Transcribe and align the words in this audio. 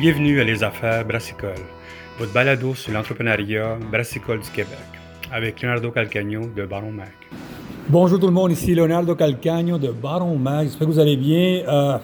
Bienvenue 0.00 0.40
à 0.40 0.44
Les 0.44 0.64
Affaires 0.64 1.04
Brassicole, 1.04 1.60
votre 2.18 2.32
balado 2.32 2.74
sur 2.74 2.90
l'entrepreneuriat 2.90 3.76
brassicole 3.92 4.40
du 4.40 4.48
Québec, 4.48 4.78
avec 5.30 5.60
Leonardo 5.60 5.90
Calcagno 5.90 6.46
de 6.56 6.64
Baron 6.64 6.90
Mac. 6.90 7.12
Bonjour 7.86 8.18
tout 8.18 8.26
le 8.26 8.32
monde, 8.32 8.50
ici 8.50 8.74
Leonardo 8.74 9.14
Calcagno 9.14 9.76
de 9.76 9.90
Baron 9.90 10.38
Mac. 10.38 10.68
J'espère 10.68 10.86
que 10.86 10.92
vous 10.94 10.98
allez 10.98 11.18
bien. 11.18 11.64
Euh, 11.68 11.98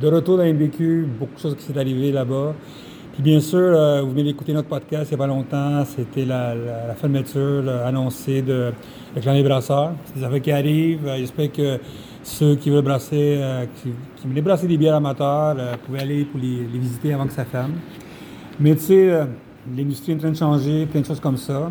de 0.00 0.06
retour 0.06 0.36
dans 0.36 0.44
MBQ, 0.44 1.08
beaucoup 1.18 1.34
de 1.34 1.40
choses 1.40 1.56
qui 1.56 1.64
sont 1.64 1.76
arrivées 1.76 2.12
là-bas. 2.12 2.54
Puis 3.14 3.22
bien 3.24 3.40
sûr, 3.40 3.58
euh, 3.58 4.02
vous 4.02 4.10
venez 4.12 4.22
d'écouter 4.22 4.52
notre 4.52 4.68
podcast 4.68 5.10
il 5.10 5.16
n'y 5.16 5.20
a 5.20 5.26
pas 5.26 5.26
longtemps. 5.26 5.84
C'était 5.84 6.24
la, 6.24 6.54
fermeture 7.00 7.68
annoncée 7.84 8.42
de, 8.42 8.70
avec 9.10 9.24
l'année 9.24 9.42
brasseur. 9.42 9.94
C'est 10.04 10.20
des 10.20 10.24
affaires 10.24 10.42
qui 10.42 10.52
arrivent. 10.52 11.08
Euh, 11.08 11.16
j'espère 11.16 11.50
que 11.50 11.80
ceux 12.30 12.54
qui 12.54 12.70
veulent 12.70 12.84
brasser, 12.84 13.38
euh, 13.38 13.66
qui, 13.82 13.90
qui, 14.16 14.40
brasser 14.40 14.66
des 14.66 14.76
bières 14.76 14.94
amateurs 14.94 15.56
euh, 15.58 15.74
pouvaient 15.84 16.00
aller 16.00 16.24
pour 16.24 16.40
les, 16.40 16.62
visiter 16.78 17.12
avant 17.12 17.26
que 17.26 17.32
ça 17.32 17.44
ferme. 17.44 17.72
Mais 18.58 18.74
tu 18.74 18.82
sais, 18.82 19.10
euh, 19.10 19.24
l'industrie 19.76 20.12
est 20.12 20.16
en 20.16 20.18
train 20.18 20.30
de 20.30 20.36
changer, 20.36 20.86
plein 20.86 21.00
de 21.00 21.06
choses 21.06 21.20
comme 21.20 21.36
ça. 21.36 21.70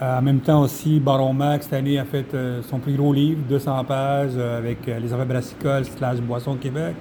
en 0.00 0.22
même 0.22 0.40
temps 0.40 0.62
aussi, 0.62 0.98
Baron 0.98 1.34
Max, 1.34 1.66
cette 1.66 1.74
année, 1.74 1.98
a 1.98 2.04
fait 2.04 2.34
son 2.68 2.78
plus 2.78 2.94
gros 2.94 3.12
livre, 3.12 3.40
200 3.48 3.84
pages, 3.84 4.36
avec 4.36 4.86
les 4.86 5.12
affaires 5.12 5.26
brassicoles 5.26 5.84
slash 5.84 6.20
boissons 6.20 6.56
Québec. 6.56 6.94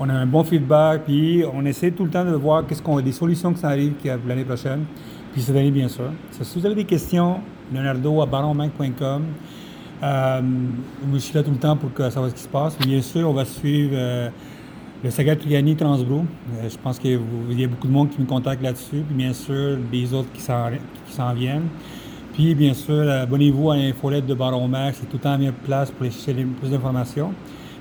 On 0.00 0.08
a 0.08 0.14
un 0.14 0.26
bon 0.26 0.42
feedback, 0.42 1.04
puis 1.04 1.44
on 1.52 1.64
essaie 1.66 1.90
tout 1.90 2.04
le 2.04 2.10
temps 2.10 2.24
de 2.24 2.34
voir 2.34 2.66
qu'est-ce 2.66 2.82
qu'on 2.82 2.96
a 2.96 3.02
des 3.02 3.12
solutions 3.12 3.52
qui 3.52 3.60
s'arrivent 3.60 3.94
l'année 4.26 4.44
prochaine, 4.44 4.84
puis 5.32 5.42
cette 5.42 5.54
année, 5.54 5.70
bien 5.70 5.88
sûr. 5.88 6.10
Si 6.30 6.58
vous 6.58 6.64
avez 6.64 6.74
des 6.74 6.84
questions, 6.84 7.40
leonardo 7.72 8.22
à 8.22 8.26
baronmac.com. 8.26 9.22
Euh, 10.04 10.42
je 11.14 11.18
suis 11.18 11.34
là 11.34 11.42
tout 11.42 11.50
le 11.50 11.56
temps 11.56 11.76
pour 11.76 11.92
que 11.94 12.10
savoir 12.10 12.30
ce 12.30 12.34
qui 12.34 12.42
se 12.42 12.48
passe. 12.48 12.76
Bien 12.78 13.00
sûr, 13.00 13.28
on 13.28 13.32
va 13.32 13.46
suivre 13.46 13.92
euh, 13.94 14.28
le 15.02 15.10
Saga 15.10 15.34
Triani. 15.34 15.76
Euh, 15.80 16.24
je 16.68 16.76
pense 16.76 16.98
qu'il 16.98 17.12
y 17.12 17.64
a 17.64 17.68
beaucoup 17.68 17.86
de 17.86 17.92
monde 17.92 18.10
qui 18.10 18.20
me 18.20 18.26
contacte 18.26 18.62
là-dessus. 18.62 19.02
Puis 19.06 19.14
bien 19.14 19.32
sûr, 19.32 19.78
les 19.90 20.12
autres 20.12 20.30
qui 20.32 20.42
s'en 20.42 21.32
viennent. 21.34 21.68
Puis 22.34 22.54
bien 22.54 22.74
sûr, 22.74 23.08
abonnez-vous 23.08 23.70
à 23.70 23.76
l'infolette 23.76 24.26
de 24.26 24.34
Baron 24.34 24.68
Max. 24.68 24.98
C'est 25.00 25.06
tout 25.06 25.16
le 25.16 25.22
temps 25.22 25.32
à 25.32 25.52
place 25.64 25.90
pour 25.90 26.04
chercher 26.04 26.34
plus 26.34 26.68
d'informations. 26.68 27.32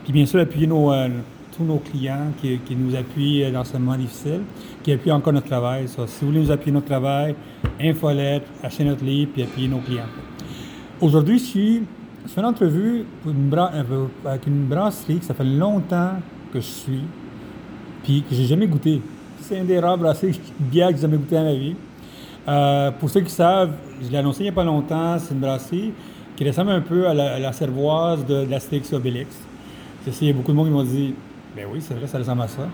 Puis 0.06 0.14
bien 0.14 0.26
sûr, 0.26 0.40
appuyez 0.40 0.68
tous 0.68 1.64
nos 1.64 1.78
clients 1.78 2.32
qui, 2.42 2.76
nous 2.76 2.96
appuient 2.96 3.52
dans 3.52 3.64
ce 3.64 3.78
moment 3.78 3.98
difficile, 3.98 4.42
qui 4.82 4.92
appuient 4.92 5.12
encore 5.12 5.34
notre 5.34 5.48
travail. 5.48 5.88
si 5.88 5.98
vous 5.98 6.28
voulez 6.28 6.40
nous 6.40 6.52
appuyer 6.52 6.72
notre 6.72 6.88
travail, 6.88 7.36
infolette, 7.82 8.44
achetez 8.64 8.86
notre 8.86 9.04
livre, 9.04 9.32
puis 9.34 9.44
appuyez 9.44 9.68
nos 9.68 9.80
clients. 9.80 10.10
Aujourd'hui, 11.02 11.40
je 11.40 11.44
suis 11.44 11.84
fais 12.28 12.42
une 12.42 12.48
entrevue 12.48 13.06
avec 14.26 14.48
une 14.48 14.66
brasserie 14.66 15.20
que 15.20 15.26
ça 15.26 15.34
fait 15.34 15.44
longtemps 15.44 16.14
que 16.52 16.60
je 16.60 16.66
suis, 16.66 17.04
puis 18.04 18.24
que 18.28 18.36
j'ai 18.36 18.46
jamais 18.46 18.68
goûté. 18.68 19.02
C'est 19.42 19.58
une 19.58 19.66
des 19.66 19.80
rares 19.80 19.98
brasseries 19.98 20.40
bières 20.60 20.90
que 20.90 20.96
j'ai 20.96 21.02
jamais 21.02 21.18
goûté 21.18 21.36
dans 21.36 21.44
ma 21.44 21.54
vie. 21.54 21.76
Euh, 22.48 22.92
pour 22.92 23.10
ceux 23.10 23.22
qui 23.22 23.32
savent, 23.32 23.74
je 24.02 24.10
l'ai 24.10 24.18
annoncé 24.18 24.42
il 24.42 24.44
n'y 24.44 24.50
a 24.50 24.54
pas 24.54 24.64
longtemps, 24.64 25.18
c'est 25.20 25.34
une 25.34 25.40
brasserie 25.40 25.94
qui 26.36 26.48
ressemble 26.48 26.72
un 26.72 26.82
peu 26.82 27.08
à 27.08 27.14
la, 27.14 27.54
cervoise 27.54 28.26
de, 28.26 28.46
l'Astérix 28.50 28.92
Obélix. 28.94 29.36
Il 30.06 30.28
y 30.28 30.32
a 30.32 30.34
beaucoup 30.34 30.52
de 30.52 30.58
monde 30.58 30.68
qui 30.68 30.74
m'ont 30.74 30.84
dit 30.84 31.14
Ben 31.56 31.66
oui, 31.72 31.80
c'est 31.82 31.94
vrai, 31.94 32.08
ça 32.08 32.18
ressemble 32.18 32.42
à 32.42 32.48
ça. 32.48 32.68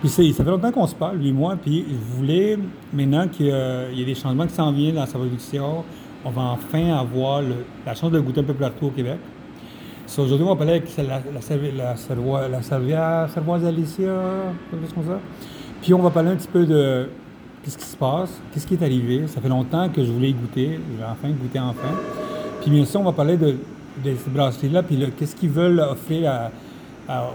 Puis 0.00 0.08
ça 0.08 0.42
fait 0.42 0.50
longtemps 0.50 0.72
qu'on 0.72 0.86
se 0.86 0.96
parle, 0.96 1.18
lui 1.18 1.28
et 1.28 1.32
moi, 1.32 1.56
puis 1.56 1.84
je 1.88 2.16
voulais 2.16 2.58
maintenant 2.92 3.28
qu'il 3.28 3.46
y 3.46 3.50
ait 4.02 4.04
des 4.04 4.16
changements 4.16 4.46
qui 4.46 4.54
s'en 4.54 4.72
viennent 4.72 4.96
dans 4.96 5.06
sa 5.06 5.18
production, 5.18 5.84
on 6.24 6.30
va 6.30 6.42
enfin 6.42 6.96
avoir 6.96 7.42
la 7.84 7.94
chance 7.94 8.10
de 8.10 8.20
goûter 8.20 8.40
un 8.40 8.44
peu 8.44 8.54
partout 8.54 8.86
au 8.86 8.90
Québec. 8.90 9.18
Aujourd'hui, 10.18 10.44
on 10.44 10.50
va 10.50 10.56
parler 10.56 10.72
avec 10.72 10.96
la, 10.96 11.04
la, 11.04 11.22
la, 11.22 12.48
la 12.88 13.28
Cervoise 13.28 13.64
Alicia, 13.64 14.12
quelque 14.70 14.94
comme 14.94 15.06
ça. 15.06 15.18
Puis 15.80 15.94
on 15.94 15.98
va 16.02 16.10
parler 16.10 16.30
un 16.30 16.36
petit 16.36 16.48
peu 16.48 16.66
de 16.66 17.08
qu'est-ce 17.62 17.78
qui 17.78 17.86
se 17.86 17.96
passe, 17.96 18.40
qu'est-ce 18.52 18.66
qui 18.66 18.74
est 18.74 18.82
arrivé. 18.82 19.26
Ça 19.26 19.40
fait 19.40 19.48
longtemps 19.48 19.88
que 19.88 20.04
je 20.04 20.12
voulais 20.12 20.30
y 20.30 20.34
goûter, 20.34 20.78
je 20.92 20.98
vais 20.98 21.08
enfin 21.10 21.28
goûter 21.30 21.58
enfin. 21.58 21.88
Puis 22.60 22.70
bien 22.70 22.84
sûr, 22.84 23.00
on 23.00 23.04
va 23.04 23.12
parler 23.12 23.36
de, 23.36 23.56
ces 24.04 24.30
brasseries-là, 24.30 24.82
puis 24.82 24.98
qu'est-ce 25.18 25.34
qu'ils 25.34 25.50
veulent 25.50 25.80
offrir 25.80 26.50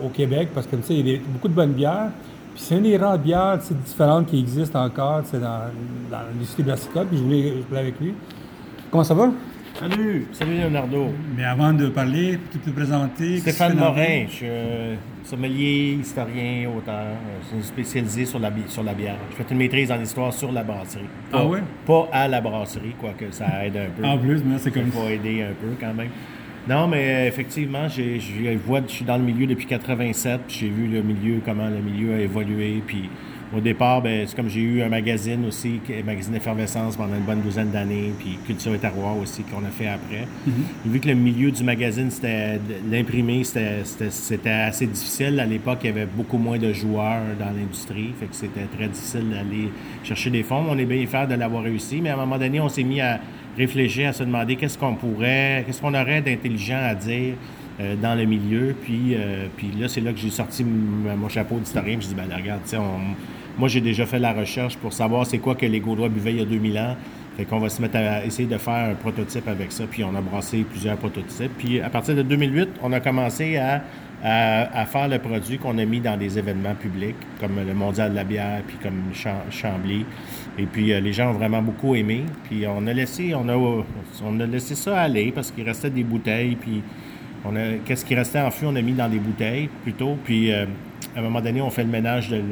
au 0.03 0.09
Québec, 0.09 0.49
parce 0.53 0.67
que 0.67 0.75
tu 0.75 0.83
sais, 0.83 0.95
il 0.95 1.07
y 1.07 1.15
a 1.15 1.19
beaucoup 1.33 1.47
de 1.47 1.53
bonnes 1.53 1.73
bières. 1.73 2.11
Puis 2.53 2.63
c'est 2.63 2.77
une 2.77 2.83
des 2.83 2.97
rares 2.97 3.19
bières 3.19 3.57
différentes 3.85 4.27
qui 4.27 4.39
existent 4.39 4.83
encore 4.83 5.21
dans, 5.33 5.39
dans 5.39 6.19
l'industrie 6.31 6.63
brassicole, 6.63 7.07
puis 7.07 7.17
je 7.17 7.23
voulais, 7.23 7.53
je 7.57 7.67
voulais 7.67 7.81
avec 7.81 7.99
lui. 7.99 8.13
Comment 8.89 9.03
ça 9.03 9.13
va? 9.13 9.31
Salut, 9.79 10.25
salut 10.31 10.57
Leonardo. 10.59 11.07
Mais 11.35 11.43
avant 11.43 11.73
de 11.73 11.87
parler, 11.89 12.39
tu 12.51 12.57
peux 12.57 12.71
te 12.71 12.75
présenter? 12.75 13.37
Stéphane 13.39 13.75
Morin, 13.77 14.25
je 14.27 14.33
suis 14.33 14.47
sommelier, 15.23 15.99
historien, 16.01 16.69
auteur. 16.75 17.05
Je 17.43 17.57
suis 17.57 17.67
spécialisé 17.67 18.25
sur 18.25 18.39
la, 18.39 18.49
sur 18.67 18.83
la 18.83 18.93
bière. 18.93 19.17
Je 19.31 19.35
fais 19.35 19.45
une 19.51 19.57
maîtrise 19.57 19.91
en 19.91 20.01
histoire 20.01 20.33
sur 20.33 20.51
la 20.51 20.63
brasserie. 20.63 21.03
ah 21.31 21.45
oui? 21.45 21.59
Pas 21.85 22.07
à 22.11 22.27
la 22.27 22.41
brasserie, 22.41 22.95
quoique 22.99 23.25
ça 23.31 23.65
aide 23.65 23.77
un 23.77 23.89
peu. 23.95 24.07
En 24.07 24.17
plus, 24.17 24.41
mais 24.43 24.57
c'est 24.57 24.71
comme 24.71 24.91
ça. 24.91 24.99
Ça 24.99 25.11
aider 25.11 25.43
un 25.43 25.53
peu 25.53 25.67
quand 25.79 25.93
même. 25.93 26.09
Non, 26.67 26.87
mais 26.87 27.09
euh, 27.09 27.27
effectivement, 27.27 27.87
je 27.87 28.19
suis 28.19 29.05
dans 29.05 29.17
le 29.17 29.23
milieu 29.23 29.47
depuis 29.47 29.65
87, 29.67 30.41
puis 30.47 30.57
j'ai 30.61 30.69
vu 30.69 30.87
le 30.87 31.01
milieu, 31.01 31.39
comment 31.45 31.67
le 31.67 31.79
milieu 31.81 32.15
a 32.15 32.19
évolué, 32.19 32.81
puis 32.85 33.09
au 33.55 33.61
départ, 33.61 34.01
ben, 34.01 34.25
c'est 34.27 34.35
comme 34.35 34.49
j'ai 34.49 34.61
eu 34.61 34.81
un 34.81 34.89
magazine 34.89 35.45
aussi, 35.45 35.79
un 35.89 36.03
magazine 36.03 36.33
d'effervescence 36.33 36.97
pendant 36.97 37.15
une 37.15 37.23
bonne 37.23 37.41
douzaine 37.41 37.71
d'années, 37.71 38.11
puis 38.19 38.37
Culture 38.45 38.73
et 38.73 38.77
Terroir 38.77 39.17
aussi 39.17 39.43
qu'on 39.43 39.63
a 39.65 39.69
fait 39.69 39.87
après. 39.87 40.27
Mm-hmm. 40.47 40.91
Vu 40.91 40.99
que 40.99 41.07
le 41.07 41.15
milieu 41.15 41.51
du 41.51 41.63
magazine, 41.63 42.11
c'était 42.11 42.59
l'imprimer, 42.89 43.43
c'était 43.43 44.49
assez 44.49 44.87
difficile. 44.87 45.39
À 45.39 45.45
l'époque, 45.45 45.79
il 45.83 45.87
y 45.87 45.89
avait 45.89 46.05
beaucoup 46.05 46.37
moins 46.37 46.57
de 46.57 46.73
joueurs 46.73 47.21
dans 47.39 47.51
l'industrie, 47.57 48.13
fait 48.19 48.27
que 48.27 48.35
c'était 48.35 48.67
très 48.75 48.87
difficile 48.87 49.29
d'aller 49.29 49.69
chercher 50.03 50.29
des 50.29 50.43
fonds. 50.43 50.65
On 50.69 50.77
est 50.77 50.85
bien 50.85 51.05
fiers 51.05 51.27
de 51.29 51.35
l'avoir 51.35 51.63
réussi, 51.63 52.01
mais 52.01 52.09
à 52.09 52.15
un 52.15 52.17
moment 52.17 52.37
donné, 52.37 52.59
on 52.59 52.69
s'est 52.69 52.83
mis 52.83 52.99
à 52.99 53.19
réfléchir, 53.57 54.09
à 54.09 54.13
se 54.13 54.23
demander 54.23 54.55
qu'est-ce 54.55 54.77
qu'on 54.77 54.95
pourrait, 54.95 55.63
qu'est-ce 55.65 55.81
qu'on 55.81 55.93
aurait 55.93 56.21
d'intelligent 56.21 56.79
à 56.79 56.95
dire 56.95 57.33
euh, 57.79 57.95
dans 57.95 58.15
le 58.15 58.25
milieu. 58.25 58.75
Puis, 58.79 59.15
euh, 59.15 59.47
puis 59.55 59.71
là, 59.79 59.87
c'est 59.87 60.01
là 60.01 60.11
que 60.11 60.19
j'ai 60.19 60.29
sorti 60.29 60.63
mon 60.63 61.29
chapeau 61.29 61.59
d'historien. 61.59 61.97
Je 61.99 62.07
dis, 62.07 62.15
ben 62.15 62.27
regarde, 62.35 62.61
moi, 63.57 63.67
j'ai 63.67 63.81
déjà 63.81 64.05
fait 64.05 64.19
la 64.19 64.33
recherche 64.33 64.77
pour 64.77 64.93
savoir 64.93 65.25
c'est 65.25 65.39
quoi 65.39 65.55
que 65.55 65.65
les 65.65 65.79
Gaulois 65.79 66.09
buvaient 66.09 66.33
il 66.33 66.39
y 66.39 66.41
a 66.41 66.45
2000 66.45 66.77
ans. 66.77 66.95
Fait 67.37 67.45
qu'on 67.45 67.59
va 67.59 67.69
se 67.69 67.81
mettre 67.81 67.97
à 67.97 68.25
essayer 68.25 68.47
de 68.47 68.57
faire 68.57 68.91
un 68.91 68.95
prototype 68.95 69.47
avec 69.47 69.71
ça. 69.71 69.85
Puis 69.89 70.03
on 70.03 70.15
a 70.15 70.21
brassé 70.21 70.65
plusieurs 70.67 70.97
prototypes. 70.97 71.51
Puis 71.57 71.81
à 71.81 71.89
partir 71.89 72.15
de 72.15 72.23
2008, 72.23 72.69
on 72.81 72.91
a 72.93 72.99
commencé 72.99 73.57
à, 73.57 73.83
à, 74.23 74.85
faire 74.85 75.07
le 75.07 75.19
produit 75.19 75.57
qu'on 75.57 75.77
a 75.77 75.85
mis 75.85 75.99
dans 75.99 76.17
des 76.17 76.39
événements 76.39 76.73
publics, 76.75 77.15
comme 77.39 77.57
le 77.65 77.73
Mondial 77.73 78.11
de 78.11 78.15
la 78.15 78.23
bière, 78.23 78.61
puis 78.67 78.77
comme 78.81 79.11
Chambly. 79.51 80.05
Et 80.57 80.65
puis 80.65 80.91
euh, 80.91 80.99
les 80.99 81.13
gens 81.13 81.29
ont 81.29 81.33
vraiment 81.33 81.61
beaucoup 81.61 81.95
aimé. 81.95 82.23
Puis 82.45 82.65
on 82.67 82.87
a 82.87 82.93
laissé, 82.93 83.35
on 83.35 83.47
a, 83.49 83.55
on 83.55 84.39
a 84.39 84.45
laissé 84.45 84.75
ça 84.75 85.01
aller 85.01 85.31
parce 85.31 85.51
qu'il 85.51 85.63
restait 85.63 85.91
des 85.91 86.03
bouteilles. 86.03 86.55
Puis 86.55 86.81
qu'est-ce 87.85 88.05
qui 88.05 88.15
restait 88.15 88.39
en 88.39 88.51
fût, 88.51 88.65
on 88.65 88.75
a 88.75 88.81
mis 88.81 88.93
dans 88.93 89.09
des 89.09 89.19
bouteilles 89.19 89.69
plutôt. 89.83 90.17
Puis 90.23 90.51
euh, 90.51 90.65
à 91.17 91.19
un 91.19 91.23
moment 91.23 91.41
donné, 91.41 91.61
on 91.61 91.71
fait 91.71 91.83
le 91.83 91.89
ménage 91.89 92.29
de, 92.29 92.43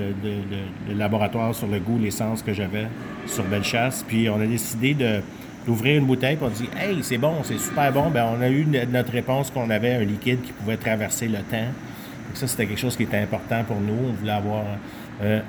laboratoire 0.92 1.54
sur 1.54 1.68
le 1.68 1.78
goût, 1.78 2.00
l'essence 2.02 2.42
que 2.42 2.52
j'avais 2.52 2.88
sur 3.28 3.44
Bellechasse. 3.44 4.04
Puis 4.08 4.28
on 4.28 4.42
a 4.42 4.46
décidé 4.48 4.96
d'ouvrir 5.68 6.00
une 6.00 6.08
bouteille, 6.08 6.36
puis 6.36 6.48
on 6.48 6.50
dit 6.50 6.68
Hey, 6.76 6.98
c'est 7.04 7.20
bon, 7.20 7.36
c'est 7.44 7.60
super 7.60 7.94
bon. 7.94 8.10
Bien, 8.10 8.26
on 8.36 8.42
a 8.42 8.50
eu 8.50 8.66
notre 8.66 9.12
réponse 9.12 9.52
qu'on 9.52 9.70
avait 9.70 9.94
un 9.94 10.04
liquide 10.04 10.42
qui 10.42 10.52
pouvait 10.52 10.78
traverser 10.78 11.28
le 11.28 11.38
temps. 11.40 11.68
Donc 12.28 12.34
ça, 12.34 12.48
c'était 12.48 12.66
quelque 12.66 12.80
chose 12.80 12.98
qui 12.98 13.04
était 13.04 13.20
important 13.20 13.64
pour 13.66 13.80
nous. 13.80 14.10
On 14.10 14.14
voulait 14.14 14.32
avoir 14.32 14.64
euh, 15.22 15.42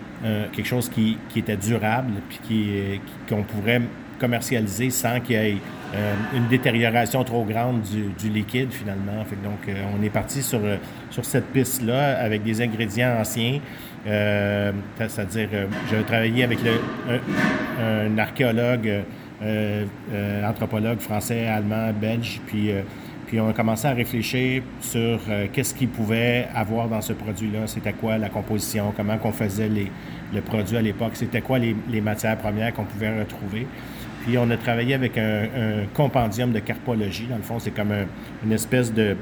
quelque 0.52 0.68
chose 0.68 0.90
qui, 0.90 1.16
était 1.34 1.56
durable, 1.56 2.12
puis 2.28 3.00
qu'on 3.30 3.44
pourrait 3.44 3.80
commercialiser 4.20 4.90
sans 4.90 5.20
qu'il 5.20 5.36
y 5.36 5.38
ait 5.38 5.56
euh, 5.96 6.14
une 6.34 6.46
détérioration 6.48 7.24
trop 7.24 7.44
grande 7.44 7.80
du, 7.82 8.28
liquide 8.28 8.70
finalement. 8.70 9.24
donc, 9.42 9.68
euh, 9.68 9.82
on 9.98 10.02
est 10.02 10.10
parti 10.10 10.42
sur, 10.42 10.60
euh, 10.62 10.76
sur 11.10 11.24
cette 11.24 11.46
piste-là 11.46 12.18
avec 12.18 12.42
des 12.42 12.60
ingrédients 12.60 13.16
anciens. 13.18 13.60
C'est-à-dire, 14.04 15.48
j'ai 15.90 16.02
travaillé 16.04 16.44
avec 16.44 16.58
le, 16.62 16.72
un, 17.82 18.16
archéologue, 18.18 19.02
anthropologue 20.44 21.00
français, 21.00 21.48
allemand, 21.48 21.92
belge, 22.00 22.40
puis 22.46 22.70
puis 23.26 23.40
on 23.40 23.48
a 23.48 23.52
commencé 23.52 23.88
à 23.88 23.90
réfléchir 23.90 24.62
sur 24.80 25.18
qu'est-ce 25.52 25.74
qu'il 25.74 25.88
pouvait 25.88 26.46
avoir 26.54 26.86
dans 26.86 27.00
ce 27.00 27.12
produit-là, 27.12 27.66
c'était 27.66 27.94
quoi 27.94 28.16
la 28.18 28.28
composition, 28.28 28.92
comment 28.96 29.18
qu'on 29.18 29.32
faisait 29.32 29.68
le 29.68 30.40
produit 30.40 30.76
à 30.76 30.82
l'époque, 30.82 31.12
c'était 31.14 31.40
quoi 31.40 31.58
les, 31.58 32.00
matières 32.00 32.38
premières 32.38 32.72
qu'on 32.72 32.84
pouvait 32.84 33.18
retrouver? 33.18 33.66
Puis 34.26 34.36
on 34.38 34.50
a 34.50 34.56
travaillé 34.56 34.94
avec 34.94 35.16
un, 35.18 35.84
compendium 35.94 36.50
de 36.50 36.58
carpologie. 36.58 37.26
Dans 37.30 37.36
le 37.36 37.42
fond, 37.42 37.60
c'est 37.60 37.70
comme 37.70 37.92
une 38.44 38.52
espèce 38.52 38.92
de, 38.92 39.16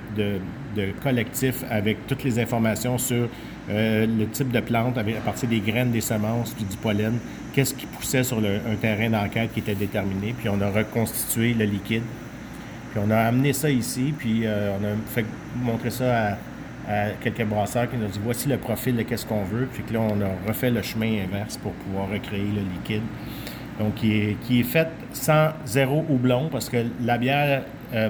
collectif 1.02 1.62
avec 1.70 2.06
toutes 2.06 2.24
les 2.24 2.38
informations 2.38 2.96
sur 2.96 3.28
euh, 3.68 4.06
le 4.06 4.26
type 4.28 4.50
de 4.50 4.60
plante 4.60 4.96
à 4.96 5.04
partir 5.22 5.50
des 5.50 5.60
graines, 5.60 5.90
des 5.90 6.00
semences, 6.00 6.54
puis 6.54 6.64
du 6.64 6.76
pollen. 6.78 7.18
Qu'est-ce 7.52 7.74
qui 7.74 7.84
poussait 7.84 8.24
sur 8.24 8.38
un 8.38 8.76
terrain 8.76 9.10
d'enquête 9.10 9.52
qui 9.52 9.60
était 9.60 9.74
déterminé. 9.74 10.34
Puis 10.38 10.48
on 10.48 10.58
a 10.62 10.70
reconstitué 10.70 11.52
le 11.52 11.66
liquide. 11.66 12.02
Puis 12.90 13.02
on 13.06 13.10
a 13.10 13.18
amené 13.18 13.52
ça 13.52 13.68
ici, 13.68 14.14
puis 14.16 14.46
euh, 14.46 14.74
on 14.80 14.84
a 14.84 14.96
fait 15.06 15.26
montrer 15.54 15.90
ça 15.90 16.38
à 16.88 17.08
quelques 17.22 17.44
brasseurs 17.44 17.90
qui 17.90 17.96
nous 17.96 18.06
ont 18.06 18.08
dit 18.08 18.20
voici 18.22 18.48
le 18.48 18.56
profil 18.56 18.96
de 18.96 19.02
qu'est-ce 19.02 19.26
qu'on 19.26 19.44
veut. 19.44 19.68
Puis 19.70 19.82
que 19.82 19.92
là, 19.92 20.00
on 20.00 20.18
a 20.22 20.48
refait 20.48 20.70
le 20.70 20.80
chemin 20.80 21.24
inverse 21.24 21.58
pour 21.58 21.72
pouvoir 21.72 22.08
recréer 22.08 22.40
le 22.40 22.62
liquide. 22.72 23.02
Donc, 23.78 23.96
qui 23.96 24.12
est, 24.12 24.36
qui 24.42 24.60
est 24.60 24.64
fait 24.64 24.88
sans 25.12 25.50
zéro 25.64 26.04
houblon 26.08 26.48
parce 26.50 26.68
que 26.68 26.84
la 27.02 27.18
bière, 27.18 27.62
euh, 27.92 28.08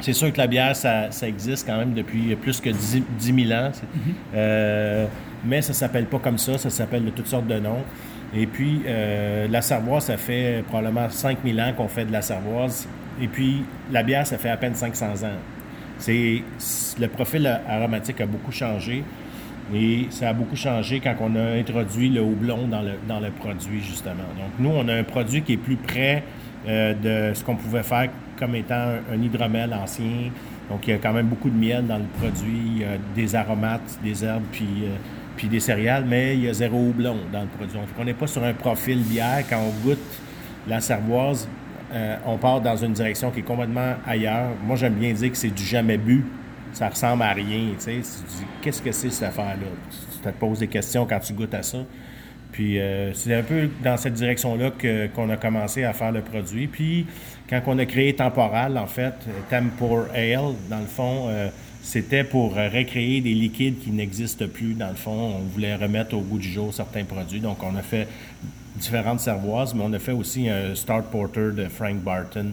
c'est 0.00 0.12
sûr 0.12 0.32
que 0.32 0.38
la 0.38 0.46
bière, 0.46 0.74
ça, 0.74 1.10
ça, 1.10 1.28
existe 1.28 1.66
quand 1.66 1.78
même 1.78 1.94
depuis 1.94 2.34
plus 2.36 2.60
que 2.60 2.70
10, 2.70 3.02
000 3.20 3.52
ans. 3.52 3.70
euh, 4.34 5.06
mais 5.44 5.62
ça 5.62 5.72
s'appelle 5.72 6.06
pas 6.06 6.18
comme 6.18 6.38
ça, 6.38 6.58
ça 6.58 6.70
s'appelle 6.70 7.04
de 7.04 7.10
toutes 7.10 7.28
sortes 7.28 7.46
de 7.46 7.58
noms. 7.58 7.84
Et 8.34 8.46
puis, 8.46 8.82
euh, 8.86 9.46
la 9.48 9.62
cervoise, 9.62 10.06
ça 10.06 10.16
fait 10.16 10.64
probablement 10.66 11.08
5000 11.08 11.60
ans 11.60 11.72
qu'on 11.76 11.88
fait 11.88 12.04
de 12.04 12.12
la 12.12 12.22
cervoise. 12.22 12.88
Et 13.20 13.28
puis, 13.28 13.62
la 13.90 14.02
bière, 14.02 14.26
ça 14.26 14.36
fait 14.36 14.50
à 14.50 14.56
peine 14.56 14.74
500 14.74 15.06
ans. 15.24 15.38
C'est, 15.98 16.42
le 16.98 17.06
profil 17.06 17.46
aromatique 17.68 18.20
a 18.20 18.26
beaucoup 18.26 18.52
changé. 18.52 19.02
Et 19.74 20.06
ça 20.10 20.28
a 20.28 20.32
beaucoup 20.32 20.56
changé 20.56 21.00
quand 21.00 21.14
on 21.20 21.34
a 21.34 21.58
introduit 21.58 22.08
le 22.08 22.22
houblon 22.22 22.68
dans 22.68 22.82
le, 22.82 22.92
dans 23.08 23.20
le 23.20 23.30
produit, 23.30 23.80
justement. 23.80 24.28
Donc, 24.36 24.50
nous, 24.58 24.70
on 24.70 24.86
a 24.88 24.94
un 24.94 25.04
produit 25.04 25.42
qui 25.42 25.54
est 25.54 25.58
plus 25.58 25.76
près 25.76 26.22
euh, 26.68 26.94
de 27.30 27.34
ce 27.34 27.42
qu'on 27.42 27.56
pouvait 27.56 27.82
faire 27.82 28.10
comme 28.38 28.54
étant 28.54 28.94
un, 29.12 29.20
hydromel 29.20 29.74
ancien. 29.74 30.30
Donc, 30.70 30.86
il 30.86 30.90
y 30.90 30.92
a 30.92 30.98
quand 30.98 31.12
même 31.12 31.26
beaucoup 31.26 31.50
de 31.50 31.56
miel 31.56 31.86
dans 31.86 31.98
le 31.98 32.04
produit, 32.18 32.82
euh, 32.82 32.96
des 33.14 33.34
aromates, 33.34 33.98
des 34.02 34.24
herbes, 34.24 34.44
puis, 34.52 34.66
euh, 34.84 34.96
puis 35.36 35.48
des 35.48 35.60
céréales, 35.60 36.04
mais 36.06 36.34
il 36.34 36.44
y 36.44 36.48
a 36.48 36.52
zéro 36.52 36.76
houblon 36.76 37.16
dans 37.32 37.42
le 37.42 37.48
produit. 37.48 37.74
Donc, 37.74 37.88
on 37.98 38.04
n'est 38.04 38.14
pas 38.14 38.26
sur 38.26 38.44
un 38.44 38.54
profil 38.54 39.02
bière. 39.02 39.44
Quand 39.48 39.60
on 39.60 39.86
goûte 39.86 40.20
la 40.68 40.80
cervoise, 40.80 41.48
euh, 41.92 42.16
on 42.26 42.36
part 42.36 42.60
dans 42.60 42.76
une 42.76 42.92
direction 42.92 43.30
qui 43.30 43.40
est 43.40 43.44
complètement 43.44 43.94
ailleurs. 44.06 44.50
Moi, 44.64 44.76
j'aime 44.76 44.94
bien 44.94 45.12
dire 45.12 45.30
que 45.30 45.36
c'est 45.36 45.54
du 45.54 45.62
jamais 45.62 45.98
bu. 45.98 46.24
Ça 46.72 46.88
ressemble 46.88 47.22
à 47.22 47.32
rien. 47.32 47.70
Tu 47.78 48.02
sais, 48.02 48.18
qu'est-ce 48.60 48.82
que 48.82 48.92
c'est 48.92 49.10
cette 49.10 49.28
affaire-là? 49.28 49.66
Tu 50.12 50.18
te 50.18 50.28
poses 50.36 50.58
des 50.58 50.68
questions 50.68 51.06
quand 51.06 51.20
tu 51.20 51.32
goûtes 51.32 51.54
à 51.54 51.62
ça. 51.62 51.78
Puis 52.52 52.78
euh, 52.78 53.12
c'est 53.12 53.34
un 53.34 53.42
peu 53.42 53.68
dans 53.84 53.96
cette 53.96 54.14
direction-là 54.14 54.70
que, 54.70 55.08
qu'on 55.08 55.28
a 55.30 55.36
commencé 55.36 55.84
à 55.84 55.92
faire 55.92 56.12
le 56.12 56.22
produit. 56.22 56.66
Puis 56.66 57.06
quand 57.48 57.60
on 57.66 57.78
a 57.78 57.86
créé 57.86 58.14
Temporal, 58.14 58.78
en 58.78 58.86
fait, 58.86 59.14
Tempor 59.50 60.06
Ale, 60.14 60.54
dans 60.70 60.80
le 60.80 60.86
fond, 60.86 61.26
euh, 61.28 61.48
c'était 61.82 62.24
pour 62.24 62.54
recréer 62.54 63.20
des 63.20 63.34
liquides 63.34 63.78
qui 63.78 63.90
n'existent 63.90 64.46
plus. 64.48 64.74
Dans 64.74 64.88
le 64.88 64.94
fond, 64.94 65.36
on 65.36 65.42
voulait 65.52 65.76
remettre 65.76 66.16
au 66.16 66.20
goût 66.20 66.38
du 66.38 66.48
jour 66.48 66.72
certains 66.72 67.04
produits. 67.04 67.40
Donc 67.40 67.62
on 67.62 67.76
a 67.76 67.82
fait 67.82 68.08
différentes 68.76 69.20
cervoises, 69.20 69.74
mais 69.74 69.82
on 69.84 69.92
a 69.92 69.98
fait 69.98 70.12
aussi 70.12 70.48
un 70.48 70.74
Start 70.74 71.06
Porter 71.10 71.50
de 71.52 71.66
Frank 71.68 71.96
Barton, 71.96 72.52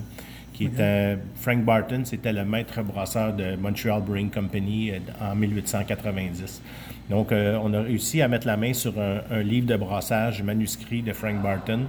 qui 0.53 0.65
était 0.65 1.17
Frank 1.35 1.63
Barton, 1.63 2.03
c'était 2.05 2.31
le 2.33 2.45
maître 2.45 2.81
brasseur 2.83 3.33
de 3.33 3.55
Montreal 3.55 4.01
Brewing 4.01 4.29
Company 4.29 4.91
en 5.19 5.35
1890. 5.35 6.61
Donc, 7.09 7.31
euh, 7.31 7.59
on 7.61 7.73
a 7.73 7.81
réussi 7.81 8.21
à 8.21 8.27
mettre 8.27 8.47
la 8.47 8.55
main 8.55 8.73
sur 8.73 9.00
un, 9.00 9.19
un, 9.29 9.44
livre 9.44 9.67
de 9.67 9.75
brassage 9.75 10.41
manuscrit 10.41 11.01
de 11.01 11.11
Frank 11.11 11.41
Barton 11.41 11.81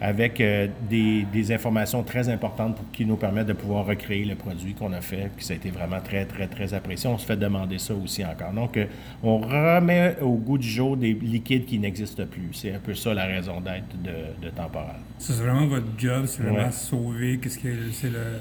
avec 0.00 0.40
euh, 0.40 0.66
des, 0.90 1.24
des, 1.32 1.52
informations 1.52 2.02
très 2.02 2.28
importantes 2.28 2.76
pour, 2.76 2.90
qui 2.90 3.06
nous 3.06 3.16
permettent 3.16 3.46
de 3.46 3.52
pouvoir 3.52 3.86
recréer 3.86 4.24
le 4.24 4.34
produit 4.34 4.74
qu'on 4.74 4.92
a 4.92 5.00
fait, 5.00 5.30
puis 5.34 5.44
ça 5.44 5.54
a 5.54 5.56
été 5.56 5.70
vraiment 5.70 6.00
très, 6.00 6.24
très, 6.24 6.48
très 6.48 6.74
apprécié. 6.74 7.08
On 7.08 7.16
se 7.16 7.24
fait 7.24 7.36
demander 7.36 7.78
ça 7.78 7.94
aussi 7.94 8.24
encore. 8.24 8.52
Donc, 8.52 8.76
euh, 8.76 8.86
on 9.22 9.38
remet 9.38 10.16
au 10.20 10.34
goût 10.34 10.58
du 10.58 10.68
jour 10.68 10.96
des 10.96 11.14
liquides 11.14 11.64
qui 11.64 11.78
n'existent 11.78 12.26
plus. 12.26 12.48
C'est 12.52 12.74
un 12.74 12.80
peu 12.80 12.94
ça 12.94 13.14
la 13.14 13.26
raison 13.26 13.60
d'être 13.60 14.02
de, 14.02 14.46
de 14.46 14.50
Temporal. 14.50 14.96
C'est 15.18 15.36
vraiment 15.36 15.66
votre 15.66 15.86
job, 15.96 16.26
c'est 16.26 16.42
vraiment 16.42 16.66
ouais. 16.66 16.72
sauver, 16.72 17.38
qu'est-ce 17.38 17.58
que 17.58 17.68
c'est 17.92 18.10
le... 18.10 18.38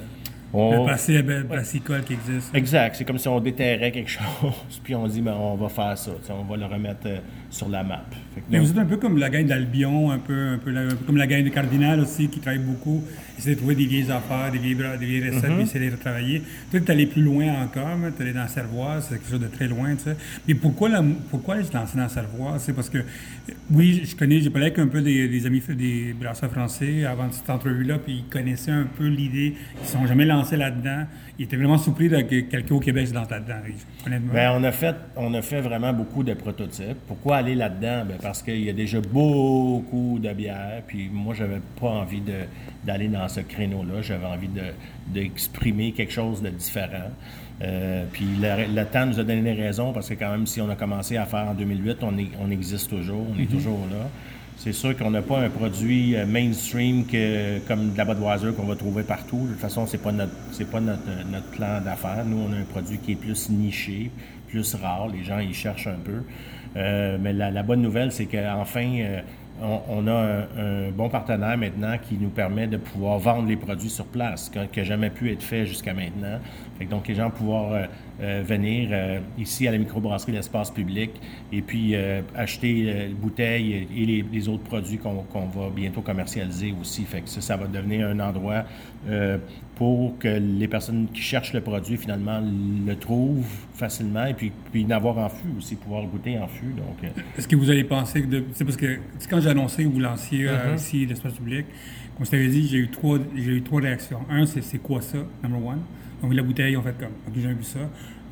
On... 0.55 0.83
Le 0.83 0.85
passé 0.85 1.21
brassicole 1.21 2.03
qui 2.03 2.13
existe. 2.13 2.55
Exact. 2.55 2.95
C'est 2.95 3.03
comme 3.03 3.17
si 3.17 3.27
on 3.27 3.39
déterrait 3.41 3.91
quelque 3.91 4.09
chose, 4.41 4.81
puis 4.83 4.95
on 4.95 5.05
dit, 5.07 5.21
ben, 5.21 5.33
on 5.33 5.55
va 5.55 5.67
faire 5.67 5.97
ça. 5.97 6.11
On 6.29 6.43
va 6.43 6.55
le 6.55 6.65
remettre 6.65 7.07
euh, 7.07 7.19
sur 7.55 7.69
la 7.69 7.83
map. 7.83 8.03
Mais 8.49 8.59
vous 8.59 8.69
êtes 8.69 8.77
un 8.77 8.85
peu 8.85 8.97
comme 8.97 9.17
la 9.17 9.29
gang 9.29 9.45
d'Albion, 9.45 10.11
un 10.11 10.19
peu, 10.19 10.47
un, 10.55 10.57
peu 10.57 10.71
la, 10.71 10.81
un 10.81 10.89
peu 10.89 11.05
comme 11.05 11.15
la 11.15 11.25
gang 11.25 11.43
de 11.43 11.49
Cardinal 11.49 12.01
aussi, 12.01 12.27
qui 12.27 12.39
travaille 12.39 12.59
beaucoup, 12.59 13.01
essaie 13.37 13.51
de 13.51 13.55
trouver 13.55 13.75
des 13.75 13.85
vieilles 13.85 14.11
affaires, 14.11 14.51
des 14.51 14.57
vieilles, 14.57 14.75
des 14.99 15.05
vieilles 15.05 15.29
recettes, 15.29 15.51
mm 15.51 15.59
-hmm. 15.59 15.61
essayer 15.61 15.79
de 15.79 15.85
les 15.85 15.95
retravailler. 15.95 16.41
Toi, 16.69 16.79
tu 16.81 16.85
es 16.85 16.91
allé 16.91 17.05
plus 17.05 17.21
loin 17.21 17.47
encore, 17.63 17.97
tu 18.15 18.21
es 18.21 18.25
allé 18.25 18.33
dans 18.33 18.47
Servoise, 18.47 19.05
c'est 19.07 19.15
quelque 19.15 19.29
chose 19.29 19.39
de 19.39 19.47
très 19.47 19.67
loin, 19.67 19.95
tu 19.95 20.03
sais. 20.03 20.17
Mais 20.47 20.55
pourquoi, 20.55 20.89
la, 20.89 21.01
pourquoi 21.31 21.63
se 21.63 21.73
lancer 21.73 21.97
dans 21.97 22.09
Servoise? 22.09 22.61
C'est 22.65 22.73
parce 22.73 22.89
que, 22.89 23.01
oui, 23.71 23.87
je 24.09 24.15
connais, 24.19 24.41
j'ai 24.41 24.49
parlé 24.49 24.67
avec 24.67 24.79
un 24.79 24.87
peu 24.87 25.01
des, 25.01 25.29
des 25.29 25.45
amis, 25.45 25.61
des 25.69 26.13
brasseurs 26.21 26.51
français 26.51 27.05
avant 27.05 27.31
cette 27.31 27.49
entrevue-là, 27.49 27.99
puis 27.99 28.13
ils 28.21 28.29
connaissaient 28.35 28.77
un 28.83 28.87
peu 28.97 29.07
l'idée, 29.07 29.49
ils 29.79 29.81
ne 29.81 29.87
sont 29.95 30.05
jamais 30.07 30.25
lancés 30.25 30.57
là-dedans. 30.57 31.03
Ils 31.37 31.43
étaient 31.45 31.57
vraiment 31.57 31.77
surpris 31.77 32.07
de 32.07 32.21
que 32.21 32.39
quelqu'un 32.41 32.75
au 32.75 32.79
Québec 32.79 33.07
se 33.07 33.13
lance 33.13 33.29
là-dedans, 33.29 33.59
honnêtement. 34.05 34.33
Bien, 34.33 34.53
on 34.53 34.63
a, 34.63 34.71
fait, 34.71 34.95
on 35.17 35.33
a 35.33 35.41
fait 35.41 35.59
vraiment 35.59 35.91
beaucoup 35.91 36.23
de 36.23 36.33
prototypes. 36.33 36.97
Pourquoi 37.07 37.37
aller 37.45 37.55
là-dedans? 37.55 38.05
Bien, 38.05 38.17
parce 38.21 38.41
qu'il 38.41 38.63
y 38.63 38.69
a 38.69 38.73
déjà 38.73 38.99
beaucoup 38.99 40.19
de 40.21 40.31
bières, 40.33 40.81
puis 40.87 41.09
moi, 41.11 41.33
j'avais 41.33 41.61
pas 41.79 41.89
envie 41.89 42.21
de, 42.21 42.33
d'aller 42.83 43.07
dans 43.07 43.27
ce 43.27 43.41
créneau-là. 43.41 44.01
J'avais 44.01 44.25
envie 44.25 44.47
de, 44.47 44.63
d'exprimer 45.07 45.91
quelque 45.91 46.13
chose 46.13 46.41
de 46.41 46.49
différent. 46.49 47.11
Euh, 47.61 48.03
puis 48.11 48.25
le, 48.41 48.73
le, 48.75 48.85
temps 48.85 49.05
nous 49.05 49.17
a 49.19 49.23
donné 49.23 49.53
raison 49.53 49.93
parce 49.93 50.09
que 50.09 50.15
quand 50.15 50.31
même, 50.31 50.45
si 50.45 50.59
on 50.59 50.69
a 50.69 50.75
commencé 50.75 51.15
à 51.15 51.25
faire 51.25 51.47
en 51.47 51.53
2008, 51.53 51.97
on, 52.01 52.17
est, 52.17 52.27
on 52.41 52.51
existe 52.51 52.89
toujours, 52.89 53.25
on 53.33 53.39
est 53.39 53.43
-hmm. 53.43 53.47
toujours 53.47 53.87
là. 53.89 54.09
C'est 54.57 54.73
sûr 54.73 54.97
qu'on 54.97 55.11
n'a 55.11 55.21
pas 55.21 55.39
un 55.39 55.49
produit 55.49 56.15
mainstream 56.27 57.05
que, 57.05 57.59
comme 57.67 57.91
de 57.93 57.97
la 57.97 58.05
Budweiser 58.05 58.51
qu'on 58.55 58.65
va 58.65 58.75
trouver 58.75 59.03
partout. 59.03 59.43
De 59.45 59.51
toute 59.51 59.59
façon, 59.59 59.85
c'est 59.85 60.01
pas 60.01 60.11
notre 60.11 60.31
c'est 60.51 60.69
pas 60.69 60.79
notre, 60.79 61.09
notre 61.31 61.49
plan 61.51 61.81
d'affaires. 61.81 62.25
Nous, 62.25 62.37
on 62.37 62.51
a 62.53 62.57
un 62.57 62.63
produit 62.63 62.97
qui 62.97 63.11
est 63.13 63.21
plus 63.25 63.49
niché, 63.49 64.11
plus 64.49 64.75
rare. 64.75 65.07
Les 65.09 65.23
gens 65.23 65.39
y 65.39 65.53
cherchent 65.53 65.87
un 65.87 66.01
peu. 66.03 66.23
Euh, 66.75 67.17
mais 67.19 67.33
la, 67.33 67.63
bonne 67.63 67.81
nouvelle, 67.81 68.11
c'est 68.11 68.25
qu'enfin, 68.25 68.99
euh, 68.99 69.21
on, 69.61 69.79
on, 69.89 70.07
a 70.07 70.45
un, 70.57 70.91
bon 70.91 71.09
partenaire 71.09 71.57
maintenant 71.57 71.97
qui 71.97 72.17
nous 72.19 72.29
permet 72.29 72.67
de 72.67 72.77
pouvoir 72.77 73.19
vendre 73.19 73.47
les 73.47 73.55
produits 73.55 73.89
sur 73.89 74.05
place, 74.05 74.49
qui 74.49 74.79
n'a 74.79 74.85
jamais 74.85 75.09
pu 75.09 75.31
être 75.31 75.43
fait 75.43 75.65
jusqu'à 75.65 75.93
maintenant. 75.93 76.39
Fait 76.77 76.85
donc, 76.85 77.07
les 77.07 77.15
gens 77.15 77.29
pouvoir 77.29 77.87
euh, 78.21 78.43
venir 78.45 78.89
euh, 78.91 79.19
ici 79.37 79.67
à 79.67 79.71
la 79.71 79.77
microbrasserie 79.77 80.31
L'Espace 80.31 80.71
Public 80.71 81.11
et 81.51 81.61
puis 81.61 81.95
euh, 81.95 82.21
acheter 82.33 83.09
bouteilles 83.21 83.87
et 83.95 84.05
les, 84.05 84.25
les 84.31 84.47
autres 84.47 84.63
produits 84.63 84.97
qu'on 84.97 85.23
qu 85.23 85.57
va 85.57 85.69
bientôt 85.69 86.01
commercialiser 86.01 86.73
aussi. 86.79 87.03
Fait 87.03 87.21
que 87.21 87.29
ça, 87.29 87.41
ça 87.41 87.57
va 87.57 87.67
devenir 87.67 88.07
un 88.07 88.19
endroit 88.19 88.63
pour 89.75 90.17
que 90.17 90.27
les 90.27 90.67
personnes 90.67 91.07
qui 91.13 91.21
cherchent 91.21 91.53
le 91.53 91.61
produit, 91.61 91.97
finalement, 91.97 92.41
le 92.41 92.95
trouvent 92.95 93.45
facilement 93.73 94.25
et 94.25 94.33
puis, 94.33 94.51
puis 94.71 94.87
en 94.91 95.29
fût 95.29 95.57
aussi, 95.57 95.75
pouvoir 95.75 96.01
le 96.01 96.07
goûter 96.07 96.39
en 96.39 96.47
fût. 96.47 96.73
Donc, 96.77 97.11
Est-ce 97.37 97.47
que 97.47 97.55
vous 97.55 97.69
allez 97.69 97.83
penser 97.83 98.23
que... 98.23 98.43
C'est 98.53 98.63
parce 98.63 98.77
que 98.77 98.97
quand 99.29 99.41
j'ai 99.41 99.49
annoncé 99.49 99.83
que 99.83 99.89
vous 99.89 99.99
lanciez 99.99 100.45
uh 100.45 100.47
-huh. 100.47 100.75
ici 100.75 101.05
L'Espace 101.05 101.33
Public, 101.33 101.65
comme 102.15 102.25
je 102.25 102.31
t'avais 102.31 102.47
dit, 102.47 102.67
j'ai 102.67 102.77
eu, 102.77 102.89
trois, 102.89 103.19
eu 103.35 103.61
trois 103.61 103.81
réactions. 103.81 104.21
Un, 104.29 104.45
c'est 104.45 104.81
quoi 104.81 105.01
ça, 105.01 105.17
number 105.43 105.65
one? 105.65 105.81
On 106.25 106.29
vu 106.29 106.35
la 106.35 106.43
bouteille, 106.43 106.75
on 106.75 106.81
fait 106.81 106.97
comme, 106.97 107.09
ok, 107.27 107.33
j'ai 107.35 107.53
vu 107.53 107.63
ça. 107.63 107.79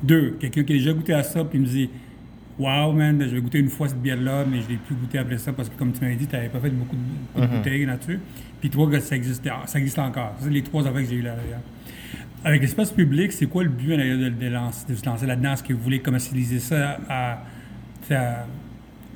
Deux, 0.02 0.36
quelqu'un 0.40 0.64
qui 0.64 0.72
a 0.72 0.76
déjà 0.76 0.92
goûté 0.92 1.14
à 1.14 1.22
ça, 1.22 1.44
puis 1.44 1.58
il 1.58 1.62
me 1.62 1.66
dit, 1.66 1.90
Wow, 2.56 2.92
man, 2.92 3.20
je 3.20 3.34
vais 3.34 3.40
goûter 3.40 3.58
une 3.58 3.68
fois 3.68 3.88
cette 3.88 4.00
bière-là, 4.00 4.44
mais 4.48 4.60
je 4.60 4.66
ne 4.66 4.70
l'ai 4.70 4.76
plus 4.76 4.94
goûté 4.94 5.18
après 5.18 5.38
ça 5.38 5.52
parce 5.52 5.68
que, 5.68 5.76
comme 5.76 5.92
tu 5.92 6.00
m'avais 6.00 6.14
dit, 6.14 6.26
tu 6.26 6.36
n'avais 6.36 6.48
pas 6.48 6.60
fait 6.60 6.70
beaucoup 6.70 6.94
de, 6.94 7.00
beaucoup 7.02 7.40
de 7.40 7.46
mm 7.46 7.48
-hmm. 7.48 7.56
bouteilles 7.56 7.86
là-dessus. 7.86 8.20
Puis 8.60 8.70
toi, 8.70 9.00
ça 9.00 9.16
existe, 9.16 9.48
ça 9.66 9.78
existe 9.78 9.98
encore. 9.98 10.36
C'est 10.40 10.50
les 10.50 10.62
trois 10.62 10.86
affaires 10.86 11.02
que 11.02 11.08
j'ai 11.08 11.16
eu 11.16 11.22
là 11.22 11.34
derrière. 11.34 11.60
Avec 12.44 12.60
l'espace 12.60 12.92
public, 12.92 13.32
c'est 13.32 13.46
quoi 13.46 13.64
le 13.64 13.70
but 13.70 13.88
de, 13.88 14.28
de, 14.28 14.48
lancer, 14.48 14.86
de 14.88 14.94
se 14.94 15.04
lancer 15.04 15.26
là-dedans? 15.26 15.52
Est-ce 15.54 15.64
que 15.64 15.72
vous 15.72 15.82
voulez 15.82 16.00
commercialiser 16.00 16.60
ça 16.60 16.98
à, 17.08 17.42
à 18.10 18.46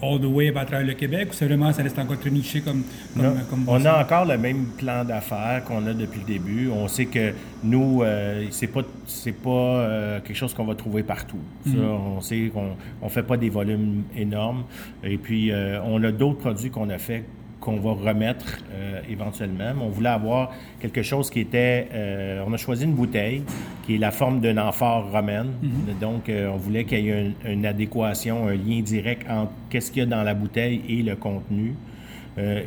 all 0.03 0.19
the 0.21 0.25
way 0.27 0.49
à 0.49 0.65
travers 0.65 0.87
le 0.87 0.95
Québec 0.95 1.29
ou 1.31 1.35
c'est 1.35 1.47
vraiment 1.47 1.73
ça 1.73 1.83
reste 1.83 1.99
encore 1.99 2.19
très 2.19 2.31
niché 2.31 2.61
comme, 2.61 2.83
comme, 3.15 3.23
non, 3.23 3.35
comme 3.51 3.65
On 3.69 3.85
a 3.85 4.03
encore 4.03 4.25
le 4.25 4.39
même 4.39 4.67
plan 4.77 5.05
d'affaires 5.05 5.63
qu'on 5.65 5.87
a 5.87 5.93
depuis 5.93 6.21
le 6.21 6.27
début. 6.27 6.71
On 6.71 6.89
sait 6.89 7.07
que 7.07 7.33
nous, 7.63 8.03
euh, 8.03 8.47
c'est 8.51 8.67
pas 8.69 8.83
c'est 9.07 9.33
pas 9.33 9.51
euh, 9.51 10.21
quelque 10.21 10.37
chose 10.37 10.55
qu'on 10.55 10.65
va 10.67 10.75
trouver 10.75 11.03
partout. 11.03 11.43
Mm 11.67 11.73
-hmm. 11.73 11.77
ça, 11.77 11.83
on 12.17 12.21
sait 12.21 12.51
qu'on 12.55 12.77
on 13.03 13.09
fait 13.09 13.27
pas 13.27 13.37
des 13.37 13.51
volumes 13.51 14.03
énormes. 14.17 14.65
Et 15.03 15.19
puis 15.19 15.51
euh, 15.51 15.81
on 15.85 16.03
a 16.05 16.13
d'autres 16.13 16.39
produits 16.39 16.71
qu'on 16.71 16.91
a 16.91 16.99
fait 16.99 17.25
qu'on 17.69 17.81
va 17.81 18.11
remettre 18.11 18.59
euh, 18.73 19.01
éventuellement. 19.11 19.73
Mais 19.77 19.83
on 19.83 19.91
voulait 19.91 20.09
avoir 20.09 20.53
quelque 20.81 21.03
chose 21.03 21.31
qui 21.31 21.41
était... 21.41 21.89
Euh, 21.93 22.45
on 22.47 22.53
a 22.53 22.57
choisi 22.57 22.85
une 22.85 22.95
bouteille 22.95 23.43
qui 23.85 23.97
est 23.97 23.99
la 23.99 24.11
forme 24.11 24.41
d'une 24.41 24.59
amphore 24.59 25.11
romaine. 25.11 25.51
Mm 25.63 25.69
-hmm. 25.69 25.99
Donc, 26.01 26.29
euh, 26.29 26.51
on 26.55 26.57
voulait 26.57 26.85
qu'il 26.85 27.05
y 27.05 27.11
ait 27.11 27.27
une, 27.27 27.53
une, 27.53 27.67
adéquation, 27.67 28.49
un 28.49 28.55
lien 28.55 28.81
direct 28.83 29.29
entre 29.31 29.53
qu'est-ce 29.69 29.91
qu'il 29.93 30.03
y 30.03 30.07
a 30.07 30.09
dans 30.17 30.25
la 30.25 30.35
bouteille 30.35 30.81
et 30.89 31.03
le 31.03 31.17
contenu 31.17 31.75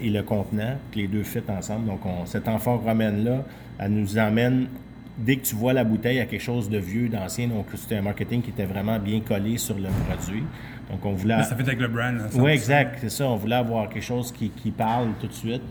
et 0.05 0.09
le 0.09 0.21
contenant, 0.23 0.75
que 0.91 0.97
les 0.99 1.07
deux 1.07 1.23
fit 1.23 1.47
ensemble. 1.47 1.85
Donc, 1.87 2.05
on, 2.05 2.25
cette 2.25 2.47
amphore 2.49 2.81
romaine-là, 2.83 3.37
elle 3.79 3.93
nous 3.93 4.17
emmène 4.17 4.67
dès 5.17 5.37
que 5.37 5.45
tu 5.45 5.55
vois 5.55 5.73
la 5.73 5.83
bouteille 5.83 6.19
à 6.19 6.25
quelque 6.25 6.47
chose 6.51 6.69
de 6.69 6.77
vieux, 6.77 7.07
d'ancien. 7.07 7.47
Donc, 7.47 7.67
c'était 7.75 7.95
un 7.95 8.01
marketing 8.01 8.41
qui 8.41 8.49
était 8.49 8.65
vraiment 8.65 8.99
bien 8.99 9.21
collé 9.21 9.57
sur 9.57 9.77
le 9.77 9.89
produit. 10.07 10.43
Donc, 10.91 11.05
on 11.05 11.13
voulait. 11.13 11.41
Ça 11.43 11.55
fait 11.55 11.63
avec 11.63 11.79
le 11.79 11.87
brand. 11.87 12.15
Oui, 12.35 12.51
exact. 12.51 12.97
C'est 13.01 13.09
ça. 13.09 13.27
On 13.27 13.37
voulait 13.37 13.55
avoir 13.55 13.89
quelque 13.89 14.03
chose 14.03 14.31
qui, 14.31 14.49
qui 14.49 14.71
parle 14.71 15.09
tout 15.19 15.27
de 15.27 15.33
suite. 15.33 15.61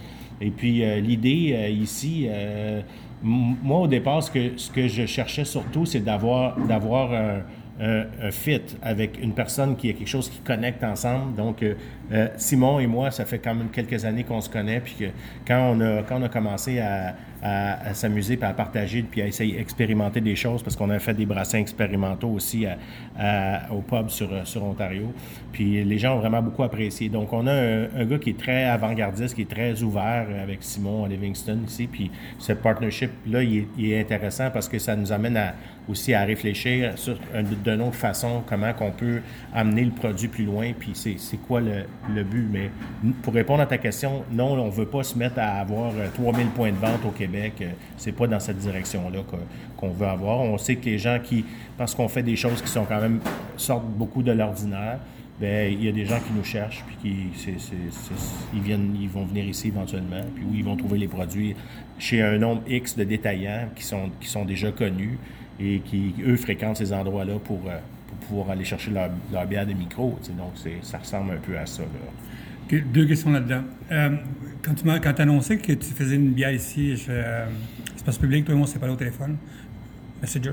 Et 0.40 0.50
puis, 0.50 0.82
euh, 0.82 1.00
l'idée 1.00 1.52
euh, 1.54 1.68
ici, 1.68 2.26
euh, 2.28 2.80
moi, 3.22 3.80
au 3.80 3.86
départ, 3.86 4.22
ce 4.22 4.30
que, 4.30 4.56
ce 4.56 4.70
que 4.70 4.88
je 4.88 5.04
cherchais 5.04 5.44
surtout, 5.44 5.84
c'est 5.84 6.00
d'avoir, 6.00 6.56
d'avoir 6.56 7.12
un, 7.12 7.42
un, 7.78 8.30
fit 8.30 8.62
avec 8.80 9.22
une 9.22 9.34
personne 9.34 9.76
qui 9.76 9.90
a 9.90 9.92
quelque 9.92 10.08
chose 10.08 10.30
qui 10.30 10.38
connecte 10.38 10.82
ensemble. 10.82 11.34
Donc, 11.34 11.62
Simon 12.36 12.80
et 12.80 12.86
moi, 12.86 13.10
ça 13.10 13.26
fait 13.26 13.38
quand 13.38 13.54
même 13.54 13.68
quelques 13.68 14.06
années 14.06 14.24
qu'on 14.24 14.40
se 14.40 14.48
connaît, 14.48 14.80
puis 14.80 14.94
que 14.98 15.04
quand 15.46 15.74
on 15.74 15.80
a, 15.80 16.02
quand 16.02 16.18
on 16.18 16.22
a 16.22 16.28
commencé 16.30 16.78
à, 16.78 17.14
à, 17.42 17.94
s'amuser, 17.94 18.36
puis 18.36 18.46
à 18.46 18.52
partager, 18.52 19.02
puis 19.02 19.22
à 19.22 19.26
essayer 19.26 19.56
d'expérimenter 19.56 20.20
des 20.20 20.36
choses, 20.36 20.62
parce 20.62 20.76
qu'on 20.76 20.90
a 20.90 20.98
fait 20.98 21.14
des 21.14 21.26
brassins 21.26 21.58
expérimentaux 21.58 22.30
aussi 22.30 22.66
au 23.70 23.80
pub 23.80 24.08
sur, 24.08 24.28
sur 24.44 24.64
Ontario. 24.64 25.12
Puis 25.52 25.82
les 25.84 25.98
gens 25.98 26.16
ont 26.16 26.20
vraiment 26.20 26.42
beaucoup 26.42 26.62
apprécié. 26.62 27.08
Donc, 27.08 27.32
on 27.32 27.46
a 27.46 27.52
un, 27.52 28.04
gars 28.04 28.18
qui 28.18 28.30
est 28.30 28.38
très 28.38 28.64
avant-gardiste, 28.64 29.34
qui 29.34 29.42
est 29.42 29.50
très 29.50 29.82
ouvert 29.82 30.26
avec 30.42 30.58
Simon 30.62 31.04
à 31.04 31.08
Livingston 31.08 31.60
ici. 31.66 31.86
Puis 31.86 32.10
ce 32.38 32.52
partnership-là, 32.52 33.42
il, 33.42 33.66
il, 33.76 33.92
est 33.92 34.00
intéressant 34.00 34.50
parce 34.50 34.68
que 34.68 34.78
ça 34.78 34.96
nous 34.96 35.12
amène 35.12 35.36
à, 35.36 35.54
aussi 35.90 36.14
à 36.14 36.24
réfléchir 36.24 36.92
sur 36.96 37.18
d'une 37.64 37.82
autre 37.82 37.94
façon 37.94 38.42
comment 38.46 38.72
qu'on 38.72 38.90
peut 38.90 39.20
amener 39.54 39.84
le 39.84 39.90
produit 39.90 40.28
plus 40.28 40.44
loin, 40.44 40.72
puis 40.78 40.92
c'est 40.94 41.36
quoi 41.36 41.60
le, 41.60 41.84
le, 42.14 42.22
but. 42.22 42.48
Mais 42.50 42.70
pour 43.22 43.34
répondre 43.34 43.60
à 43.60 43.66
ta 43.66 43.78
question, 43.78 44.24
non, 44.32 44.52
on 44.52 44.66
ne 44.66 44.70
veut 44.70 44.86
pas 44.86 45.02
se 45.02 45.18
mettre 45.18 45.38
à 45.38 45.60
avoir 45.60 45.92
3000 46.14 46.46
euh, 46.46 46.50
points 46.54 46.70
de 46.70 46.76
vente 46.76 47.04
au 47.06 47.10
Québec. 47.10 47.29
Euh, 47.34 47.70
c'est 47.96 48.12
pas 48.12 48.26
dans 48.26 48.40
cette 48.40 48.58
direction-là 48.58 49.20
qu'on 49.76 49.90
veut 49.90 50.06
avoir. 50.06 50.40
On 50.40 50.58
sait 50.58 50.76
que 50.76 50.86
les 50.86 50.98
gens 50.98 51.18
qui, 51.22 51.44
parce 51.76 51.94
qu'on 51.94 52.08
fait 52.08 52.22
des 52.22 52.36
choses 52.36 52.62
qui 52.62 52.68
sont 52.68 52.84
quand 52.84 53.00
même, 53.00 53.20
sortent 53.56 53.86
beaucoup 53.86 54.22
de 54.22 54.32
l'ordinaire, 54.32 54.98
ben 55.40 55.72
il 55.72 55.82
y 55.84 55.88
a 55.88 55.92
des 55.92 56.04
gens 56.04 56.18
qui 56.18 56.32
nous 56.34 56.44
cherchent, 56.44 56.84
puis 56.86 56.96
qui, 57.00 57.48
ils, 58.52 58.60
viennent, 58.60 58.94
ils 59.00 59.08
vont 59.08 59.24
venir 59.24 59.46
ici 59.46 59.68
éventuellement, 59.68 60.20
puis 60.34 60.44
où 60.44 60.54
ils 60.54 60.64
vont 60.64 60.76
trouver 60.76 60.98
les 60.98 61.08
produits 61.08 61.56
chez 61.98 62.20
un 62.20 62.36
nombre 62.36 62.62
X 62.68 62.96
de 62.96 63.04
détaillants 63.04 63.68
qui 63.74 63.82
sont, 63.82 64.10
qui 64.20 64.28
sont 64.28 64.44
déjà 64.44 64.70
connus 64.70 65.18
et 65.58 65.80
qui, 65.80 66.14
eux, 66.26 66.36
fréquentent 66.36 66.76
ces 66.76 66.92
endroits-là 66.92 67.38
pour, 67.42 67.60
euh, 67.66 67.78
pour, 68.08 68.28
pouvoir 68.28 68.50
aller 68.50 68.64
chercher 68.64 68.90
leur, 68.90 69.10
leur 69.32 69.46
bière 69.46 69.66
de 69.66 69.72
micro. 69.72 70.18
Donc, 70.36 70.52
ça 70.82 70.98
ressemble 70.98 71.32
un 71.32 71.36
peu 71.36 71.56
à 71.56 71.66
ça. 71.66 71.84
Deux 72.70 73.06
questions 73.06 73.30
là-dedans. 73.30 73.62
Euh, 73.90 74.16
quand 74.62 74.74
tu 74.74 74.88
as 74.88 75.22
annoncé 75.22 75.58
que 75.58 75.72
tu 75.72 75.88
faisais 75.88 76.14
une 76.14 76.32
bière 76.32 76.52
ici 76.52 76.96
chez 76.96 77.06
euh, 77.10 77.46
Espace 77.96 78.18
Public, 78.18 78.44
toi 78.44 78.54
et 78.54 78.56
moi, 78.56 78.66
on 78.68 78.70
s'est 78.70 78.78
parlé 78.78 78.94
au 78.94 78.98
téléphone. 78.98 79.36
Messenger. 80.22 80.52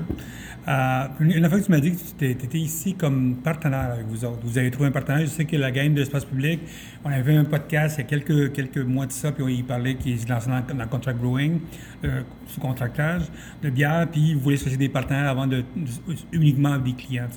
Euh, 0.66 1.04
une 1.20 1.48
fois 1.48 1.60
que 1.60 1.64
tu 1.64 1.70
m'as 1.70 1.80
dit 1.80 1.92
que 1.92 1.96
tu 2.18 2.30
étais 2.30 2.58
ici 2.58 2.94
comme 2.94 3.36
partenaire 3.36 3.92
avec 3.92 4.06
vous 4.06 4.24
autres, 4.24 4.40
vous 4.42 4.58
avez 4.58 4.70
trouvé 4.70 4.88
un 4.88 4.92
partenaire. 4.92 5.20
Je 5.20 5.26
sais 5.26 5.44
que 5.44 5.56
la 5.56 5.70
game 5.70 5.94
de 5.94 6.00
l'espace 6.00 6.24
public, 6.24 6.60
on 7.04 7.10
avait 7.10 7.36
un 7.36 7.44
podcast 7.44 7.96
il 7.98 8.00
y 8.00 8.04
a 8.04 8.06
quelques, 8.06 8.52
quelques 8.52 8.78
mois 8.78 9.06
de 9.06 9.12
ça, 9.12 9.30
puis 9.30 9.54
il 9.54 9.64
parlait 9.64 9.94
qu'il 9.94 10.18
se 10.18 10.26
lançait 10.26 10.50
dans, 10.50 10.74
le 10.76 10.86
contract 10.86 11.18
brewing, 11.18 11.60
euh, 12.04 12.22
sous 12.46 12.60
contractage 12.60 13.22
de 13.62 13.70
bière, 13.70 14.08
puis 14.10 14.34
vous 14.34 14.40
voulez 14.40 14.56
choisir 14.56 14.78
des 14.78 14.88
partenaires 14.88 15.28
avant 15.28 15.46
de, 15.46 15.62
uniquement 16.32 16.78
des 16.78 16.94
clients. 16.94 17.28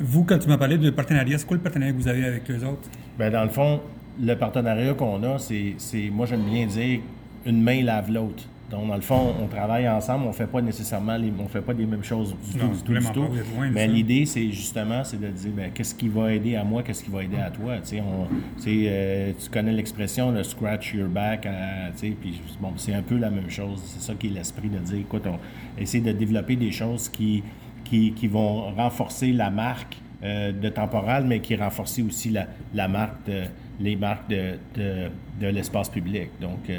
Vous, 0.00 0.24
quand 0.24 0.38
tu 0.38 0.48
m'as 0.48 0.58
parlé 0.58 0.78
de 0.78 0.90
partenariat, 0.90 1.38
c'est 1.38 1.46
quoi 1.46 1.56
le 1.56 1.62
partenariat 1.62 1.92
que 1.92 1.98
vous 1.98 2.08
avez 2.08 2.24
avec 2.24 2.50
eux 2.50 2.64
autres? 2.64 2.88
Bien, 3.18 3.30
dans 3.30 3.44
le 3.44 3.50
fond, 3.50 3.80
le 4.20 4.34
partenariat 4.34 4.94
qu'on 4.94 5.22
a, 5.22 5.38
c'est, 5.38 5.76
moi 6.10 6.26
j'aime 6.26 6.44
bien 6.44 6.66
dire, 6.66 7.00
une 7.46 7.62
main 7.62 7.82
lave 7.82 8.10
l'autre. 8.10 8.44
Donc, 8.70 8.88
dans 8.88 8.94
le 8.94 9.02
fond, 9.02 9.34
on 9.38 9.48
travaille 9.48 9.86
ensemble, 9.86 10.26
on 10.26 10.32
fait 10.32 10.46
pas 10.46 10.62
nécessairement 10.62 11.18
les, 11.18 11.30
on 11.38 11.46
fait 11.46 11.60
pas 11.60 11.74
les 11.74 11.84
mêmes 11.84 12.02
choses 12.02 12.34
du 12.34 12.58
tout, 12.58 12.68
du 12.68 13.12
tout, 13.12 13.28
Mais 13.70 13.86
l'idée, 13.86 14.24
c'est 14.24 14.50
justement, 14.50 15.04
c'est 15.04 15.20
de 15.20 15.28
dire, 15.28 15.50
ben, 15.54 15.70
qu'est-ce 15.74 15.94
qui 15.94 16.08
va 16.08 16.32
aider 16.32 16.56
à 16.56 16.64
moi, 16.64 16.82
qu'est-ce 16.82 17.04
qui 17.04 17.10
va 17.10 17.22
aider 17.22 17.36
à 17.36 17.50
toi? 17.50 17.74
Tu 17.84 17.98
sais, 17.98 18.02
euh, 18.68 19.32
tu 19.38 19.50
connais 19.50 19.72
l'expression, 19.72 20.32
le 20.32 20.42
scratch 20.42 20.94
your 20.94 21.08
back, 21.08 21.44
euh, 21.44 21.90
tu 22.00 22.12
puis 22.12 22.40
bon, 22.62 22.72
c'est 22.76 22.94
un 22.94 23.02
peu 23.02 23.18
la 23.18 23.28
même 23.28 23.50
chose. 23.50 23.78
C'est 23.84 24.00
ça 24.00 24.14
qui 24.14 24.28
est 24.28 24.30
l'esprit 24.30 24.70
de 24.70 24.78
dire, 24.78 25.00
écoute, 25.00 25.26
on 25.26 25.38
essaie 25.78 26.00
de 26.00 26.12
développer 26.12 26.56
des 26.56 26.72
choses 26.72 27.10
qui, 27.10 27.42
qui, 27.84 28.26
vont 28.28 28.70
renforcer 28.74 29.32
la 29.32 29.50
marque 29.50 29.96
euh, 30.22 30.52
de 30.52 30.68
temporal, 30.68 31.24
mais 31.26 31.40
qui 31.40 31.56
renforcent 31.56 31.98
aussi 32.00 32.34
les 32.72 33.96
marques 33.96 34.28
de, 34.30 35.10
l'espace 35.40 35.88
public. 35.88 36.30
Donc, 36.40 36.70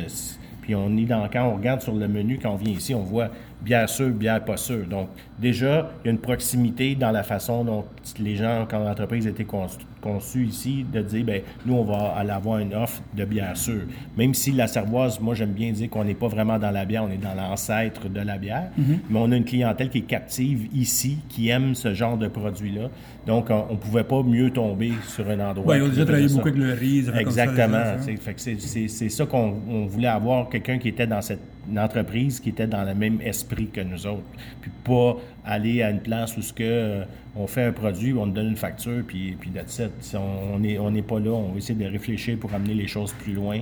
puis 0.62 0.76
on 0.76 0.96
est 0.98 1.06
dans, 1.06 1.28
quand 1.28 1.46
on 1.46 1.56
regarde 1.56 1.82
sur 1.82 1.94
le 1.94 2.08
menu, 2.08 2.40
quand 2.42 2.52
on 2.52 2.56
vient 2.56 2.74
ici, 2.74 2.96
on 2.96 3.04
voit 3.04 3.30
bière 3.64 3.90
sûre, 3.90 4.10
bière 4.10 4.44
pas 4.44 4.58
sûre. 4.58 4.86
Donc, 4.88 5.10
déjà, 5.40 5.90
il 6.04 6.08
y 6.08 6.10
a 6.10 6.12
une 6.12 6.20
proximité 6.20 6.96
dans 6.96 7.12
la 7.12 7.24
façon 7.24 7.64
dont 7.64 7.86
les 8.20 8.36
gens, 8.36 8.68
quand 8.70 8.80
l'entreprise 8.80 9.26
a 9.28 9.30
été 9.30 9.46
conçue 9.46 10.46
ici, 10.46 10.86
de 10.92 11.02
dire, 11.02 11.24
ben 11.24 11.42
nous, 11.66 11.76
on 11.76 11.84
va 11.84 12.14
aller 12.18 12.32
avoir 12.32 12.60
une 12.60 12.74
offre 12.74 13.02
de 13.16 13.24
bière 13.24 13.56
sûre. 13.56 13.84
Même 14.18 14.34
si 14.34 14.52
la 14.52 14.68
cervoise, 14.68 15.20
moi, 15.20 15.34
j'aime 15.34 15.54
bien 15.54 15.72
dire 15.72 15.90
qu'on 15.90 16.04
n'est 16.04 16.14
pas 16.14 16.28
vraiment 16.28 16.60
dans 16.60 16.72
la 16.72 16.86
bière, 16.86 17.04
on 17.04 17.10
est 17.10 17.18
dans 17.18 17.34
l'ancêtre 17.34 18.10
de 18.10 18.20
la 18.20 18.38
bière. 18.38 18.70
Mm-hmm. 18.78 18.98
Mais 19.10 19.20
on 19.20 19.32
a 19.32 19.38
une 19.38 19.46
clientèle 19.46 19.90
qui 19.90 20.00
est 20.00 20.02
captive 20.02 20.68
ici, 20.74 21.20
qui 21.30 21.50
aime 21.50 21.74
ce 21.74 21.94
genre 21.94 22.18
de 22.18 22.28
produit-là. 22.28 22.90
Donc, 23.26 23.50
on 23.50 23.74
ne 23.74 23.78
pouvait 23.78 24.04
pas 24.04 24.22
mieux 24.24 24.52
tomber 24.52 24.92
sur 25.08 25.30
un 25.30 25.40
endroit. 25.40 25.74
Oui, 25.74 25.82
on 25.82 25.86
a 25.86 25.90
déjà 25.90 26.04
travaillé 26.04 26.28
beaucoup 26.28 26.50
avec 26.50 26.58
le 26.58 26.74
riz. 26.74 27.06
Exactement. 27.18 27.96
C'est 28.28 29.10
ça 29.10 29.26
qu'on 29.26 29.86
voulait 29.88 30.08
avoir, 30.08 30.50
quelqu'un 30.50 30.78
qui 30.78 30.90
était 30.90 31.08
dans 31.08 31.22
cette 31.22 31.40
une 31.70 31.80
entreprise 31.80 32.40
qui 32.40 32.50
était 32.50 32.68
dans 32.68 32.84
le 32.84 32.94
même 32.94 33.22
esprit 33.22 33.68
que 33.68 33.82
nous 33.82 34.06
autres. 34.06 34.24
Puis 34.62 34.72
pas 34.84 35.18
aller 35.46 35.82
à 35.82 35.90
une 35.90 36.00
place 36.00 36.36
où 36.38 36.42
ce 36.42 36.54
que 36.54 36.64
euh, 36.64 37.04
on 37.36 37.48
fait 37.48 37.64
un 37.64 37.72
produit, 37.72 38.14
on 38.14 38.28
donne 38.28 38.50
une 38.50 38.56
facture, 38.56 39.04
puis, 39.06 39.36
puis 39.40 39.50
that's 39.50 39.82
On 40.16 40.60
n'est 40.60 41.02
pas 41.02 41.20
là, 41.20 41.32
on 41.32 41.52
va 41.52 41.58
essayer 41.58 41.76
de 41.76 41.90
réfléchir 41.90 42.38
pour 42.38 42.54
amener 42.54 42.74
les 42.74 42.88
choses 42.88 43.14
plus 43.14 43.34
loin, 43.34 43.60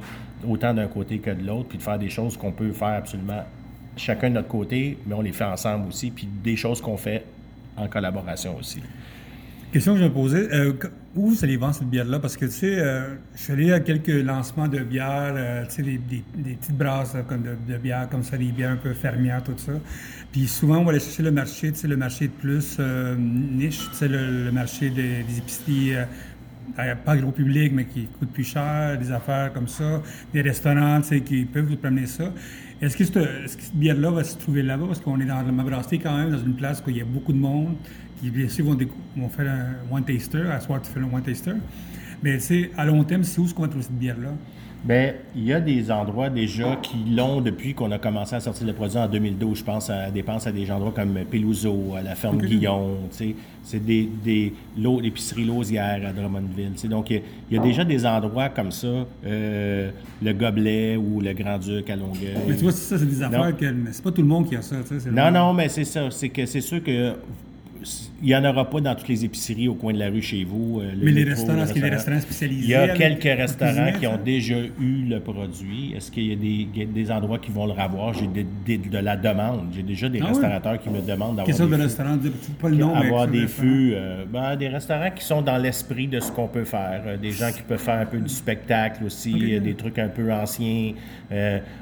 autant 0.47 0.73
d'un 0.73 0.87
côté 0.87 1.19
que 1.19 1.31
de 1.31 1.45
l'autre, 1.45 1.69
puis 1.69 1.77
de 1.77 1.83
faire 1.83 1.99
des 1.99 2.09
choses 2.09 2.37
qu'on 2.37 2.51
peut 2.51 2.71
faire 2.71 2.95
absolument 2.97 3.43
chacun 3.95 4.29
de 4.29 4.35
notre 4.35 4.47
côté, 4.47 4.97
mais 5.05 5.13
on 5.15 5.21
les 5.21 5.31
fait 5.31 5.43
ensemble 5.43 5.87
aussi, 5.87 6.11
puis 6.11 6.27
des 6.43 6.55
choses 6.55 6.81
qu'on 6.81 6.97
fait 6.97 7.23
en 7.77 7.87
collaboration 7.87 8.57
aussi. 8.57 8.81
Question 9.71 9.93
que 9.93 9.99
je 9.99 10.03
me 10.03 10.11
posais, 10.11 10.49
euh, 10.53 10.73
où 11.15 11.29
vous 11.29 11.45
allez 11.45 11.55
vendre 11.55 11.73
cette 11.73 11.87
bière-là? 11.87 12.19
Parce 12.19 12.35
que, 12.35 12.43
tu 12.43 12.51
sais, 12.51 12.77
euh, 12.77 13.15
je 13.33 13.41
suis 13.41 13.53
allé 13.53 13.71
à 13.71 13.79
quelques 13.79 14.09
lancements 14.09 14.67
de 14.67 14.79
bières, 14.79 15.33
euh, 15.33 15.63
tu 15.63 15.75
sais, 15.75 15.81
des, 15.81 16.23
petites 16.55 16.77
brasses 16.77 17.15
comme 17.29 17.43
de, 17.43 17.77
bières 17.77 18.09
comme 18.09 18.21
ça, 18.21 18.35
des 18.35 18.51
bières 18.51 18.71
un 18.71 18.75
peu 18.75 18.91
fermières, 18.93 19.41
tout 19.41 19.53
ça. 19.55 19.71
Puis 20.33 20.47
souvent, 20.47 20.79
on 20.79 20.83
va 20.83 20.89
aller 20.89 20.99
chercher 20.99 21.23
le 21.23 21.31
marché, 21.31 21.71
tu 21.71 21.79
sais, 21.79 21.87
le 21.87 21.95
marché 21.95 22.27
de 22.27 22.33
plus 22.33 22.79
niche, 23.17 23.89
tu 23.91 23.95
sais, 23.95 24.09
le, 24.09 24.51
marché 24.51 24.89
des, 24.89 25.23
des 25.23 25.37
épiceries 25.37 25.93
pas 27.05 27.17
gros 27.17 27.31
public, 27.31 27.71
mais 27.73 27.85
qui 27.85 28.07
coûte 28.19 28.31
plus 28.31 28.43
cher, 28.43 28.97
des 28.97 29.11
affaires 29.11 29.53
comme 29.53 29.67
ça, 29.67 30.01
des 30.33 30.41
restaurants, 30.41 31.01
qui 31.01 31.45
peuvent 31.45 31.65
vous 31.65 31.77
promener 31.77 32.07
ça. 32.07 32.33
Est-ce 32.81 32.97
que, 32.97 33.05
cette, 33.05 33.75
bière-là 33.75 34.09
va 34.09 34.23
se 34.23 34.35
trouver 34.35 34.63
là-bas? 34.63 34.87
Parce 34.87 34.99
qu'on 34.99 35.19
est 35.19 35.25
dans 35.25 35.43
la 35.43 35.51
brasserie 35.63 35.99
quand 35.99 36.17
même, 36.17 36.31
dans 36.31 36.43
une 36.43 36.55
place 36.55 36.81
où 36.85 36.89
il 36.89 36.97
y 36.97 37.01
a 37.01 37.05
beaucoup 37.05 37.31
de 37.31 37.37
monde 37.37 37.75
qui 38.19 38.31
bien 38.31 38.49
sûr 38.49 38.65
vont, 38.65 39.29
faire 39.29 39.51
un 39.51 39.95
one 39.95 40.03
taster, 40.03 40.47
à 40.51 40.59
soir 40.59 40.81
tu 40.81 40.89
fais 40.89 40.99
un 40.99 41.03
one 41.03 41.21
taster. 41.21 41.53
Mais 42.23 42.37
tu 42.37 42.43
sais, 42.43 42.71
à 42.75 42.85
long 42.85 43.03
terme, 43.03 43.23
c'est 43.23 43.39
où 43.39 43.45
qu'on 43.53 43.61
va 43.61 43.67
trouver 43.67 43.83
cette 43.83 43.99
bière-là? 43.99 44.31
Bien, 44.83 45.13
il 45.35 45.45
y 45.45 45.53
a 45.53 45.59
des 45.59 45.91
endroits 45.91 46.29
déjà 46.31 46.75
qui 46.81 46.97
l'ont 47.15 47.39
depuis 47.39 47.75
qu'on 47.75 47.91
a 47.91 47.99
commencé 47.99 48.35
à 48.35 48.39
sortir 48.39 48.65
le 48.65 48.73
produit 48.73 48.97
en 48.97 49.07
2012. 49.07 49.59
Je 49.59 49.63
pense 49.63 49.91
à 49.91 50.09
dépenses 50.09 50.47
à 50.47 50.51
des 50.51 50.71
endroits 50.71 50.91
comme 50.91 51.19
Pelouzo, 51.29 51.95
à 51.95 52.01
la 52.01 52.15
ferme 52.15 52.39
Guillon, 52.39 52.97
tu 53.11 53.17
sais. 53.17 53.35
C'est 53.63 53.85
des, 53.85 54.09
des 54.23 54.53
l'épicerie 54.75 55.45
Lausière 55.45 56.01
à 56.03 56.11
Drummondville. 56.11 56.71
Tu 56.73 56.79
sais. 56.79 56.87
Donc, 56.87 57.11
il 57.11 57.21
y, 57.51 57.59
a, 57.59 57.61
déjà 57.61 57.83
des 57.85 58.07
endroits 58.07 58.49
comme 58.49 58.71
ça, 58.71 59.05
euh, 59.23 59.91
le 60.23 60.33
Gobelet 60.33 60.97
ou 60.97 61.21
le 61.21 61.33
Grand-Duc 61.33 61.87
à 61.87 61.95
Longueuil. 61.95 62.33
Mais 62.47 62.55
tu 62.55 62.63
vois, 62.63 62.71
ça, 62.71 62.97
c'est 62.97 63.05
des 63.05 63.21
affaires 63.21 63.55
que 63.55 63.65
c'est 63.91 64.03
pas 64.03 64.11
tout 64.11 64.23
le 64.23 64.27
monde 64.27 64.49
qui 64.49 64.55
a 64.55 64.63
ça. 64.63 64.77
Tu 64.87 64.99
sais, 64.99 65.11
non, 65.11 65.29
non, 65.29 65.53
mais 65.53 65.69
c'est 65.69 65.85
ça. 65.85 66.09
C'est 66.09 66.29
que 66.29 66.47
c'est 66.47 66.61
sûr 66.61 66.83
que 66.83 67.13
il 68.21 68.27
n'y 68.27 68.35
en 68.35 68.45
aura 68.45 68.69
pas 68.69 68.81
dans 68.81 68.93
toutes 68.93 69.07
les 69.07 69.25
épiceries 69.25 69.67
au 69.67 69.73
coin 69.73 69.93
de 69.93 69.99
la 69.99 70.09
rue 70.09 70.21
chez 70.21 70.43
vous. 70.43 70.79
Euh, 70.79 70.91
mais 71.01 71.11
les 71.11 71.23
restaurants, 71.23 71.63
est-ce 71.63 71.73
qu'il 71.73 71.81
y 71.81 71.85
a 71.85 71.89
des 71.89 71.95
restaurants 71.95 72.21
spécialisés? 72.21 72.63
Il 72.63 72.69
y 72.69 72.75
a 72.75 72.89
quelques 72.89 73.23
restaurants 73.23 73.91
qui 73.99 74.05
ont 74.05 74.19
déjà 74.23 74.57
eu 74.57 75.05
le 75.07 75.19
produit. 75.19 75.93
Est-ce 75.95 76.11
qu'il 76.11 76.27
y 76.27 76.33
a 76.33 76.85
des, 76.85 77.11
endroits 77.11 77.39
qui 77.39 77.51
vont 77.51 77.65
le 77.65 77.73
revoir? 77.73 78.13
J'ai 78.13 78.27
de 78.27 78.97
la 78.97 79.17
demande. 79.17 79.69
J'ai 79.73 79.81
déjà 79.81 80.07
des 80.07 80.19
ah 80.21 80.27
restaurateurs 80.27 80.79
qui 80.79 80.89
me 80.89 81.01
demandent 81.01 81.37
d'avoir. 81.37 81.67
De 81.67 81.75
restaurant? 81.75 82.17
Pas 82.59 82.69
le 82.69 82.75
nom, 82.75 82.93
Avoir 82.93 83.27
des 83.27 83.47
fûts. 83.47 83.93
Euh, 83.95 84.25
ben, 84.31 84.55
des 84.55 84.67
restaurants 84.67 85.11
qui 85.15 85.23
sont 85.23 85.41
dans 85.41 85.57
l'esprit 85.57 86.07
de 86.07 86.19
ce 86.19 86.31
qu'on 86.31 86.47
peut 86.47 86.65
faire. 86.65 87.01
Euh, 87.05 87.17
des 87.17 87.31
gens 87.31 87.51
qui 87.51 87.63
peuvent 87.63 87.79
faire 87.79 87.99
un 87.99 88.05
peu 88.05 88.19
du 88.19 88.29
spectacle 88.29 89.03
aussi, 89.03 89.59
des 89.59 89.73
trucs 89.73 89.97
un 89.97 90.09
peu 90.09 90.31
anciens. 90.31 90.93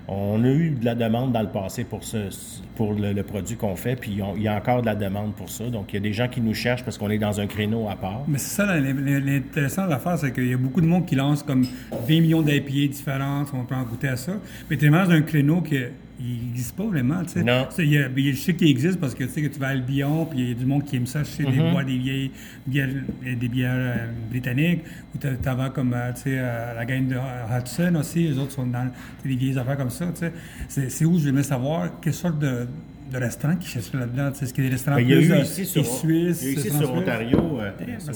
on 0.08 0.44
a 0.44 0.48
eu 0.48 0.72
de 0.72 0.86
la 0.86 0.96
demande 0.96 1.34
dans 1.34 1.42
le 1.42 1.50
passé 1.50 1.84
pour, 1.84 2.04
ce, 2.04 2.30
pour 2.76 2.94
le, 2.94 3.22
produit 3.24 3.58
qu'on 3.58 3.76
fait, 3.76 3.96
puis 3.96 4.20
il 4.36 4.42
y 4.42 4.48
a 4.48 4.56
encore 4.56 4.82
de 4.82 4.86
la 4.86 4.96
demande 4.96 5.34
pour 5.34 5.50
ça. 5.50 5.66
Donc, 5.66 5.92
il 5.92 5.96
y 5.96 5.98
a 5.98 6.02
des 6.02 6.14
gens 6.14 6.29
qui 6.30 6.42
nous 6.42 6.54
cherchent 6.54 6.84
parce 6.84 6.98
qu'on 6.98 7.10
est 7.10 7.18
dans 7.18 7.40
un 7.40 7.48
créneau 7.48 7.90
à 7.90 7.96
part. 7.96 8.24
Mais 8.28 8.38
c'est 8.38 8.56
ça, 8.56 8.78
l'intéressant 8.78 9.86
de 9.86 9.90
l'affaire, 9.90 10.18
c'est 10.18 10.32
qu'il 10.32 10.48
y 10.48 10.54
a 10.54 10.58
beaucoup 10.58 10.82
de 10.82 10.88
monde 10.88 11.06
qui 11.06 11.16
lance 11.16 11.44
comme 11.44 11.66
20 11.92 12.08
millions 12.08 12.42
d'IPA 12.42 12.92
différentes, 12.92 13.50
on 13.54 13.64
peut 13.66 13.76
en 13.76 13.84
goûter 13.84 14.10
à 14.10 14.18
ça. 14.18 14.34
Mais 14.70 14.78
tu 14.78 14.86
es 14.86 14.90
dans 14.90 15.10
un 15.10 15.22
créneau 15.22 15.62
qui 15.62 15.78
n'existe 16.20 16.76
pas 16.76 16.84
vraiment. 16.84 17.24
Tu 17.24 17.30
sais. 17.30 17.44
Non. 17.44 17.68
Il 17.78 17.92
y 17.92 17.98
a, 17.98 18.10
je 18.16 18.38
sais 18.38 18.56
qu'il 18.56 18.70
existe 18.70 19.00
parce 19.00 19.16
que 19.16 19.24
tu 19.24 19.30
sais 19.30 19.42
que 19.42 19.48
tu 19.48 19.60
vas 19.60 19.68
à 19.68 19.72
Albion, 19.72 20.26
puis 20.26 20.40
il 20.40 20.50
y 20.50 20.52
a 20.52 20.56
du 20.56 20.66
monde 20.66 20.84
qui 20.84 20.98
aime 20.98 21.08
ça 21.08 21.24
chez 21.24 21.44
des 21.44 21.52
mm-hmm. 21.52 21.72
bois, 21.72 21.84
des 21.84 21.98
vieilles 21.98 22.32
bières, 22.68 22.90
des 23.24 23.48
bières 23.48 23.74
euh, 23.76 24.08
britanniques, 24.30 24.82
ou 25.16 25.18
tu 25.18 25.28
vas 25.28 25.70
comme 25.70 25.94
euh, 25.94 26.12
tu 26.14 26.22
sais, 26.22 26.36
la 26.36 26.86
gang 26.86 27.08
de 27.08 27.16
Hudson 27.16 27.96
aussi, 28.00 28.28
les 28.28 28.38
autres 28.38 28.52
sont 28.52 28.68
dans 28.68 28.92
des 29.24 29.36
vieilles 29.36 29.58
affaires 29.58 29.78
comme 29.78 29.90
ça. 29.90 30.08
Tu 30.08 30.28
sais. 30.68 30.90
C'est 30.90 31.06
où 31.06 31.18
je 31.18 31.30
voulais 31.30 31.44
savoir 31.44 32.00
quelle 32.02 32.14
sorte 32.14 32.40
de 32.40 32.68
de 33.12 33.18
restaurants 33.18 33.56
qui 33.56 33.68
cherchent 33.68 33.94
là-dedans. 33.94 34.34
Sais, 34.34 34.46
ce 34.46 34.54
qu'il 34.54 34.64
y 34.64 34.68
a 34.68 34.70
des 34.70 34.76
restaurants 34.76 34.98
Ben, 34.98 35.04
il 35.04 35.10
y 35.10 35.14
a 35.14 35.18
plus 35.18 35.28
eu 35.28 35.32
euh, 35.34 35.42
ici 35.42 35.66
sur, 35.66 35.86
suisses. 35.86 36.42
il 36.42 36.48
y 36.48 36.50
a 36.50 36.54
eu 36.54 36.56
ici 36.58 36.70
sur. 36.72 36.94
Ontario, 36.94 37.60
euh, 37.62 37.72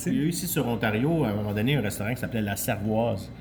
il 0.06 0.14
y 0.14 0.20
a 0.20 0.24
eu 0.24 0.28
ici 0.30 0.48
sur 0.48 0.68
Ontario, 0.68 1.24
à 1.24 1.30
un 1.30 1.34
moment 1.36 1.54
donné, 1.54 1.76
un 1.76 1.82
restaurant 1.82 2.14
qui 2.14 2.20
s'appelait 2.20 2.42
La 2.42 2.56
Servoise. 2.56 3.32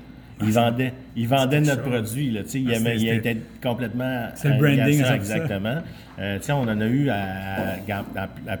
Il 0.41 0.51
vendait, 0.51 0.93
il 1.15 1.27
vendait 1.27 1.57
quelque 1.61 1.67
notre 1.69 1.83
produit. 1.83 2.31
Là, 2.31 2.41
il, 2.53 2.69
Ah, 2.71 2.75
aimait- 2.75 2.97
c'était- 2.97 3.01
il 3.05 3.17
était 3.17 3.37
complètement. 3.61 4.27
C'est 4.35 4.49
le 4.49 4.57
branding, 4.57 5.01
ça, 5.03 5.15
exactement. 5.15 5.77
Euh, 6.19 6.39
on 6.49 6.53
en 6.67 6.81
a 6.81 6.87
eu 6.87 7.09
à- 7.09 7.77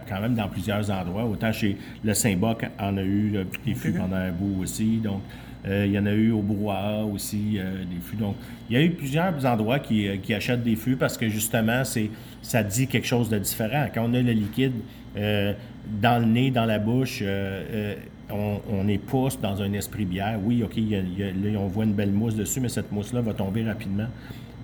quand 0.07 0.21
même 0.21 0.35
dans 0.35 0.47
plusieurs 0.47 0.89
endroits. 0.91 1.25
Autant 1.25 1.51
chez 1.51 1.75
le 2.03 2.13
Saint-Boc 2.13 2.65
en 2.79 2.97
a 2.97 3.01
eu 3.01 3.29
là, 3.31 3.41
des 3.65 3.73
fûts 3.73 3.91
pendant 3.91 4.15
un 4.15 4.31
bout 4.31 4.61
aussi. 4.61 4.97
Donc, 4.97 5.21
euh, 5.65 5.85
il 5.85 5.91
y 5.93 5.99
en 5.99 6.05
a 6.05 6.11
eu 6.13 6.31
au 6.31 6.41
Brouhaha 6.41 7.03
aussi 7.05 7.57
euh, 7.57 7.83
des 7.83 8.01
fûts. 8.01 8.17
Donc, 8.17 8.35
il 8.69 8.77
y 8.77 8.79
a 8.79 8.83
eu 8.83 8.91
plusieurs 8.91 9.45
endroits 9.45 9.79
qui, 9.79 10.07
euh, 10.07 10.17
qui 10.21 10.33
achètent 10.33 10.63
des 10.63 10.75
fûts 10.75 10.95
parce 10.95 11.17
que 11.17 11.27
justement, 11.27 11.83
c'est 11.83 12.09
ça 12.43 12.61
dit 12.63 12.85
quelque 12.87 13.07
chose 13.07 13.29
de 13.29 13.39
différent. 13.39 13.87
Quand 13.93 14.05
on 14.07 14.13
a 14.13 14.21
le 14.21 14.31
liquide 14.33 14.73
euh, 15.17 15.53
dans 16.01 16.19
le 16.19 16.25
nez, 16.27 16.51
dans 16.51 16.65
la 16.65 16.77
bouche, 16.77 17.19
euh, 17.23 17.63
euh, 17.71 17.95
on, 18.29 18.61
on 18.71 18.87
est 18.87 18.99
pas 18.99 19.29
dans 19.41 19.61
un 19.63 19.73
esprit 19.73 20.05
bière. 20.05 20.39
Oui, 20.43 20.61
OK, 20.63 20.73
il 20.77 20.89
y 20.89 20.95
a- 20.95 20.99
il 20.99 21.17
y 21.19 21.23
a- 21.23 21.31
là, 21.31 21.59
on 21.59 21.67
voit 21.67 21.85
une 21.85 21.93
belle 21.93 22.11
mousse 22.11 22.35
dessus, 22.35 22.59
mais 22.59 22.69
cette 22.69 22.91
mousse-là 22.91 23.21
va 23.21 23.33
tomber 23.33 23.63
rapidement. 23.63 24.07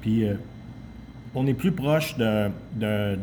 Puis, 0.02 0.24
on 1.36 1.46
est 1.48 1.54
plus 1.54 1.72
proche 1.72 2.16
d'un 2.18 2.52
de 2.78 3.18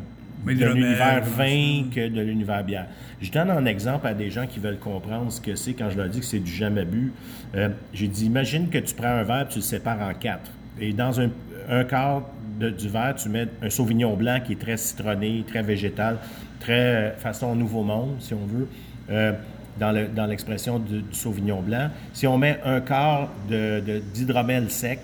l'univers 0.75 1.23
vin 1.25 1.85
que 1.93 2.09
de 2.09 2.21
l'univers 2.21 2.63
bière. 2.63 2.87
Je 3.21 3.33
donne 3.33 3.51
un 3.51 3.65
exemple 3.65 4.07
à 4.07 4.15
des 4.15 4.31
gens 4.31 4.47
qui 4.47 4.61
veulent 4.61 4.79
comprendre 4.79 5.33
ce 5.33 5.41
que 5.41 5.55
c'est 5.57 5.73
quand 5.73 5.89
je 5.91 5.97
leur 5.97 6.09
dis 6.09 6.21
que 6.21 6.25
c'est 6.27 6.39
du 6.39 6.53
jamais 6.53 6.85
bu. 6.85 7.13
Euh, 7.57 7.71
J'ai 7.95 8.07
dit, 8.07 8.27
imagine 8.27 8.69
que 8.69 8.79
tu 8.79 8.95
prends 8.95 9.09
un 9.09 9.23
verre 9.23 9.43
et 9.43 9.49
tu 9.49 9.59
le 9.59 9.63
sépares 9.65 10.01
en 10.03 10.13
quatre. 10.15 10.51
Et 10.79 10.93
dans 10.93 11.19
un, 11.21 11.31
un 11.71 11.85
quart 11.85 12.23
de- 12.59 12.71
du 12.71 12.89
verre, 12.89 13.15
tu 13.17 13.29
mets 13.29 13.47
un 13.63 13.71
sauvignon 13.71 14.15
blanc 14.17 14.41
qui 14.45 14.53
est 14.53 14.61
très 14.61 14.77
citronné, 14.77 15.45
très 15.47 15.63
végétal, 15.63 16.19
très 16.61 16.73
euh, 17.13 17.17
façon 17.17 17.55
Nouveau 17.55 17.83
Monde, 17.83 18.17
si 18.21 18.35
on 18.35 18.47
veut. 18.47 18.69
Euh, 19.11 19.33
dans 19.79 19.93
le- 19.93 20.09
dans 20.09 20.25
l'expression 20.25 20.79
du, 20.79 21.05
sauvignon 21.13 21.61
blanc. 21.61 21.91
Si 22.15 22.27
on 22.27 22.39
met 22.39 22.59
un 22.65 22.81
quart 22.81 23.29
de- 23.51 23.81
de- 23.81 23.99
d'hydromel 24.15 24.71
sec, 24.71 25.01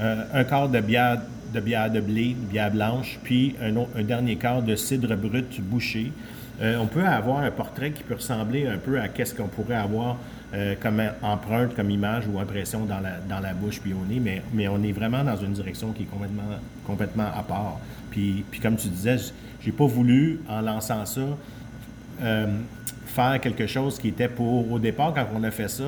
euh, 0.00 0.24
un 0.34 0.42
quart 0.44 0.68
de 0.68 0.80
bière 0.80 1.20
de 1.54 1.60
bière 1.60 1.90
de 1.90 2.00
blé, 2.00 2.30
de 2.34 2.46
bière 2.50 2.72
blanche, 2.72 3.20
puis 3.22 3.54
un, 3.62 4.02
dernier 4.02 4.34
quart 4.36 4.62
de 4.62 4.74
cidre 4.74 5.14
brut 5.16 5.60
bouché. 5.60 6.10
On 6.60 6.86
peut 6.86 7.04
avoir 7.06 7.38
un 7.38 7.50
portrait 7.52 7.92
qui 7.92 8.02
peut 8.02 8.14
ressembler 8.16 8.66
un 8.66 8.78
peu 8.78 9.00
à 9.00 9.06
qu'est-ce 9.08 9.32
qu'on 9.34 9.46
pourrait 9.46 9.76
avoir 9.76 10.16
euh, 10.54 10.74
comme 10.80 11.02
empreinte, 11.22 11.74
comme 11.74 11.90
image 11.90 12.24
ou 12.28 12.38
impression 12.38 12.84
dans 12.84 13.00
la, 13.00 13.18
dans 13.28 13.40
la 13.40 13.52
bouche 13.52 13.80
puis 13.80 13.92
au 13.92 14.04
nez, 14.06 14.20
mais, 14.20 14.42
mais 14.52 14.68
on 14.68 14.82
est 14.82 14.92
vraiment 14.92 15.24
dans 15.24 15.36
une 15.36 15.52
direction 15.52 15.92
qui 15.92 16.04
est 16.04 16.06
complètement, 16.06 16.42
complètement 16.86 17.26
à 17.36 17.42
part. 17.42 17.78
Puis, 18.10 18.44
puis 18.50 18.60
comme 18.60 18.76
tu 18.76 18.88
disais, 18.88 19.16
j'ai 19.60 19.72
pas 19.72 19.86
voulu, 19.86 20.40
en 20.48 20.60
lançant 20.60 21.04
ça, 21.04 21.20
euh, 22.22 22.46
faire 23.06 23.40
quelque 23.40 23.66
chose 23.66 23.98
qui 23.98 24.08
était 24.08 24.28
pour. 24.28 24.70
Au 24.72 24.78
départ, 24.78 25.12
quand 25.14 25.26
on 25.34 25.42
a 25.42 25.50
fait 25.50 25.68
ça, 25.68 25.84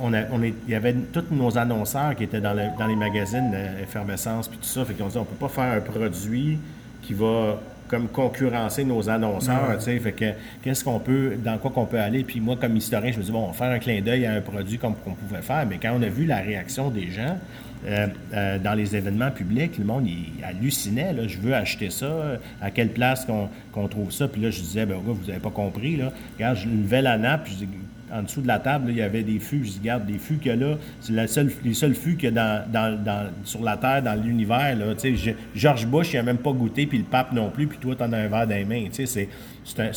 on 0.00 0.14
a, 0.14 0.22
on 0.32 0.42
est, 0.42 0.54
il 0.66 0.72
y 0.72 0.74
avait 0.74 0.94
tous 1.12 1.24
nos 1.30 1.56
annonceurs 1.58 2.16
qui 2.16 2.24
étaient 2.24 2.40
dans, 2.40 2.54
le- 2.54 2.76
dans 2.78 2.86
les 2.86 2.96
magazines 2.96 3.50
d'effervescence 3.50 4.48
puis 4.48 4.58
tout 4.58 4.64
ça. 4.64 4.84
Fait 4.84 4.94
qu'on 4.94 5.08
dit, 5.08 5.18
on 5.18 5.24
peut 5.24 5.36
pas 5.36 5.48
faire 5.50 5.74
un 5.76 5.80
produit 5.80 6.58
qui 7.02 7.12
va 7.14 7.60
comme 7.88 8.08
concurrencer 8.08 8.84
nos 8.84 9.08
annonceurs, 9.08 9.76
tu 9.78 9.84
sais. 9.84 9.98
Fait 9.98 10.12
que 10.12 10.32
qu'est-ce 10.62 10.84
qu'on 10.84 10.98
peut, 10.98 11.36
dans 11.42 11.58
quoi 11.58 11.70
qu'on 11.70 11.86
peut 11.86 12.00
aller? 12.00 12.24
Puis 12.24 12.40
moi, 12.40 12.56
comme 12.60 12.76
historien, 12.76 13.12
je 13.12 13.18
me 13.18 13.22
dis, 13.22 13.32
bon, 13.32 13.44
on 13.44 13.48
va 13.48 13.52
faire 13.52 13.70
un 13.70 13.78
clin 13.78 14.00
d'œil 14.00 14.26
à 14.26 14.32
un 14.32 14.40
produit 14.40 14.78
comme 14.78 14.94
qu'on 14.96 15.14
pouvait 15.14 15.42
faire. 15.42 15.64
Mais 15.68 15.78
quand 15.80 15.92
on 15.96 16.02
a 16.02 16.08
vu 16.08 16.26
la 16.26 16.38
réaction 16.38 16.90
des 16.90 17.10
gens, 17.10 17.36
euh, 17.86 18.08
euh, 18.34 18.58
dans 18.58 18.74
les 18.74 18.96
événements 18.96 19.30
publics, 19.30 19.78
le 19.78 19.84
monde 19.84 20.08
il 20.08 20.42
hallucinait. 20.42 21.12
Là, 21.12 21.28
je 21.28 21.38
veux 21.38 21.54
acheter 21.54 21.90
ça. 21.90 22.38
À 22.60 22.70
quelle 22.70 22.88
place 22.88 23.26
qu'on 23.72 23.88
trouve 23.88 24.10
ça? 24.10 24.26
Puis 24.26 24.40
là, 24.40 24.50
je 24.50 24.60
disais, 24.60 24.86
ben, 24.86 24.96
vous 24.96 25.26
n'avez 25.26 25.38
pas 25.38 25.50
compris. 25.50 25.96
Là. 25.96 26.12
Regarde, 26.34 26.56
je 26.56 26.68
levais 26.68 27.02
la 27.02 27.16
nappe. 27.16 27.46
Je 27.48 27.54
dis, 27.54 27.68
en 28.12 28.22
dessous 28.22 28.40
de 28.40 28.46
la 28.46 28.58
table, 28.58 28.86
il 28.90 28.96
y 28.96 29.02
avait 29.02 29.22
des 29.22 29.38
fûts. 29.38 29.64
Je 29.64 29.70
dis, 29.72 29.78
regarde, 29.80 30.06
des 30.06 30.18
fûts 30.18 30.38
a 30.48 30.54
là, 30.56 30.76
c'est 31.00 31.12
les 31.64 31.74
seuls 31.74 31.94
fûts 31.94 32.16
qu'il 32.16 32.32
y 32.34 32.38
a 32.38 32.62
dans, 32.64 32.70
dans- 32.72 33.02
dans- 33.04 33.30
sur 33.44 33.62
la 33.62 33.76
Terre, 33.76 34.02
dans 34.02 34.14
l'univers. 34.20 34.76
George 35.54 35.86
Bush, 35.86 36.12
il 36.12 36.16
n'a 36.16 36.22
même 36.22 36.38
pas 36.38 36.52
goûté, 36.52 36.86
puis 36.86 36.98
le 36.98 37.04
pape 37.04 37.32
non 37.32 37.50
plus, 37.50 37.66
puis 37.66 37.78
toi, 37.78 37.94
tu 37.96 38.02
en 38.02 38.12
as 38.12 38.18
un 38.18 38.28
verre 38.28 38.46
dans 38.46 38.54
les 38.54 38.64
mains. 38.64 38.86
C'est- 38.92 39.28
un- 39.78 39.90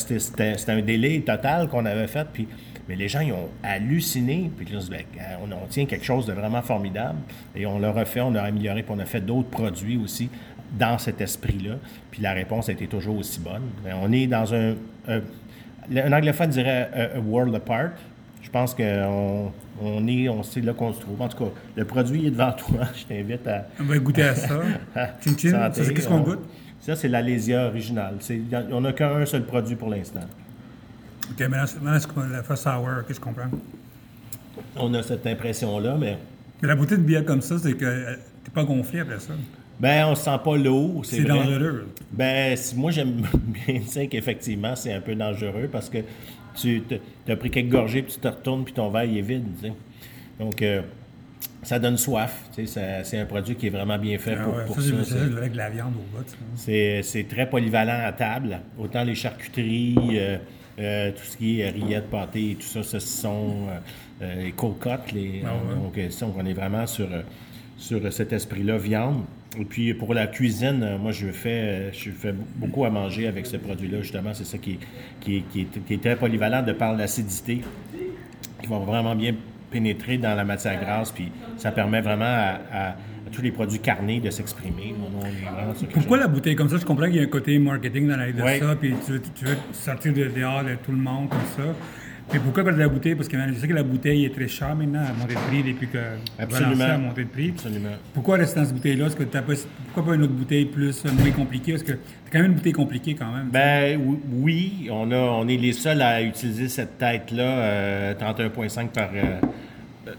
un 0.73 0.81
délai 0.81 1.21
total 1.21 1.67
qu'on 1.67 1.85
avait 1.85 2.07
fait. 2.07 2.27
Puis, 2.33 2.47
mais 2.87 2.95
les 2.95 3.07
gens, 3.07 3.19
ils 3.21 3.31
ont 3.33 3.49
halluciné. 3.63 4.49
Puis 4.57 4.65
là, 4.73 4.79
ben, 4.89 5.03
on, 5.43 5.51
on 5.51 5.67
tient 5.67 5.85
quelque 5.85 6.05
chose 6.05 6.25
de 6.25 6.33
vraiment 6.33 6.61
formidable. 6.61 7.19
Et 7.55 7.65
on 7.65 7.77
l'a 7.79 7.91
refait, 7.91 8.21
on 8.21 8.31
l'a 8.31 8.43
amélioré, 8.43 8.81
puis 8.83 8.93
on 8.95 8.99
a 8.99 9.05
fait 9.05 9.21
d'autres 9.21 9.49
produits 9.49 9.97
aussi 9.97 10.29
dans 10.77 10.97
cet 10.97 11.21
esprit-là. 11.21 11.75
Puis 12.11 12.21
la 12.21 12.33
réponse 12.33 12.69
a 12.69 12.71
été 12.71 12.87
toujours 12.87 13.17
aussi 13.17 13.39
bonne. 13.39 13.61
Ben, 13.83 13.95
On 14.01 14.11
est 14.11 14.27
dans 14.27 14.53
un- 14.53 14.73
un 15.95 16.11
anglophone 16.13 16.49
dirait 16.49 16.89
a, 16.93 17.17
a 17.17 17.19
world 17.19 17.53
apart. 17.55 17.91
Je 18.41 18.49
pense 18.49 18.73
qu'on 18.73 19.51
on 19.81 20.07
est, 20.07 20.27
on 20.29 20.41
sait 20.43 20.61
là 20.61 20.73
qu'on 20.73 20.91
se 20.93 21.01
trouve. 21.01 21.21
En 21.21 21.27
tout 21.27 21.37
cas, 21.45 21.51
le 21.75 21.85
produit 21.85 22.27
est 22.27 22.31
devant 22.31 22.51
toi. 22.57 22.87
Je 22.95 23.05
t'invite 23.05 23.47
à. 23.47 23.67
On 23.79 23.83
va 23.83 23.97
goûter 23.99 24.23
à 24.23 24.35
ça. 24.35 24.59
Chin 25.23 25.37
chin, 25.37 25.69
c'est 25.73 25.93
qu'est-ce 25.93 26.07
qu'on 26.07 26.15
On- 26.15 26.21
goûte? 26.23 26.39
Ça, 26.81 26.95
c'est 26.95 27.09
l'Alésia 27.09 27.67
originale. 27.67 28.15
C'est- 28.21 28.39
On 28.71 28.81
n'a 28.81 28.93
qu'un 28.93 29.25
seul 29.25 29.43
produit 29.43 29.75
pour 29.75 29.89
l'instant. 29.89 30.21
OK, 31.31 31.39
maintenant, 31.47 31.97
c'est 31.99 32.07
comme 32.13 32.31
la 32.31 32.41
first 32.41 32.63
sour, 32.63 32.87
qu'est-ce 33.07 33.19
qu'on 33.19 33.33
prend? 33.33 33.49
On 34.77 34.93
a 34.93 35.03
cette 35.03 35.27
impression-là, 35.27 35.95
mais 35.99 36.17
Mais 36.61 36.67
la 36.69 36.75
beauté 36.75 36.97
de 36.97 37.01
bière 37.03 37.25
comme 37.25 37.41
ça, 37.41 37.57
c'est 37.59 37.73
que 37.73 37.85
euh, 37.85 38.15
t'es 38.43 38.51
pas 38.51 38.63
gonflé 38.63 39.01
après 39.01 39.19
ça. 39.19 39.33
Ben, 39.79 40.07
on 40.07 40.15
sent 40.15 40.37
pas 40.43 40.57
l'eau. 40.57 41.01
C'est 41.03 41.23
dangereux. 41.23 41.87
Ben, 42.11 42.57
moi, 42.75 42.91
j'aime 42.91 43.21
bien 43.67 43.79
dire 43.79 44.09
qu'effectivement, 44.09 44.75
c'est 44.75 44.93
un 44.93 45.01
peu 45.01 45.15
dangereux 45.15 45.69
parce 45.71 45.89
que 45.89 45.99
tu 46.55 46.83
as 47.27 47.35
pris 47.35 47.49
quelques 47.49 47.71
gorgées, 47.71 48.01
puis 48.01 48.13
tu 48.13 48.19
te 48.19 48.27
retournes, 48.27 48.63
puis 48.63 48.73
ton 48.73 48.89
verre 48.89 49.05
il 49.05 49.17
est 49.17 49.21
vide. 49.21 49.45
Donc, 50.39 50.61
euh, 50.61 50.81
ça 51.63 51.79
donne 51.79 51.97
soif. 51.97 52.43
C'est 52.65 53.17
un 53.17 53.25
produit 53.25 53.55
qui 53.55 53.67
est 53.67 53.71
vraiment 53.71 53.97
bien 53.97 54.17
fait 54.17 54.35
Ah 54.39 54.43
pour, 54.43 54.55
ouais, 54.55 54.65
pour 54.65 54.81
ça, 54.81 55.03
ça. 55.03 55.15
avec 55.37 55.53
de 55.53 55.57
la 55.57 55.69
viande 55.69 55.93
au 55.95 56.17
bout. 56.17 56.25
C'est 56.55 57.25
très 57.29 57.49
polyvalent 57.49 58.05
à 58.05 58.11
table. 58.11 58.59
Autant 58.77 59.03
les 59.03 59.15
charcuteries, 59.15 59.95
euh, 60.13 60.37
euh, 60.79 61.11
tout 61.11 61.23
ce 61.23 61.35
qui 61.37 61.59
est 61.59 61.69
rillettes, 61.69 62.09
pâté, 62.09 62.57
tout 62.57 62.83
ça, 62.83 62.97
euh, 63.27 63.79
euh, 64.21 64.43
les 64.43 64.51
cocottes. 64.53 65.11
Les, 65.11 65.43
Ah 65.45 65.53
ouais. 65.53 65.75
Donc, 65.75 66.11
ça, 66.11 66.25
on 66.33 66.45
est 66.45 66.53
vraiment 66.53 66.87
sur, 66.87 67.07
sur 67.79 68.11
cet 68.11 68.33
esprit-là, 68.33 68.77
viande. 68.77 69.23
Et 69.57 69.65
puis, 69.65 69.93
pour 69.93 70.13
la 70.13 70.27
cuisine, 70.27 70.83
euh, 70.83 70.97
moi, 70.97 71.11
je 71.11 71.27
fais, 71.27 71.49
euh, 71.49 71.91
je 71.91 72.11
fais 72.11 72.33
beaucoup 72.57 72.85
à 72.85 72.89
manger 72.89 73.27
avec 73.27 73.45
ce 73.47 73.57
produit-là, 73.57 74.01
justement. 74.01 74.33
C'est 74.33 74.45
ça 74.45 74.57
qui 74.57 74.73
est, 74.73 74.79
qui, 75.21 75.37
est, 75.37 75.41
qui, 75.49 75.61
est, 75.61 75.85
qui 75.87 75.93
est 75.95 76.01
très 76.01 76.15
polyvalent 76.15 76.61
de 76.61 76.73
par 76.73 76.95
l'acidité, 76.95 77.61
qui 78.61 78.67
va 78.67 78.77
vraiment 78.79 79.15
bien 79.15 79.33
pénétrer 79.71 80.17
dans 80.17 80.35
la 80.35 80.43
matière 80.43 80.79
grasse. 80.79 81.11
Puis, 81.11 81.31
ça 81.57 81.71
permet 81.71 82.01
vraiment 82.01 82.25
à, 82.25 82.95
tous 83.31 83.41
les 83.41 83.51
produits 83.51 83.79
carnés 83.79 84.19
de 84.19 84.29
s'exprimer. 84.29 84.93
Pourquoi 85.93 86.17
chose- 86.17 86.25
la 86.25 86.27
bouteille 86.27 86.55
comme 86.55 86.69
ça? 86.69 86.77
Je 86.77 86.85
comprends 86.85 87.05
qu'il 87.05 87.15
y 87.15 87.19
a 87.19 87.23
un 87.23 87.27
côté 87.27 87.57
marketing 87.59 88.07
dans 88.07 88.17
la 88.17 88.31
de 88.31 88.39
ça, 88.39 88.75
puis 88.75 88.93
tu 89.05 89.11
veux, 89.13 89.21
tu 89.35 89.45
veux 89.45 89.57
sortir 89.71 90.13
de 90.13 90.25
dehors 90.25 90.63
de 90.63 90.75
tout 90.83 90.91
le 90.91 90.97
monde 90.97 91.29
comme 91.29 91.39
ça. 91.55 91.75
Mais 92.31 92.39
pourquoi 92.39 92.63
pas 92.63 92.71
de 92.71 92.77
la 92.77 92.87
bouteille? 92.87 93.15
Parce 93.15 93.27
que 93.27 93.35
je 93.37 93.53
sais 93.59 93.67
que 93.67 93.73
la 93.73 93.81
bouteille 93.83 94.25
est 94.25 94.29
très 94.35 94.47
chère 94.47 94.75
maintenant, 94.75 94.99
a 95.01 95.13
monté 95.13 95.33
de 95.33 95.39
prix 95.39 95.63
depuis 95.63 95.87
que 95.87 95.97
Absolument. 96.37 96.83
A 96.85 96.97
monté 96.97 97.23
de 97.23 97.29
prix. 97.29 97.49
Absolument. 97.49 97.89
Pourquoi 98.13 98.37
rester 98.37 98.59
dans 98.59 98.65
cette 98.67 98.75
bouteille-là? 98.75 99.07
Est-ce 99.07 99.15
que 99.15 99.23
pas, 99.23 99.41
pourquoi 99.41 100.05
pas 100.05 100.15
une 100.15 100.23
autre 100.23 100.33
bouteille 100.33 100.65
plus, 100.65 101.03
euh, 101.05 101.09
moins 101.11 101.31
compliquée? 101.31 101.71
Parce 101.71 101.83
que 101.83 101.93
c'est 101.93 102.31
quand 102.31 102.39
même 102.39 102.51
une 102.51 102.57
bouteille 102.57 102.73
compliquée 102.73 103.15
quand 103.15 103.31
même. 103.31 103.49
Ben 103.51 103.99
oui- 104.31 104.89
on, 104.91 105.11
a, 105.11 105.15
on 105.17 105.47
est 105.47 105.57
les 105.57 105.73
seuls 105.73 106.01
à 106.03 106.21
utiliser 106.21 106.69
cette 106.69 106.99
tête-là, 106.99 107.43
euh, 107.43 108.13
31,5 108.13 108.89
par, 108.91 109.09
euh, 109.15 109.23
euh, 110.07 110.11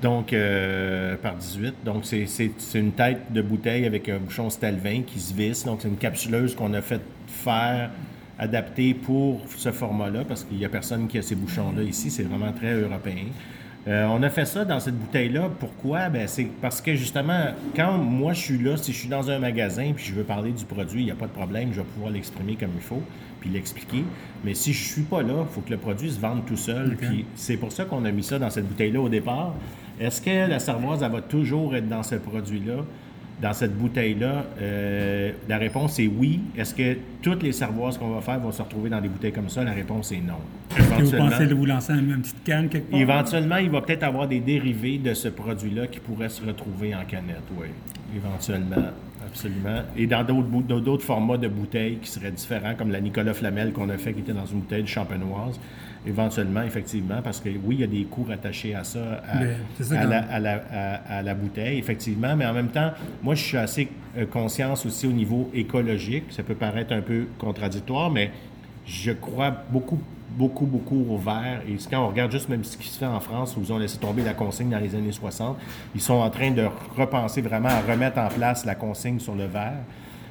donc, 0.00 0.32
euh, 0.32 1.16
par 1.16 1.34
18. 1.36 1.74
Donc, 1.84 2.06
c'est- 2.06 2.26
une 2.74 2.92
tête 2.92 3.30
de 3.30 3.42
bouteille 3.42 3.84
avec 3.84 4.08
un 4.08 4.16
bouchon 4.18 4.48
Stelvin 4.48 5.02
qui 5.06 5.20
se 5.20 5.34
visse. 5.34 5.64
Donc, 5.66 5.80
c'est 5.82 5.88
une 5.88 5.98
capsuleuse 5.98 6.54
qu'on 6.54 6.72
a 6.72 6.80
fait 6.80 7.02
faire, 7.26 7.90
adaptée 8.40 8.94
pour 8.94 9.42
ce 9.56 9.70
format-là, 9.70 10.24
parce 10.26 10.44
qu'il 10.44 10.56
n'y 10.56 10.64
a 10.64 10.68
personne 10.68 11.06
qui 11.06 11.18
a 11.18 11.22
ces 11.22 11.34
bouchons-là 11.36 11.82
ici. 11.82 12.10
C'est 12.10 12.22
vraiment 12.22 12.52
très 12.52 12.72
européen. 12.72 13.26
Euh, 13.86 14.06
on 14.10 14.22
a 14.22 14.30
fait 14.30 14.46
ça 14.46 14.64
dans 14.64 14.80
cette 14.80 14.98
bouteille-là. 14.98 15.50
Pourquoi? 15.58 16.08
Ben, 16.08 16.26
c'est 16.26 16.48
parce 16.60 16.80
que 16.80 16.94
justement, 16.94 17.54
quand 17.76 17.98
moi 17.98 18.32
je 18.32 18.40
suis 18.40 18.58
là, 18.58 18.76
si 18.76 18.92
je 18.92 18.98
suis 18.98 19.08
dans 19.08 19.30
un 19.30 19.38
magasin 19.38 19.92
puis 19.94 20.04
je 20.04 20.14
veux 20.14 20.24
parler 20.24 20.52
du 20.52 20.64
produit, 20.64 21.02
il 21.02 21.04
n'y 21.06 21.10
a 21.10 21.14
pas 21.14 21.26
de 21.26 21.32
problème, 21.32 21.70
je 21.72 21.80
vais 21.80 21.86
pouvoir 21.86 22.10
l'exprimer 22.10 22.56
comme 22.56 22.72
il 22.74 22.82
faut 22.82 23.02
puis 23.40 23.48
l'expliquer. 23.48 24.04
Mais 24.44 24.52
si 24.52 24.74
je 24.74 24.84
suis 24.84 25.02
pas 25.02 25.22
là, 25.22 25.46
il 25.48 25.54
faut 25.54 25.62
que 25.62 25.70
le 25.70 25.78
produit 25.78 26.10
se 26.10 26.20
vende 26.20 26.44
tout 26.44 26.58
seul. 26.58 26.96
Puis 26.96 27.24
c'est 27.34 27.56
pour 27.56 27.72
ça 27.72 27.84
qu'on 27.86 28.04
a 28.04 28.10
mis 28.10 28.22
ça 28.22 28.38
dans 28.38 28.50
cette 28.50 28.68
bouteille-là 28.68 29.00
au 29.00 29.08
départ. 29.08 29.54
Est-ce 29.98 30.20
que 30.20 30.48
la 30.48 30.58
cervoise, 30.58 31.02
elle 31.02 31.12
va 31.12 31.22
toujours 31.22 31.74
être 31.74 31.88
dans 31.88 32.02
ce 32.02 32.16
produit-là? 32.16 32.84
Dans 33.40 33.52
cette 33.54 33.76
bouteille-là, 33.76 34.44
Euh, 34.60 35.32
la 35.48 35.56
réponse 35.58 35.98
est 35.98 36.06
oui. 36.08 36.40
Est-ce 36.56 36.74
que 36.74 36.96
toutes 37.22 37.42
les 37.42 37.52
cervoises 37.52 37.96
qu'on 37.96 38.10
va 38.10 38.20
faire 38.20 38.38
vont 38.38 38.52
se 38.52 38.60
retrouver 38.62 38.90
dans 38.90 39.00
des 39.00 39.08
bouteilles 39.08 39.32
comme 39.32 39.48
ça? 39.48 39.64
La 39.64 39.72
réponse 39.72 40.12
est 40.12 40.20
non. 40.20 40.34
Est-ce 40.76 40.88
que 40.88 41.02
vous 41.16 41.16
pensez 41.16 41.46
de 41.46 41.54
vous 41.54 41.64
lancer 41.66 41.92
une, 41.94 42.20
petite 42.20 42.44
canne 42.44 42.68
quelque 42.68 42.90
part? 42.90 43.00
Éventuellement, 43.00 43.56
il 43.56 43.70
va 43.70 43.80
peut-être 43.80 44.02
avoir 44.02 44.28
des 44.28 44.40
dérivés 44.40 44.98
de 44.98 45.14
ce 45.14 45.28
produit-là 45.28 45.86
qui 45.86 46.00
pourraient 46.00 46.28
se 46.28 46.44
retrouver 46.44 46.94
en 46.94 47.04
canette, 47.04 47.42
oui. 47.58 47.68
Éventuellement. 48.14 48.90
absolument. 49.26 49.82
Et 49.96 50.06
dans 50.06 50.24
d'autres 50.24 50.48
bou- 50.48 50.62
dans 50.66 50.80
d'autres 50.80 51.04
formats 51.04 51.36
de 51.38 51.48
bouteilles 51.48 51.98
qui 52.02 52.10
seraient 52.10 52.32
différents, 52.32 52.74
comme 52.74 52.90
la 52.90 53.00
Nicolas 53.00 53.32
Flamel 53.34 53.72
qu'on 53.72 53.88
a 53.88 53.96
fait, 53.96 54.12
qui 54.12 54.20
était 54.20 54.32
dans 54.32 54.46
une 54.46 54.60
bouteille 54.60 54.82
de 54.82 54.88
champenoise, 54.88 55.58
éventuellement, 56.06 56.62
effectivement, 56.62 57.20
parce 57.22 57.40
que 57.40 57.48
oui, 57.48 57.76
il 57.76 57.80
y 57.80 57.84
a 57.84 57.86
des 57.86 58.04
coûts 58.04 58.24
rattachés 58.28 58.74
à 58.74 58.84
ça, 58.84 59.22
à, 59.30 59.42
ça 59.84 60.00
la, 60.06 60.18
à 60.32 60.38
la- 60.40 60.62
à- 60.72 61.18
à 61.18 61.22
la 61.22 61.34
bouteille, 61.34 61.78
effectivement, 61.78 62.34
mais 62.36 62.46
en 62.46 62.52
même 62.54 62.68
temps, 62.68 62.90
moi, 63.22 63.34
je 63.34 63.42
suis 63.42 63.56
assez 63.56 63.88
euh, 64.16 64.26
conscience 64.26 64.86
aussi 64.86 65.06
au 65.06 65.12
niveau 65.12 65.50
écologique. 65.54 66.24
Ça 66.30 66.42
peut 66.42 66.54
paraître 66.54 66.92
un 66.92 67.02
peu 67.02 67.26
contradictoire, 67.38 68.10
mais 68.10 68.30
je 68.86 69.12
crois 69.12 69.50
beaucoup, 69.70 70.00
beaucoup, 70.30 70.66
beaucoup 70.66 71.04
au 71.10 71.18
verre. 71.18 71.60
Et 71.68 71.76
quand 71.90 72.04
on 72.04 72.08
regarde 72.08 72.32
juste 72.32 72.48
même 72.48 72.64
ce 72.64 72.76
qui 72.76 72.88
se 72.88 72.98
fait 72.98 73.06
en 73.06 73.20
France, 73.20 73.56
où 73.56 73.60
ils 73.62 73.72
ont 73.72 73.78
laissé 73.78 73.98
tomber 73.98 74.22
la 74.22 74.32
consigne 74.34 74.70
dans 74.70 74.78
les 74.78 74.94
années 74.94 75.12
60, 75.12 75.58
ils 75.94 76.00
sont 76.00 76.14
en 76.14 76.30
train 76.30 76.50
de 76.50 76.66
repenser 76.96 77.40
vraiment 77.42 77.68
à 77.68 77.80
remettre 77.82 78.18
en 78.18 78.28
place 78.28 78.64
la 78.64 78.74
consigne 78.74 79.18
sur 79.20 79.34
le 79.34 79.44
verre. 79.44 79.74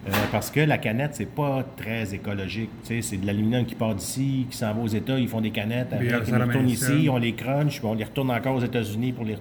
Euh, 0.08 0.12
parce 0.32 0.50
que 0.50 0.62
la 0.62 0.78
canette, 0.78 1.12
c'est 1.14 1.30
pas 1.30 1.64
très 1.76 2.14
écologique. 2.14 2.70
C'est 2.84 3.20
de 3.20 3.26
l'aluminium 3.26 3.66
qui 3.66 3.76
part 3.76 3.96
d'ici, 3.96 4.48
qui 4.50 4.58
s'en 4.58 4.74
va 4.74 4.82
aux 4.82 4.88
États, 4.88 5.20
ils 5.20 5.28
font 5.28 5.42
des 5.42 5.52
canettes, 5.52 5.90
Puis, 5.98 6.08
ils 6.08 6.10
les 6.10 6.38
retournent 6.38 6.70
ici, 6.70 7.10
on 7.12 7.18
les 7.18 7.34
crunch, 7.34 7.80
puis 7.80 7.88
on 7.88 7.96
les 7.96 8.06
retourne 8.06 8.32
encore 8.32 8.56
aux 8.56 8.64
États-Unis 8.64 9.12
pour 9.12 9.26
les 9.26 9.36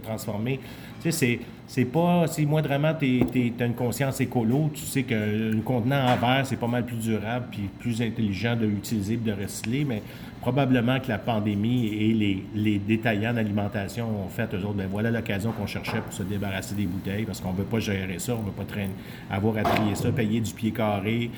sais, 1.01 1.11
c'est, 1.11 1.41
c'est 1.67 1.85
pas. 1.85 2.27
Si 2.27 2.47
moindrement 2.47 2.95
tu 2.95 3.23
as 3.61 3.65
une 3.65 3.75
conscience 3.75 4.21
écolo, 4.21 4.71
tu 4.75 4.83
sais 4.83 5.03
que 5.03 5.15
le 5.15 5.61
contenant 5.63 6.07
en 6.07 6.17
verre, 6.17 6.45
c'est 6.45 6.57
pas 6.57 6.67
mal 6.67 6.85
plus 6.85 6.97
durable 6.97 7.47
puis 7.51 7.69
plus 7.79 8.03
intelligent 8.03 8.57
de 8.57 8.67
l'utiliser 8.67 9.15
et 9.15 9.17
de 9.17 9.33
recycler, 9.33 9.85
mais 9.85 10.03
probablement 10.41 11.01
que 11.01 11.09
la 11.09 11.19
pandémie 11.19 11.87
et 11.87 12.13
les, 12.15 12.45
les 12.55 12.79
détaillants 12.79 13.35
d'alimentation 13.35 14.07
ont 14.25 14.29
fait, 14.29 14.49
eux 14.55 14.65
autres, 14.65 14.75
ben 14.79 14.89
voilà 14.91 15.11
l'occasion 15.11 15.53
qu'on 15.53 15.67
cherchait 15.67 16.01
pour 16.01 16.13
se 16.13 16.23
débarrasser 16.23 16.75
des 16.75 16.87
bouteilles 16.87 17.25
parce 17.25 17.41
qu'on 17.41 17.53
veut 17.53 17.65
pas 17.65 17.81
gérer 17.81 18.19
ça, 18.19 18.35
on 18.35 18.43
veut 18.43 18.53
pas 18.53 18.65
traîner, 18.65 18.93
avoir 19.31 19.57
à 19.59 19.63
trier 19.63 19.95
ça, 19.95 20.11
payer 20.11 20.41
du 20.41 20.53
pied 20.53 20.71
carré. 20.71 21.31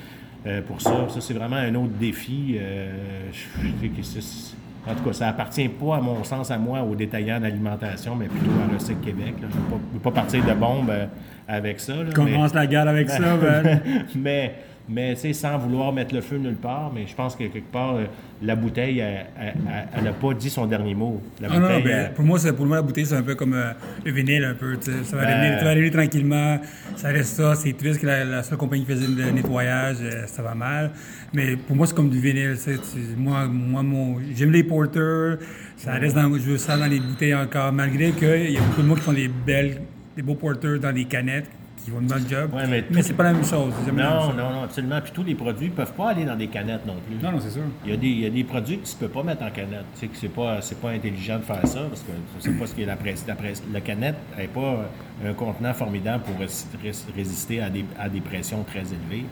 euh, 0.47 0.61
pour 0.63 0.81
ça, 0.81 1.07
ça 1.09 1.21
c'est 1.21 1.35
vraiment 1.35 1.57
un 1.57 1.75
autre 1.75 1.93
défi. 1.99 2.55
Euh, 2.57 3.29
je- 3.31 3.67
je 3.67 4.61
en 4.89 4.95
tout 4.95 5.03
cas, 5.03 5.13
ça 5.13 5.27
appartient 5.27 5.67
pas, 5.69 5.97
à 5.97 6.01
mon 6.01 6.23
sens, 6.23 6.49
à 6.49 6.57
moi, 6.57 6.81
aux 6.81 6.95
détaillants 6.95 7.39
d'alimentation, 7.39 8.15
mais 8.15 8.25
plutôt 8.25 8.49
à 8.67 8.73
Recycle 8.73 8.99
Québec. 9.05 9.35
là. 9.39 9.47
Je 9.51 9.55
ne 9.57 9.61
veux, 9.75 9.81
veux 9.93 9.99
pas 9.99 10.09
partir 10.09 10.43
de 10.43 10.53
bombe 10.53 10.89
euh, 10.89 11.05
avec 11.47 11.79
ça. 11.79 11.93
là, 11.97 12.11
Qu'on 12.15 12.23
mais- 12.23 12.31
commence 12.31 12.55
la 12.55 12.65
guerre 12.65 12.87
avec 12.87 13.07
ça, 13.11 13.37
ben. 13.37 13.79
mais, 14.15 14.55
mais 14.89 15.15
sans 15.15 15.57
vouloir 15.57 15.93
mettre 15.93 16.13
le 16.13 16.21
feu 16.21 16.37
nulle 16.37 16.55
part, 16.55 16.91
mais 16.93 17.05
je 17.07 17.15
pense 17.15 17.35
que 17.35 17.43
quelque 17.45 17.71
part, 17.71 17.95
euh, 17.95 18.05
la 18.41 18.55
bouteille, 18.55 18.99
elle 18.99 20.03
n'a 20.03 20.13
pas 20.13 20.33
dit 20.33 20.49
son 20.49 20.65
dernier 20.65 20.95
mot. 20.95 21.21
La 21.39 21.47
Ah 21.51 21.53
non, 21.55 21.61
bouteille, 21.61 21.83
ben, 21.83 22.05
elle- 22.07 22.13
pour 22.13 22.25
moi, 22.25 22.39
pour 22.55 22.65
moi, 22.65 22.77
la 22.77 22.81
bouteille, 22.81 23.05
c'est 23.05 23.15
un 23.15 23.21
peu 23.21 23.35
comme 23.35 23.53
euh, 23.53 23.71
le 24.03 24.11
vinyle, 24.11 24.43
un 24.43 24.55
peu. 24.55 24.75
Ça 24.81 24.91
va, 25.15 25.25
Ben- 25.25 25.31
arriver, 25.33 25.57
ça 25.59 25.63
va 25.65 25.69
arriver 25.71 25.91
tranquillement, 25.91 26.59
ça 26.95 27.09
reste 27.09 27.35
ça. 27.35 27.55
C'est 27.55 27.73
triste 27.73 28.01
que 28.01 28.07
la, 28.07 28.25
la 28.25 28.43
seule 28.43 28.57
compagnie 28.57 28.83
qui 28.85 28.91
faisait 28.91 29.07
le 29.07 29.31
nettoyage, 29.31 29.97
euh, 30.01 30.25
ça 30.27 30.41
va 30.41 30.55
mal. 30.55 30.91
Mais 31.33 31.55
pour 31.55 31.75
moi, 31.75 31.87
c'est 31.87 31.95
comme 31.95 32.09
du 32.09 32.19
vinyle. 32.19 32.57
Tu- 32.63 32.71
Moi, 33.17 33.47
moi 33.47 33.83
mon, 33.83 34.17
j'aime 34.35 34.51
les 34.51 34.63
porters, 34.63 35.37
ça 35.77 35.93
reste 35.93 36.15
dans, 36.15 36.33
je 36.33 36.39
veux 36.51 36.57
ça 36.57 36.77
dans 36.77 36.87
les 36.87 36.99
bouteilles 36.99 37.35
encore, 37.35 37.71
malgré 37.71 38.11
qu'il 38.11 38.51
y 38.51 38.57
a 38.57 38.61
beaucoup 38.61 38.81
de 38.81 38.87
monde 38.87 38.97
qui 38.97 39.03
font 39.03 39.13
des 39.13 39.27
belles, 39.29 39.81
des 40.15 40.21
beaux 40.23 40.35
porters 40.35 40.79
dans 40.79 40.91
des 40.91 41.05
canettes, 41.05 41.49
qui 41.83 41.91
vont 41.91 42.01
dans 42.01 42.15
le 42.15 42.27
job. 42.27 42.53
Ouais, 42.53 42.67
mais 42.67 42.83
mais 42.91 43.01
c'est 43.01 43.13
pas 43.13 43.23
la 43.23 43.33
même 43.33 43.43
chose. 43.45 43.73
même 43.85 43.95
Non, 43.95 44.27
chose. 44.27 44.35
non, 44.37 44.49
non, 44.51 44.63
absolument. 44.63 44.99
Puis 45.01 45.11
tous 45.13 45.23
les 45.23 45.35
produits 45.35 45.67
ne 45.69 45.73
peuvent 45.73 45.93
pas 45.93 46.09
aller 46.11 46.25
dans 46.25 46.35
des 46.35 46.47
canettes 46.47 46.85
non 46.85 46.95
plus. 47.05 47.15
Non, 47.23 47.31
non, 47.31 47.39
c'est 47.39 47.49
sûr. 47.51 47.63
Il 47.85 47.91
y, 47.91 47.93
a 47.93 47.97
des, 47.97 48.07
il 48.07 48.19
y 48.19 48.25
a 48.25 48.29
des 48.29 48.43
produits 48.43 48.79
que 48.79 48.85
tu 48.87 48.93
ne 48.95 48.99
peux 48.99 49.07
pas 49.07 49.23
mettre 49.23 49.43
en 49.43 49.49
canette. 49.49 49.85
Tu 49.95 49.99
sais 50.01 50.07
que 50.07 50.15
c'est 50.17 50.29
pas, 50.29 50.59
pas 50.81 50.89
intelligent 50.91 51.37
de 51.39 51.43
faire 51.43 51.65
ça 51.67 51.81
parce 51.89 52.01
que 52.01 52.11
tu 52.39 52.41
sais 52.51 52.57
pas 52.57 52.67
ce 52.67 52.75
qui 52.75 52.83
est 52.83 52.85
la 52.85 52.95
presse. 52.95 53.25
La, 53.27 53.35
presse- 53.35 53.63
la 53.73 53.81
canette 53.81 54.15
n'est 54.37 54.47
pas 54.47 54.89
un 55.25 55.33
contenant 55.33 55.73
formidable 55.73 56.23
pour 56.23 56.37
rés- 56.39 56.47
rés- 56.83 56.91
résister 57.15 57.61
à 57.61 57.69
des, 57.69 57.85
à 57.99 58.09
des 58.09 58.21
pressions 58.21 58.63
très 58.63 58.81
élevées. 58.81 59.25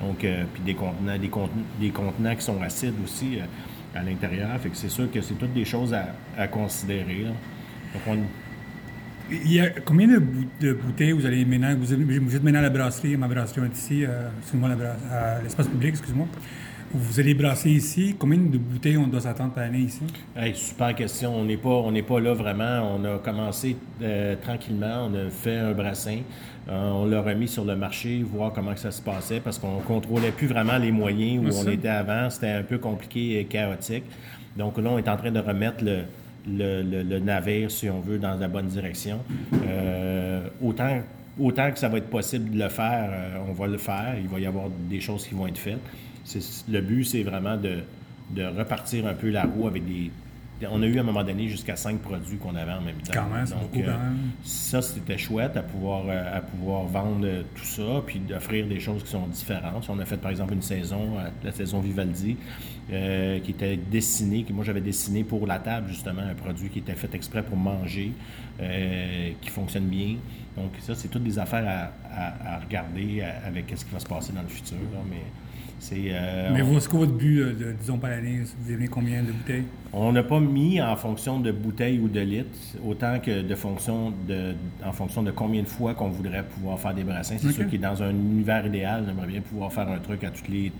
Donc, 0.00 0.22
euh, 0.24 0.44
puis 0.54 0.62
des 0.62 0.74
contenants, 0.74 1.18
des, 1.18 1.30
des 1.80 1.90
contenants 1.90 2.34
qui 2.36 2.42
sont 2.42 2.62
acides 2.62 2.94
aussi 3.02 3.38
euh, 3.40 3.98
à 3.98 4.02
l'intérieur. 4.04 4.48
Fait 4.60 4.68
que 4.68 4.76
c'est 4.76 4.88
sûr 4.88 5.10
que 5.10 5.20
c'est 5.20 5.34
toutes 5.34 5.52
des 5.54 5.64
choses 5.64 5.92
à, 5.92 6.06
à 6.36 6.46
considérer. 6.46 7.24
là. 7.24 7.30
Donc, 7.94 8.02
on- 8.06 8.47
Il 9.30 9.52
y 9.52 9.60
a 9.60 9.68
combien 9.84 10.06
de, 10.08 10.18
bou- 10.18 10.46
de 10.60 10.72
bouteilles 10.72 11.12
vous 11.12 11.26
allez 11.26 11.44
maintenant, 11.44 11.74
vous, 11.78 11.94
vous 11.96 12.36
êtes 12.36 12.42
maintenant 12.42 12.60
à 12.60 12.62
la 12.62 12.70
brasserie, 12.70 13.16
ma 13.16 13.28
brasserie 13.28 13.66
est 13.66 13.76
ici, 13.76 14.04
euh, 14.04 14.28
excuse-moi, 14.40 14.70
à 15.10 15.42
l'espace 15.42 15.68
public, 15.68 15.90
excuse-moi. 15.90 16.26
Vous 16.94 17.20
allez 17.20 17.34
brasser 17.34 17.68
ici, 17.70 18.16
combien 18.18 18.38
de 18.38 18.56
bouteilles 18.56 18.96
on 18.96 19.06
doit 19.06 19.20
s'attendre 19.20 19.52
par 19.52 19.64
année 19.64 19.80
ici? 19.80 20.00
Hey, 20.34 20.54
super 20.54 20.94
question. 20.94 21.36
On 21.38 21.44
n'est 21.44 21.58
pas, 21.58 21.68
on 21.68 21.92
n'est 21.92 22.02
pas 22.02 22.18
là 22.18 22.32
vraiment. 22.32 22.96
On 22.96 23.04
a 23.04 23.18
commencé 23.18 23.76
euh, 24.00 24.36
tranquillement. 24.40 25.06
On 25.10 25.14
a 25.14 25.28
fait 25.28 25.58
un 25.58 25.72
brassin. 25.72 26.20
Euh, 26.70 26.90
on 26.92 27.04
l'a 27.04 27.20
remis 27.20 27.46
sur 27.48 27.66
le 27.66 27.76
marché, 27.76 28.22
voir 28.22 28.54
comment 28.54 28.72
que 28.72 28.80
ça 28.80 28.90
se 28.90 29.02
passait, 29.02 29.40
parce 29.40 29.58
qu'on 29.58 29.80
contrôlait 29.80 30.30
plus 30.30 30.46
vraiment 30.46 30.78
les 30.78 30.90
moyens 30.90 31.44
où 31.44 31.58
on 31.68 31.70
était 31.70 31.88
avant. 31.88 32.30
C'était 32.30 32.52
un 32.52 32.62
peu 32.62 32.78
compliqué 32.78 33.38
et 33.40 33.44
chaotique. 33.44 34.04
Donc 34.56 34.78
là, 34.78 34.88
on 34.88 34.96
est 34.96 35.08
en 35.10 35.16
train 35.18 35.30
de 35.30 35.40
remettre 35.40 35.84
le, 35.84 36.04
le, 36.46 36.82
le- 36.82 37.18
navire, 37.18 37.70
si 37.70 37.88
on 37.90 38.00
veut, 38.00 38.18
dans 38.18 38.34
la 38.34 38.48
bonne 38.48 38.66
direction. 38.66 39.20
Euh, 39.66 40.48
autant, 40.62 41.00
autant 41.38 41.70
que 41.70 41.78
ça 41.78 41.88
va 41.88 41.98
être 41.98 42.08
possible 42.10 42.50
de 42.50 42.58
le 42.58 42.68
faire, 42.68 43.08
euh, 43.12 43.36
on 43.48 43.52
va 43.52 43.66
le 43.66 43.78
faire. 43.78 44.16
Il 44.20 44.28
va 44.28 44.38
y 44.40 44.46
avoir 44.46 44.66
des 44.88 45.00
choses 45.00 45.26
qui 45.26 45.34
vont 45.34 45.46
être 45.46 45.58
faites. 45.58 45.78
Le 46.68 46.80
but, 46.80 47.04
c'est 47.04 47.22
vraiment 47.22 47.56
de, 47.56 47.78
de 48.30 48.44
repartir 48.44 49.06
un 49.06 49.14
peu 49.14 49.30
la 49.30 49.44
roue 49.44 49.66
avec 49.66 49.84
des. 49.86 50.10
On 50.70 50.82
a 50.82 50.86
eu 50.86 50.96
à 50.98 51.00
un 51.02 51.04
moment 51.04 51.22
donné 51.22 51.46
jusqu'à 51.48 51.76
cinq 51.76 52.00
produits 52.00 52.36
qu'on 52.38 52.54
avait 52.56 52.72
en 52.72 52.80
même 52.80 52.96
temps. 52.96 53.12
Quand 53.14 53.28
même, 53.28 53.46
c'est 53.46 53.54
Donc, 53.54 53.62
beaucoup, 53.70 53.82
quand 53.84 53.98
même. 53.98 54.18
ça, 54.42 54.82
c'était 54.82 55.16
chouette 55.18 55.56
à 55.56 55.62
pouvoir, 55.62 56.02
euh, 56.08 56.38
à 56.38 56.40
pouvoir 56.40 56.84
vendre 56.84 57.24
euh, 57.26 57.42
tout 57.54 57.64
ça, 57.64 58.02
puis 58.06 58.18
d'offrir 58.18 58.66
des 58.66 58.80
choses 58.80 59.04
qui 59.04 59.10
sont 59.10 59.26
différentes. 59.28 59.86
On 59.88 59.98
a 60.00 60.04
fait, 60.04 60.16
par 60.16 60.30
exemple, 60.30 60.54
une 60.54 60.62
saison, 60.62 61.16
euh, 61.18 61.28
la 61.44 61.52
saison 61.52 61.80
Vivaldi, 61.80 62.36
euh, 62.90 63.38
qui 63.40 63.50
était 63.52 63.76
dessinée, 63.76 64.42
que 64.44 64.52
moi 64.52 64.64
j'avais 64.64 64.80
dessiné 64.80 65.22
pour 65.22 65.46
la 65.46 65.58
table, 65.58 65.88
justement, 65.88 66.22
un 66.22 66.34
produit 66.34 66.68
qui 66.70 66.80
était 66.80 66.94
fait 66.94 67.14
exprès 67.14 67.42
pour 67.42 67.56
manger, 67.56 68.12
euh, 68.60 69.30
qui 69.40 69.50
fonctionne 69.50 69.86
bien. 69.86 70.16
Donc, 70.56 70.72
ça, 70.80 70.94
c'est 70.94 71.08
toutes 71.08 71.22
des 71.24 71.38
affaires 71.38 71.64
à, 71.68 71.92
à- 72.20 72.54
à 72.56 72.58
regarder 72.58 73.20
euh, 73.22 73.30
avec 73.46 73.72
ce 73.76 73.84
qui 73.84 73.92
va 73.92 74.00
se 74.00 74.06
passer 74.06 74.32
dans 74.32 74.42
le 74.42 74.48
futur. 74.48 74.76
là. 74.92 74.98
mais 75.08 75.16
c'est. 75.16 75.47
Euh, 75.92 76.50
Mais 76.54 76.62
on- 76.62 76.80
c'est 76.80 76.88
quoi 76.88 77.00
votre 77.00 77.12
but, 77.12 77.40
euh, 77.40 77.52
de, 77.54 77.72
disons, 77.80 77.98
par 77.98 78.10
année? 78.10 78.40
Vous 78.60 78.72
avez 78.72 78.88
combien 78.88 79.22
de 79.22 79.32
bouteilles? 79.32 79.64
on 79.92 80.12
n'a 80.12 80.22
pas 80.22 80.38
mis 80.40 80.80
en 80.82 80.94
fonction 80.96 81.40
de 81.40 81.50
bouteilles 81.50 81.98
ou 81.98 82.08
de 82.08 82.20
litres, 82.20 82.58
autant 82.86 83.18
que 83.20 83.42
de 83.42 83.54
fonction 83.54 84.12
de, 84.28 84.54
en 84.84 84.92
fonction 84.92 85.22
de 85.22 85.30
combien 85.30 85.62
de 85.62 85.68
fois 85.68 85.94
qu'on 85.94 86.08
voudrait 86.08 86.42
pouvoir 86.44 86.78
faire 86.78 86.92
des 86.94 87.04
brassins. 87.04 87.36
C'est 87.38 87.46
Ok. 87.48 87.52
sûr 87.54 87.70
que 87.70 87.76
dans 87.76 88.02
un 88.02 88.10
univers 88.10 88.66
idéal, 88.66 89.04
j'aimerais 89.06 89.26
bien 89.28 89.40
pouvoir 89.40 89.72
faire 89.72 89.88
un 89.88 89.98
truc 89.98 90.24
à 90.24 90.30
toutes 90.30 90.48
les 90.48 90.70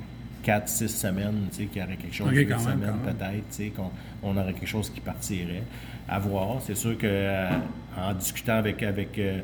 4-6 0.44 0.88
semaines, 0.88 1.46
tu 1.50 1.56
sais, 1.58 1.64
qu'il 1.66 1.80
y 1.82 1.84
aurait 1.84 1.96
quelque 1.96 2.14
chose, 2.14 2.28
Ok, 2.28 2.34
huit 2.34 2.46
quand 2.46 2.56
même, 2.56 2.64
semaines 2.64 2.78
quand 3.02 3.06
même. 3.06 3.16
peut-être, 3.16 3.48
tu 3.50 3.56
sais, 3.64 3.68
qu'on 3.70 3.90
on 4.22 4.37
aurait 4.37 4.52
quelque 4.52 4.66
chose 4.68 4.90
qui 4.90 5.00
partirait. 5.00 5.62
À 6.08 6.18
voir. 6.18 6.56
C'est 6.61 6.76
sûr 6.76 6.96
que 6.96 7.06
euh, 7.06 7.48
en 7.96 8.14
discutant 8.14 8.54
avec, 8.54 8.82
avec, 8.82 9.18
euh, 9.18 9.40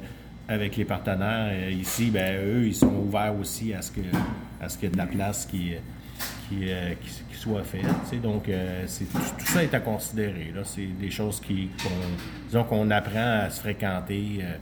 avec 0.48 0.76
les 0.76 0.84
partenaires 0.84 1.68
ici, 1.70 2.10
ben 2.10 2.36
eux, 2.42 2.66
ils 2.66 2.74
sont 2.74 2.92
ouverts 3.06 3.34
aussi 3.38 3.74
à 3.74 3.82
ce 3.82 3.90
que 3.90 4.00
à 4.64 4.68
ce 4.68 4.78
qu'il 4.78 4.88
y 4.88 4.92
ait 4.92 4.92
de 4.92 4.98
la 4.98 5.06
place 5.06 5.46
qui, 5.46 5.72
qui, 6.48 6.70
euh, 6.70 6.94
qui, 7.00 7.10
qui 7.30 7.38
soit 7.38 7.62
faite. 7.62 7.84
Donc, 8.22 8.48
euh, 8.48 8.84
c'est, 8.86 9.04
tout, 9.04 9.18
tout 9.18 9.46
ça 9.46 9.62
est 9.62 9.74
à 9.74 9.80
considérer. 9.80 10.52
Là. 10.54 10.62
C'est 10.64 10.86
des 10.86 11.10
choses 11.10 11.40
qui, 11.40 11.68
qu'on, 11.82 12.46
disons 12.46 12.64
qu'on 12.64 12.90
apprend 12.90 13.44
à 13.44 13.50
se 13.50 13.60
fréquenter 13.60 14.40
euh, 14.40 14.56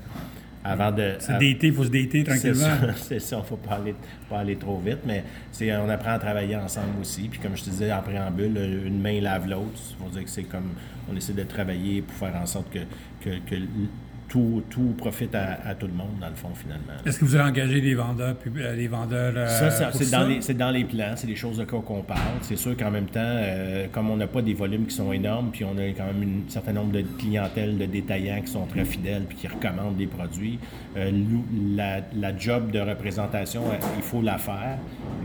avant 0.64 0.92
de... 0.92 1.16
C'est 1.18 1.32
dater, 1.32 1.68
il 1.68 1.74
faut 1.74 1.84
se 1.84 1.90
dater 1.90 2.24
c'est 2.24 2.24
tranquillement. 2.24 2.92
ça, 2.92 2.94
c'est 2.96 3.18
ça, 3.18 3.36
il 3.36 3.40
ne 3.40 3.44
faut 3.44 3.56
pas 3.56 3.74
aller, 3.76 3.94
pas 4.28 4.38
aller 4.40 4.56
trop 4.56 4.78
vite, 4.78 5.00
mais 5.04 5.24
c'est, 5.50 5.74
on 5.76 5.88
apprend 5.88 6.12
à 6.12 6.18
travailler 6.18 6.56
ensemble 6.56 7.00
aussi. 7.00 7.28
Puis 7.28 7.40
comme 7.40 7.56
je 7.56 7.64
te 7.64 7.70
disais 7.70 7.92
en 7.92 8.02
préambule, 8.02 8.56
une 8.86 9.00
main 9.00 9.20
lave 9.20 9.48
l'autre. 9.48 9.80
Dire 10.12 10.24
que 10.24 10.30
c'est 10.30 10.44
comme 10.44 10.70
on 11.10 11.16
essaie 11.16 11.32
de 11.32 11.42
travailler 11.42 12.02
pour 12.02 12.14
faire 12.16 12.36
en 12.40 12.46
sorte 12.46 12.70
que, 12.70 12.78
que, 13.24 13.38
que 13.38 13.56
tout, 14.32 14.62
tout 14.70 14.94
profite 14.96 15.34
à, 15.34 15.58
à 15.66 15.74
tout 15.74 15.86
le 15.86 15.92
monde, 15.92 16.16
dans 16.18 16.30
le 16.30 16.34
fond, 16.34 16.48
finalement. 16.54 16.94
Est-ce 17.04 17.18
que 17.18 17.24
vous 17.26 17.34
avez 17.34 17.50
engagé 17.50 17.82
des 17.82 17.94
vendeurs, 17.94 18.34
pub- 18.34 18.56
euh, 18.56 18.74
des 18.74 18.88
vendeurs 18.88 19.34
euh, 19.36 19.46
Ça, 19.46 19.92
c'est, 19.92 20.10
dans 20.10 20.66
dans 20.66 20.70
les 20.70 20.84
plans, 20.84 21.12
c'est 21.16 21.26
des 21.26 21.36
choses 21.36 21.58
de 21.58 21.64
quoi 21.64 21.82
qu'on 21.82 22.00
parle. 22.00 22.18
C'est 22.40 22.56
sûr 22.56 22.74
qu'en 22.74 22.90
même 22.90 23.04
temps, 23.06 23.20
euh, 23.22 23.88
comme 23.92 24.08
on 24.08 24.16
n'a 24.16 24.26
pas 24.26 24.40
des 24.40 24.54
volumes 24.54 24.86
qui 24.86 24.94
sont 24.94 25.12
énormes, 25.12 25.50
puis 25.52 25.64
on 25.64 25.76
a 25.76 25.82
quand 25.88 26.06
même 26.06 26.22
un 26.48 26.50
certain 26.50 26.72
nombre 26.72 26.92
de 26.92 27.02
clientèles, 27.18 27.76
de 27.76 27.84
détaillants 27.84 28.40
qui 28.40 28.50
sont 28.50 28.64
très 28.64 28.86
fidèles 28.86 29.24
puis 29.28 29.36
qui 29.36 29.48
recommandent 29.48 29.96
des 29.98 30.06
produits, 30.06 30.58
euh, 30.96 31.10
la, 31.76 32.00
la 32.16 32.34
job 32.36 32.70
de 32.70 32.80
représentation, 32.80 33.62
il 33.98 34.02
faut 34.02 34.22
la 34.22 34.38
faire, 34.38 34.78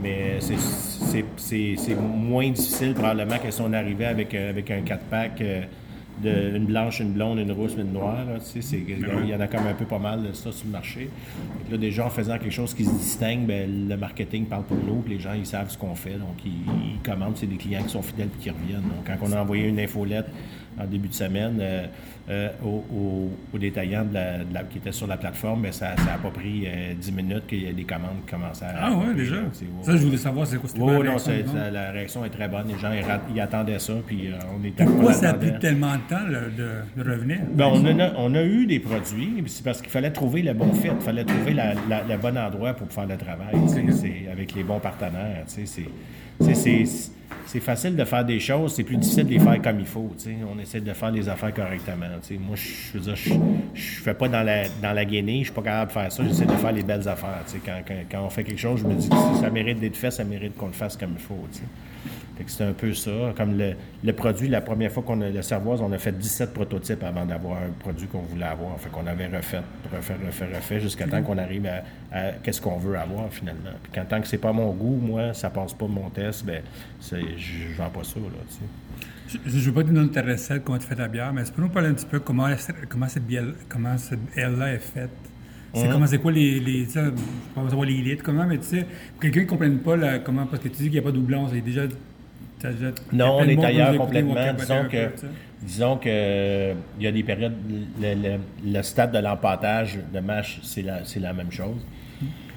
mais 0.03 0.39
c'est, 0.41 1.95
moins 1.95 2.49
difficile 2.51 2.93
probablement 2.93 3.37
que 3.37 3.51
si 3.51 3.61
on 3.61 3.71
arrivait 3.71 4.05
avec, 4.05 4.33
avec 4.35 4.69
un 4.69 4.81
4-pack. 4.81 5.41
De, 6.23 6.55
une 6.57 6.65
blanche, 6.65 6.99
une 6.99 7.11
blonde, 7.13 7.39
une 7.39 7.51
rousse, 7.51 7.75
une 7.77 7.93
noire. 7.93 8.25
là, 8.25 8.39
tu 8.39 8.45
sais, 8.45 8.61
c'est- 8.61 8.83
il 8.87 9.29
y 9.29 9.35
en 9.35 9.39
a 9.39 9.47
comme 9.47 9.67
un 9.67 9.73
peu 9.73 9.85
pas 9.85 9.99
mal 9.99 10.23
de 10.23 10.33
ça 10.33 10.51
sur 10.51 10.65
le 10.65 10.71
marché. 10.71 11.09
Que 11.67 11.71
là, 11.73 11.77
déjà, 11.77 12.05
en 12.05 12.09
faisant 12.09 12.37
quelque 12.37 12.51
chose 12.51 12.73
qui 12.73 12.85
se 12.85 12.91
distingue, 12.91 13.45
ben, 13.45 13.87
le 13.87 13.97
marketing 13.97 14.45
parle 14.45 14.63
pour 14.63 14.77
nous, 14.77 15.01
puis 15.01 15.13
les 15.15 15.19
gens, 15.19 15.33
ils 15.33 15.45
savent 15.45 15.69
ce 15.69 15.77
qu'on 15.77 15.95
fait. 15.95 16.13
Donc, 16.15 16.37
ils, 16.45 16.51
ils 16.51 16.99
commandent. 17.03 17.37
C'est 17.37 17.47
des 17.47 17.57
clients 17.57 17.83
qui 17.83 17.89
sont 17.89 18.01
fidèles 18.01 18.29
et 18.39 18.43
qui 18.43 18.49
reviennent. 18.49 18.81
Donc, 18.81 19.05
quand 19.05 19.17
on 19.27 19.31
a 19.31 19.41
envoyé 19.41 19.67
une 19.67 19.79
infolette 19.79 20.27
en 20.79 20.85
début 20.85 21.07
de 21.07 21.13
semaine 21.13 21.61
euh, 22.29 22.49
aux, 22.63 23.57
détaillants 23.57 24.05
qui 24.69 24.77
étaient 24.77 24.91
sur 24.91 25.07
la 25.07 25.17
plateforme, 25.17 25.61
mais 25.61 25.71
ça 25.71 25.95
n'a 25.95 26.17
pas 26.21 26.29
pris 26.29 26.67
10 26.99 27.11
minutes 27.11 27.47
qu'il 27.47 27.63
y 27.63 27.67
a 27.67 27.73
des 27.73 27.83
commandes 27.83 28.25
qui 28.25 28.31
commençaient 28.33 28.65
à. 28.65 28.87
Ah 28.87 28.91
oui, 28.93 29.15
déjà? 29.15 29.37
Ça, 29.81 29.95
je 29.95 30.03
voulais 30.03 30.17
savoir 30.17 30.45
c'est 30.45 30.57
quoi 30.57 30.69
c'était. 30.69 30.81
Oh, 30.81 31.03
non, 31.03 31.15
la 31.71 31.91
réaction 31.91 32.25
est 32.25 32.29
très 32.29 32.47
bonne. 32.47 32.67
Les 32.67 32.77
gens 32.77 32.91
ils, 33.33 33.39
attendaient 33.39 33.79
ça, 33.79 33.93
puis 34.05 34.29
on 34.53 34.63
était 34.65 34.85
Pourquoi 34.85 35.13
ça 35.13 35.29
a 35.29 35.33
pris 35.33 35.57
tellement 35.59 35.93
de 35.93 36.01
temps 36.09 36.25
de, 36.27 37.09
revenir? 37.09 37.39
Ben, 37.53 37.67
on, 38.17 38.35
a, 38.35 38.43
eu 38.43 38.65
des 38.65 38.79
produits, 38.79 39.43
c'est 39.47 39.63
parce 39.63 39.81
qu'il 39.81 39.89
fallait 39.89 40.11
trouver 40.11 40.41
le 40.41 40.53
bon 40.53 40.73
fit, 40.73 40.87
il 40.87 41.03
fallait 41.03 41.23
trouver 41.23 41.53
le 41.53 42.17
bon 42.17 42.37
endroit 42.37 42.73
pour 42.73 42.91
faire 42.91 43.07
le 43.07 43.17
travail, 43.17 43.55
avec 44.31 44.53
les 44.53 44.63
bons 44.63 44.79
partenaires. 44.79 45.43
C'est 45.47 45.65
facile 47.59 47.95
de 47.95 48.03
faire 48.03 48.25
des 48.25 48.39
choses, 48.39 48.75
c'est 48.75 48.83
plus 48.83 48.97
difficile 48.97 49.25
de 49.25 49.31
les 49.31 49.39
faire 49.39 49.61
comme 49.61 49.79
il 49.79 49.85
faut. 49.85 50.09
On 50.53 50.59
essaie 50.59 50.81
de 50.81 50.93
faire 50.93 51.11
les 51.11 51.27
affaires 51.29 51.53
correctement. 51.53 52.05
Moi, 52.39 52.55
je 52.55 52.97
veux 52.97 53.15
je, 53.15 53.33
je 53.73 54.01
fais 54.01 54.13
pas 54.13 54.27
dans 54.27 54.43
la, 54.43 54.67
dans 54.81 54.93
la 54.93 55.05
guinée, 55.05 55.39
je 55.39 55.45
suis 55.45 55.53
pas 55.53 55.61
capable 55.61 55.87
de 55.87 55.93
faire 55.93 56.11
ça, 56.11 56.23
j'essaie 56.23 56.45
de 56.45 56.51
faire 56.51 56.71
les 56.71 56.83
belles 56.83 57.07
affaires. 57.07 57.43
Quand, 57.65 57.81
quand, 57.87 57.95
quand, 58.09 58.25
on 58.25 58.29
fait 58.29 58.43
quelque 58.43 58.59
chose, 58.59 58.81
je 58.81 58.87
me 58.87 58.93
dis 58.93 59.09
que 59.09 59.15
si 59.15 59.41
ça 59.41 59.49
mérite 59.49 59.79
d'être 59.79 59.97
fait, 59.97 60.11
ça 60.11 60.23
mérite 60.23 60.55
qu'on 60.55 60.67
le 60.67 60.73
fasse 60.73 60.97
comme 60.97 61.13
il 61.17 61.23
faut 61.23 61.47
c'est 62.47 62.63
un 62.63 62.73
peu 62.73 62.93
ça. 62.93 63.33
Comme 63.35 63.57
le, 63.57 64.13
produit, 64.13 64.47
la 64.47 64.61
première 64.61 64.91
fois 64.91 65.03
qu'on 65.03 65.21
a 65.21 65.29
le 65.29 65.41
Servoise, 65.41 65.81
on 65.81 65.91
a 65.91 65.97
fait 65.97 66.17
17 66.17 66.53
prototypes 66.53 67.03
avant 67.03 67.25
d'avoir 67.25 67.57
un 67.57 67.69
produit 67.79 68.07
qu'on 68.07 68.21
voulait 68.21 68.45
avoir. 68.45 68.79
Fait 68.79 68.89
qu'on 68.89 69.07
avait 69.07 69.27
refait, 69.27 69.61
refait, 69.93 70.15
refait, 70.25 70.55
refait, 70.55 70.79
jusqu'à 70.79 71.07
temps 71.07 71.21
qu'on 71.21 71.37
arrive 71.37 71.67
à, 72.11 72.31
qu'est-ce 72.43 72.61
qu'on 72.61 72.77
veut 72.77 72.97
avoir 72.97 73.31
finalement. 73.31 73.71
Puis 73.83 73.91
quand 73.93 74.05
tant 74.05 74.21
que 74.21 74.27
c'est 74.27 74.37
pas 74.37 74.53
mon 74.53 74.71
goût, 74.71 74.99
moi, 75.01 75.33
ça 75.33 75.49
passe 75.49 75.73
pas 75.73 75.87
mon 75.87 76.09
test, 76.09 76.45
ben 76.45 76.61
je 77.01 77.75
vends 77.77 77.89
pas 77.89 78.03
ça. 78.03 78.19
Là, 78.19 78.67
je 79.45 79.55
ne 79.55 79.61
veux 79.61 79.73
pas 79.73 79.83
te 79.83 79.89
donner 79.89 80.09
ta 80.09 80.21
recette, 80.21 80.63
comment 80.63 80.77
tu 80.77 80.87
fais 80.87 80.95
ta 80.95 81.07
bière, 81.07 81.33
mais 81.33 81.41
est-ce 81.41 81.51
que 81.51 81.59
nous 81.59 81.69
parler 81.69 81.89
un 81.89 81.93
petit 81.93 82.05
peu 82.05 82.19
comment, 82.19 82.47
comment 82.87 83.09
cette 83.09 83.25
bière, 83.25 83.45
comment 83.67 83.97
cette 83.97 84.19
là 84.35 84.73
est 84.73 84.79
faite? 84.79 85.09
C'est 85.73 85.83
hein? 85.83 85.89
comment, 85.91 86.07
c'est 86.07 86.17
quoi 86.17 86.31
les, 86.31 86.59
les, 86.59 86.85
ça, 86.85 87.05
je 87.05 87.11
pas 87.53 87.69
savoir 87.69 87.87
les 87.87 88.01
litres, 88.01 88.23
comment, 88.23 88.45
mais 88.45 88.57
tu 88.57 88.65
sais, 88.65 88.85
pour 89.11 89.21
quelqu'un 89.21 89.41
qui 89.41 89.45
ne 89.45 89.49
comprenne 89.49 89.79
pas 89.79 90.19
comment, 90.19 90.45
parce 90.45 90.63
que 90.63 90.69
tu 90.69 90.77
dis 90.77 90.83
qu'il 90.83 90.93
n'y 90.93 90.99
a 90.99 91.01
pas 91.01 91.11
de 91.11 91.17
doublon, 91.17 91.47
c'est 91.49 91.61
déjà 91.61 91.83
non, 93.13 93.37
on 93.39 93.43
est 93.43 93.63
ailleurs 93.63 93.97
complètement. 93.97 94.53
Disons 94.57 94.85
que, 94.89 95.09
disons 95.61 95.97
que 95.97 96.73
il 96.97 97.03
y 97.03 97.07
a 97.07 97.11
des 97.11 97.23
périodes, 97.23 97.53
le, 98.01 98.81
stade 98.81 99.11
de 99.11 99.19
l'empâtage 99.19 99.99
de 100.13 100.19
mâche, 100.19 100.59
c'est 100.63 100.81
la, 100.81 100.99
la, 101.19 101.33
même 101.33 101.51
chose. 101.51 101.85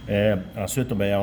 Euh, 0.08 0.36
ensuite, 0.56 0.88
ben, 0.88 1.18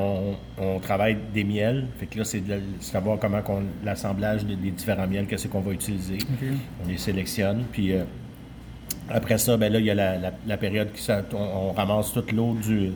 on, 0.58 0.80
travaille 0.80 1.18
des 1.34 1.44
miels. 1.44 1.88
Fait 2.00 2.06
que 2.06 2.20
là, 2.20 2.24
c'est 2.24 2.40
de 2.40 2.60
savoir 2.80 3.20
comment 3.20 3.42
l'assemblage 3.84 4.46
des, 4.46 4.56
différents 4.56 5.08
miels, 5.08 5.26
qu'est-ce 5.26 5.48
qu'on 5.48 5.62
va 5.62 5.72
utiliser. 5.72 6.20
On 6.84 6.88
les 6.88 6.98
sélectionne. 6.98 7.66
Puis 7.72 7.94
euh, 7.94 8.04
après 9.10 9.38
ça, 9.38 9.58
ben 9.58 9.72
là, 9.72 9.80
il 9.80 9.86
y 9.86 9.92
a 9.92 9.96
la, 9.96 10.58
période 10.58 10.92
qui 10.94 11.06
on, 11.34 11.72
ramasse 11.74 12.13
toute 12.13 12.32
l'eau 12.32 12.56
du, 12.56 12.92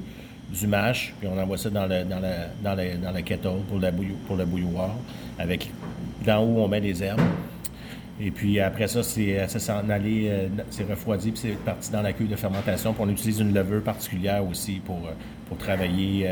du 0.59 0.67
mash, 0.67 1.13
puis 1.19 1.29
on 1.31 1.39
envoie 1.39 1.57
ça 1.57 1.69
dans 1.69 1.87
le, 1.87 2.03
dans 2.03 2.21
dans 2.21 2.75
dans 3.01 3.11
le 3.11 3.21
kettle 3.21 3.61
pour, 3.69 3.79
la 3.79 3.91
pour 4.27 4.35
le 4.35 4.45
bouilloire 4.45 4.95
avec 5.39 5.71
d'en 6.25 6.43
haut, 6.43 6.63
on 6.63 6.67
met 6.67 6.79
les 6.79 7.03
herbes. 7.03 7.21
Et 8.23 8.29
puis 8.29 8.59
après 8.59 8.87
ça, 8.87 9.01
c'est 9.01 9.47
s'en 9.47 9.89
aller, 9.89 10.27
euh, 10.29 10.47
c'est 10.69 10.87
refroidi, 10.87 11.31
puis 11.31 11.39
c'est 11.41 11.63
parti 11.65 11.91
dans 11.91 12.03
la 12.03 12.13
cuve 12.13 12.29
de 12.29 12.35
fermentation. 12.35 12.93
Puis 12.93 13.03
on 13.03 13.09
utilise 13.09 13.39
une 13.39 13.53
levure 13.53 13.81
particulière 13.81 14.45
aussi 14.45 14.79
pour, 14.85 15.07
euh, 15.07 15.13
pour 15.47 15.57
travailler 15.57 16.29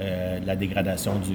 euh, 0.00 0.38
la 0.46 0.56
dégradation 0.56 1.18
du, 1.18 1.34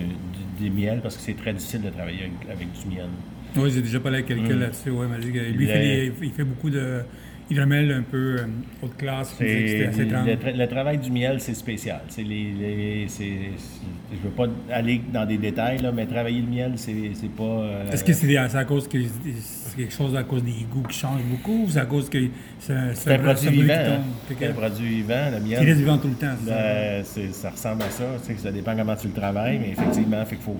des 0.59 0.71
miels, 0.71 1.01
parce 1.01 1.17
que 1.17 1.21
c'est 1.21 1.35
très 1.35 1.53
difficile 1.53 1.81
de 1.83 1.89
travailler 1.89 2.31
avec, 2.49 2.71
du 2.71 2.95
miel. 2.95 3.09
Oui, 3.55 3.69
j'ai 3.71 3.81
déjà 3.81 3.99
parlé 3.99 4.19
avec 4.19 4.27
quelqu'un 4.29 4.55
mm. 4.55 4.59
là-dessus. 4.59 4.89
Ouais, 4.89 5.05
lui, 5.19 6.11
il 6.21 6.31
fait 6.31 6.43
beaucoup 6.45 6.71
de 6.71 7.03
hydromel 7.51 7.91
un 7.91 8.01
peu 8.01 8.37
euh, 8.39 8.45
haute 8.81 8.97
classe. 8.97 9.35
Le, 9.39 10.57
le, 10.57 10.67
travail 10.67 10.97
du 10.97 11.11
miel, 11.11 11.39
c'est 11.39 11.53
spécial. 11.53 12.01
Les, 12.17 13.07
je 13.09 13.23
ne 13.23 14.23
veux 14.23 14.29
pas 14.35 14.47
aller 14.71 15.01
dans 15.11 15.25
des 15.25 15.37
détails, 15.37 15.79
là, 15.79 15.91
mais 15.91 16.05
travailler 16.05 16.41
le 16.41 16.47
miel, 16.47 16.73
c'est 16.75 17.31
pas. 17.35 17.43
Euh, 17.43 17.91
Est-ce 17.91 18.03
que 18.03 18.13
c'est 18.13 18.37
à 18.37 18.65
cause 18.65 18.87
que 18.87 18.97
c'est 19.01 19.77
quelque 19.77 19.93
chose 19.93 20.15
à 20.15 20.23
cause 20.23 20.43
des 20.43 20.65
goûts 20.71 20.83
qui 20.83 20.97
changent 20.97 21.23
beaucoup 21.23 21.65
ou 21.65 21.69
c'est 21.69 21.79
à 21.79 21.85
cause 21.85 22.09
que 22.09 22.17
c'est 22.59 22.73
un, 22.73 23.19
produit 23.19 23.49
vivant? 23.49 24.03
C'est 24.27 24.47
un 24.47 24.53
produit 24.53 24.87
vivant, 24.87 25.31
le 25.31 25.39
miel. 25.39 25.59
Il 25.61 25.65
reste 25.67 25.79
vivant 25.79 25.97
tout 25.97 26.09
le 26.09 26.15
temps. 26.15 26.35
Ben, 26.45 27.03
ça 27.03 27.49
ressemble 27.49 27.83
à 27.83 27.89
ça. 27.89 28.05
Ça 28.37 28.51
dépend 28.51 28.75
comment 28.75 28.95
tu 28.95 29.07
le 29.07 29.13
travailles, 29.13 29.59
mais 29.59 29.71
effectivement, 29.71 30.23
il 30.29 30.37
faut 30.37 30.57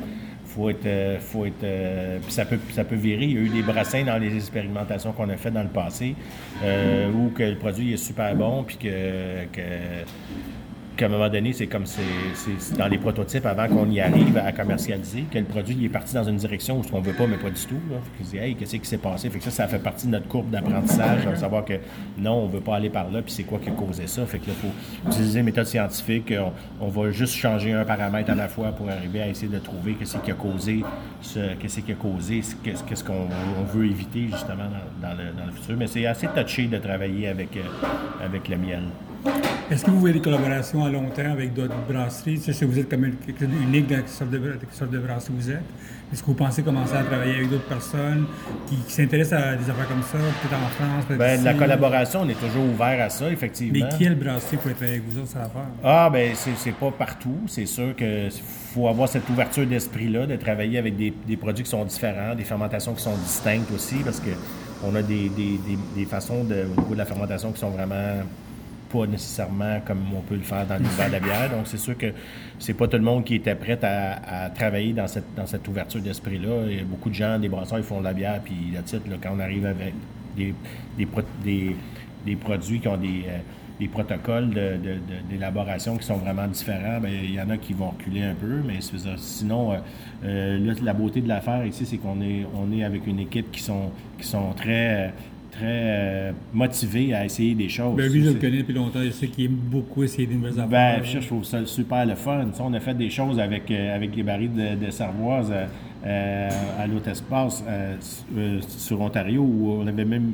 faut 0.53 0.69
être, 0.69 0.85
euh, 0.85 1.19
faut 1.19 1.45
être 1.45 1.63
euh, 1.63 2.19
ça 2.27 2.45
peut, 2.45 2.59
ça 2.71 2.83
peut 2.83 2.95
virer. 2.95 3.25
Il 3.25 3.31
y 3.31 3.37
a 3.37 3.41
eu 3.41 3.49
des 3.49 3.61
brassins 3.61 4.03
dans 4.03 4.17
les 4.17 4.35
expérimentations 4.35 5.13
qu'on 5.13 5.29
a 5.29 5.37
faites 5.37 5.53
dans 5.53 5.63
le 5.63 5.69
passé 5.69 6.15
euh, 6.63 7.11
où 7.11 7.29
que 7.29 7.43
le 7.43 7.57
produit 7.57 7.93
est 7.93 7.97
super 7.97 8.35
bon 8.35 8.63
puis 8.63 8.77
que 8.77 8.89
qu'à 10.95 11.05
un 11.05 11.09
moment 11.09 11.29
donné, 11.29 11.53
c'est 11.53 11.67
comme 11.67 11.85
c'est 11.85 12.77
dans 12.77 12.87
les 12.87 12.97
prototypes 12.97 13.45
avant 13.45 13.67
qu'on 13.67 13.89
y 13.89 13.99
arrive 13.99 14.37
à 14.37 14.51
commercialiser, 14.51 15.25
que 15.31 15.39
le 15.39 15.45
produit 15.45 15.85
est 15.85 15.89
parti 15.89 16.13
dans 16.13 16.23
une 16.23 16.37
direction 16.37 16.79
où 16.79 16.83
ce 16.83 16.89
qu'on 16.89 17.01
veut 17.01 17.13
pas, 17.13 17.27
mais 17.27 17.37
pas 17.37 17.49
du 17.49 17.61
tout. 17.65 17.79
Là. 17.89 17.97
Fait 18.23 18.37
hey, 18.37 18.55
qu'est-ce 18.55 18.77
qui 18.77 18.85
s'est 18.85 18.97
passé? 18.97 19.29
Fait 19.29 19.39
que 19.39 19.43
ça, 19.45 19.51
ça 19.51 19.67
fait 19.67 19.79
partie 19.79 20.07
de 20.07 20.11
notre 20.11 20.27
courbe 20.27 20.49
d'apprentissage, 20.49 21.25
de 21.25 21.35
savoir 21.35 21.65
que 21.65 21.73
non, 22.17 22.43
on 22.43 22.47
veut 22.47 22.59
pas 22.59 22.75
aller 22.75 22.89
par 22.89 23.09
là, 23.09 23.21
puis 23.21 23.31
c'est 23.31 23.43
quoi 23.43 23.59
qui 23.59 23.69
a 23.69 23.73
causé 23.73 24.07
ça? 24.07 24.25
Fait 24.25 24.39
que 24.39 24.47
là, 24.47 24.53
il 24.55 24.69
faut 24.69 25.09
utiliser 25.09 25.39
une 25.39 25.45
méthode 25.45 25.65
scientifique. 25.65 26.33
On, 26.79 26.87
va 26.87 27.11
juste 27.11 27.35
changer 27.35 27.73
un 27.73 27.85
paramètre 27.85 28.31
à 28.31 28.35
la 28.35 28.47
fois 28.47 28.71
pour 28.71 28.89
arriver 28.89 29.21
à 29.21 29.27
essayer 29.27 29.51
de 29.51 29.59
trouver 29.59 29.93
qu'est-ce 29.93 30.17
qui 30.17 30.31
a 30.31 30.33
causé 30.33 30.83
qu'est-ce 31.59 31.79
qui 31.81 31.91
a 31.91 31.95
causé, 31.95 32.41
qu'est-ce 32.63 33.03
qu'on 33.03 33.27
veut 33.73 33.85
éviter 33.85 34.27
justement 34.31 34.69
dans, 35.01 35.11
le, 35.13 35.51
futur. 35.53 35.77
Mais 35.77 35.87
c'est 35.87 36.05
assez 36.05 36.27
touché 36.27 36.67
de 36.67 36.77
travailler 36.77 37.27
avec, 37.27 37.55
euh, 37.57 37.61
avec 38.23 38.47
le 38.49 38.57
miel. 38.57 38.83
Est-ce 39.71 39.85
que 39.85 39.91
vous 39.91 40.01
voyez 40.01 40.15
des 40.15 40.21
collaborations 40.21 40.83
à 40.83 40.89
long 40.89 41.09
terme 41.09 41.31
avec 41.31 41.53
d'autres 41.53 41.75
brasseries? 41.87 42.41
Je 42.45 42.51
sais 42.51 42.65
que 42.65 42.71
vous 42.71 42.79
êtes 42.79 42.89
comme 42.89 43.05
unique 43.05 43.87
dans 43.87 43.95
quelle 43.95 44.07
sorte 44.07 44.29
de, 44.29 44.41
sorte 44.71 44.91
de 44.91 44.99
brasserie 44.99 45.33
vous 45.37 45.49
êtes. 45.49 45.63
Est-ce 46.11 46.21
que 46.21 46.27
vous 46.27 46.33
pensez 46.33 46.61
commencer 46.61 46.93
à 46.93 47.03
travailler 47.03 47.35
avec 47.35 47.49
d'autres 47.49 47.69
personnes 47.69 48.25
qui, 48.67 48.75
s'intéressent 48.91 49.41
à 49.41 49.55
des 49.55 49.69
affaires 49.69 49.87
comme 49.87 50.03
ça, 50.03 50.17
peut-être 50.17 50.61
en 50.61 50.67
France, 50.67 51.17
ben, 51.17 51.41
La 51.41 51.53
collaboration, 51.53 52.23
on 52.23 52.27
est 52.27 52.37
toujours 52.37 52.65
ouvert 52.65 53.01
à 53.01 53.09
ça, 53.09 53.31
effectivement. 53.31 53.87
Mais 53.87 53.97
quelle 53.97 54.15
brasserie 54.15 54.57
pourrait 54.57 54.73
travailler 54.73 54.97
avec 54.97 55.09
vous 55.09 55.19
autres, 55.19 55.31
ça 55.31 55.39
faire? 55.39 55.61
Ah, 55.81 56.09
ben 56.11 56.33
c'est 56.35 56.75
pas 56.75 56.91
partout. 56.91 57.37
C'est 57.47 57.65
sûr 57.65 57.95
qu'il 57.95 58.29
faut 58.73 58.89
avoir 58.89 59.07
cette 59.07 59.29
ouverture 59.29 59.65
d'esprit-là, 59.65 60.25
de 60.27 60.35
travailler 60.35 60.79
avec 60.79 60.97
des, 60.97 61.13
des, 61.25 61.37
produits 61.37 61.63
qui 61.63 61.69
sont 61.69 61.85
différents, 61.85 62.35
des 62.35 62.43
fermentations 62.43 62.93
qui 62.93 63.03
sont 63.03 63.15
distinctes 63.15 63.71
aussi, 63.73 63.95
parce 64.03 64.19
que 64.19 64.31
on 64.83 64.93
a 64.95 65.01
des, 65.01 65.29
des, 65.29 65.59
des 65.95 66.05
façons 66.05 66.43
de, 66.43 66.65
au 66.75 66.81
niveau 66.81 66.93
de 66.93 66.97
la 66.97 67.05
fermentation 67.05 67.53
qui 67.53 67.59
sont 67.59 67.69
vraiment 67.69 68.17
pas 68.91 69.07
nécessairement 69.07 69.79
comme 69.85 70.03
on 70.15 70.21
peut 70.21 70.35
le 70.35 70.41
faire 70.41 70.65
dans 70.65 70.77
l'univers 70.77 71.07
de 71.07 71.11
la 71.13 71.19
bière. 71.19 71.49
Donc, 71.49 71.65
c'est 71.65 71.77
sûr 71.77 71.97
que 71.97 72.07
c'est 72.59 72.73
pas 72.73 72.87
tout 72.87 72.97
le 72.97 73.03
monde 73.03 73.23
qui 73.23 73.35
était 73.35 73.55
prêt 73.55 73.79
à, 73.83 74.49
travailler 74.49 74.93
dans 74.93 75.07
cette, 75.07 75.33
dans 75.35 75.45
cette 75.45 75.67
ouverture 75.67 76.01
d'esprit-là. 76.01 76.83
Beaucoup 76.85 77.09
de 77.09 77.15
gens, 77.15 77.39
des 77.39 77.49
brasseurs, 77.49 77.79
ils 77.79 77.83
font 77.83 77.99
de 77.99 78.05
la 78.05 78.13
bière, 78.13 78.41
puis 78.43 78.71
le 78.75 78.81
titre, 78.83 79.05
quand 79.21 79.31
on 79.35 79.39
arrive 79.39 79.65
avec 79.65 79.93
des, 80.35 80.53
des, 80.97 82.35
produits 82.35 82.79
qui 82.79 82.87
ont 82.87 82.97
des, 82.97 83.23
euh, 83.27 83.37
des 83.79 83.87
protocoles 83.87 84.51
d'élaboration 85.29 85.97
qui 85.97 86.05
sont 86.05 86.17
vraiment 86.17 86.47
différents, 86.47 86.99
bien, 86.99 87.11
il 87.11 87.33
y 87.33 87.41
en 87.41 87.49
a 87.49 87.57
qui 87.57 87.73
vont 87.73 87.89
reculer 87.89 88.21
un 88.21 88.35
peu, 88.35 88.61
mais 88.65 88.79
sinon, 89.17 89.73
euh, 89.73 89.77
euh, 90.23 90.75
la 90.83 90.93
beauté 90.93 91.21
de 91.21 91.27
l'affaire 91.27 91.65
ici, 91.65 91.85
c'est 91.85 91.97
qu'on 91.97 92.21
est, 92.21 92.45
on 92.55 92.71
est 92.71 92.83
avec 92.83 93.07
une 93.07 93.19
équipe 93.19 93.51
qui 93.51 93.61
sont, 93.61 93.91
qui 94.19 94.27
sont 94.27 94.53
très 94.53 95.13
très 95.51 95.65
euh, 95.65 96.31
motivé 96.53 97.13
à 97.13 97.25
essayer 97.25 97.53
des 97.53 97.69
choses. 97.69 97.95
Ben 97.95 98.11
lui, 98.11 98.23
je 98.23 98.29
le 98.29 98.39
connais 98.39 98.59
depuis 98.59 98.73
longtemps. 98.73 98.99
Je 99.03 99.11
sais 99.11 99.27
qu'il 99.27 99.45
aime 99.45 99.51
beaucoup 99.51 100.03
essayer 100.03 100.25
des 100.25 100.35
nouvelles 100.35 100.53
ben, 100.53 100.63
affaires. 100.63 101.01
Ben, 101.01 101.21
je 101.21 101.27
trouve 101.27 101.43
ça 101.43 101.65
super 101.65 102.05
le 102.05 102.15
fun. 102.15 102.45
on 102.59 102.73
a 102.73 102.79
fait 102.79 102.95
des 102.95 103.09
choses 103.09 103.39
avec, 103.39 103.69
euh, 103.69 103.95
avec 103.95 104.15
les 104.15 104.23
barils 104.23 104.53
de, 104.53 104.85
de 104.85 104.91
Sarvoise 104.91 105.53
euh, 106.03 106.49
à 106.79 106.87
l'autre 106.87 107.09
espace 107.09 107.63
sur 108.67 109.01
Ontario 109.01 109.43
où 109.43 109.77
on 109.81 109.85
avait 109.85 110.05
même 110.05 110.31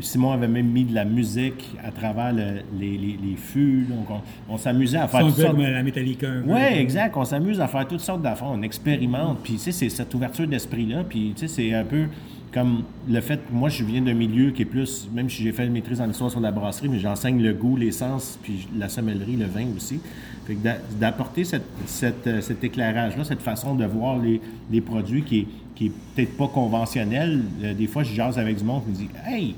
Simon 0.00 0.32
avait 0.32 0.48
même 0.48 0.66
mis 0.66 0.84
de 0.84 0.94
la 0.94 1.06
musique 1.06 1.74
à 1.82 1.90
travers 1.90 2.32
les, 2.32 2.62
les, 2.78 2.98
les, 2.98 3.36
fûts. 3.36 3.86
Donc 3.88 4.20
on, 4.48 4.58
s'amusait 4.58 4.98
à 4.98 5.08
faire 5.08 5.20
toutes 5.20 5.36
sortes... 5.36 5.52
comme 5.52 5.62
la 5.62 5.82
métallique. 5.82 6.24
Oui, 6.46 6.60
exact. 6.60 7.16
On 7.16 7.24
s'amuse 7.24 7.60
à 7.60 7.68
faire 7.68 7.88
toutes 7.88 8.00
sortes 8.00 8.20
d'affaires. 8.20 8.50
On 8.50 8.62
expérimente. 8.62 9.38
Puis 9.42 9.54
tu 9.54 9.58
sais, 9.60 9.72
c'est 9.72 9.88
cette 9.88 10.12
ouverture 10.12 10.46
d'esprit-là. 10.46 11.04
Puis 11.08 11.32
tu 11.34 11.46
sais, 11.46 11.48
c'est 11.48 11.72
un 11.72 11.84
peu 11.84 12.06
comme 12.52 12.82
le 13.08 13.20
fait, 13.20 13.40
moi 13.52 13.68
je 13.68 13.84
viens 13.84 14.00
d'un 14.00 14.14
milieu 14.14 14.50
qui 14.50 14.62
est 14.62 14.66
plus, 14.66 15.08
même 15.12 15.30
si 15.30 15.42
j'ai 15.42 15.52
fait 15.52 15.66
une 15.66 15.72
maîtrise 15.72 16.00
en 16.00 16.10
histoire 16.10 16.30
sur 16.30 16.40
la 16.40 16.50
brasserie, 16.50 16.88
mais 16.88 16.98
j'enseigne 16.98 17.40
le 17.40 17.52
goût, 17.52 17.76
l'essence, 17.76 18.38
puis 18.42 18.68
la 18.76 18.88
sommellerie, 18.88 19.36
le 19.36 19.46
vin 19.46 19.66
aussi. 19.76 20.00
Fait 20.46 20.56
d'apporter 20.98 21.44
cette, 21.44 22.26
euh, 22.26 22.40
cet 22.40 22.64
éclairage-là, 22.64 23.24
cette 23.24 23.42
façon 23.42 23.74
de 23.74 23.84
voir 23.84 24.18
les, 24.18 24.40
les 24.70 24.80
produits 24.80 25.22
qui 25.22 25.38
est, 25.40 25.46
qui 25.76 25.86
est 25.86 25.92
peut-être 26.14 26.36
pas 26.36 26.48
conventionnel. 26.48 27.42
Euh, 27.62 27.74
des 27.74 27.86
fois, 27.86 28.02
je 28.02 28.14
jase 28.14 28.38
avec 28.38 28.56
du 28.56 28.64
monde 28.64 28.82
qui 28.84 28.90
me 28.90 28.96
dit 28.96 29.08
Hey, 29.24 29.54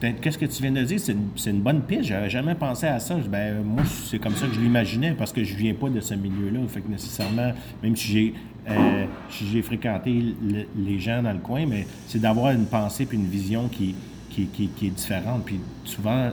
Qu'est-ce 0.00 0.36
que 0.38 0.46
tu 0.46 0.62
viens 0.62 0.72
de 0.72 0.82
dire? 0.82 1.00
C'est 1.00 1.12
une, 1.12 1.56
une, 1.56 1.60
bonne 1.60 1.80
piste. 1.80 2.04
J'avais 2.04 2.28
jamais 2.28 2.54
pensé 2.54 2.86
à 2.86 2.98
ça. 2.98 3.16
Ben, 3.30 3.62
moi, 3.62 3.82
c'est 4.04 4.18
comme 4.18 4.34
ça 4.34 4.46
que 4.46 4.54
je 4.54 4.60
l'imaginais 4.60 5.12
parce 5.12 5.32
que 5.32 5.42
je 5.42 5.54
viens 5.54 5.74
pas 5.74 5.88
de 5.88 6.00
ce 6.00 6.14
milieu-là. 6.14 6.60
Fait 6.68 6.80
que 6.80 6.90
nécessairement, 6.90 7.52
même 7.82 7.96
si 7.96 8.12
j'ai 8.12 8.34
euh, 8.68 9.04
j'ai 9.30 9.62
fréquenté 9.62 10.34
les 10.76 10.98
gens 10.98 11.22
dans 11.22 11.32
le 11.32 11.38
coin, 11.38 11.66
mais 11.66 11.86
c'est 12.06 12.20
d'avoir 12.20 12.52
une 12.52 12.66
pensée 12.66 13.06
puis 13.06 13.16
une 13.16 13.26
vision 13.26 13.68
qui, 13.68 13.94
qui, 14.30 14.46
qui, 14.46 14.68
qui 14.68 14.86
est 14.88 14.90
différente. 14.90 15.44
Puis 15.44 15.60
souvent, 15.84 16.30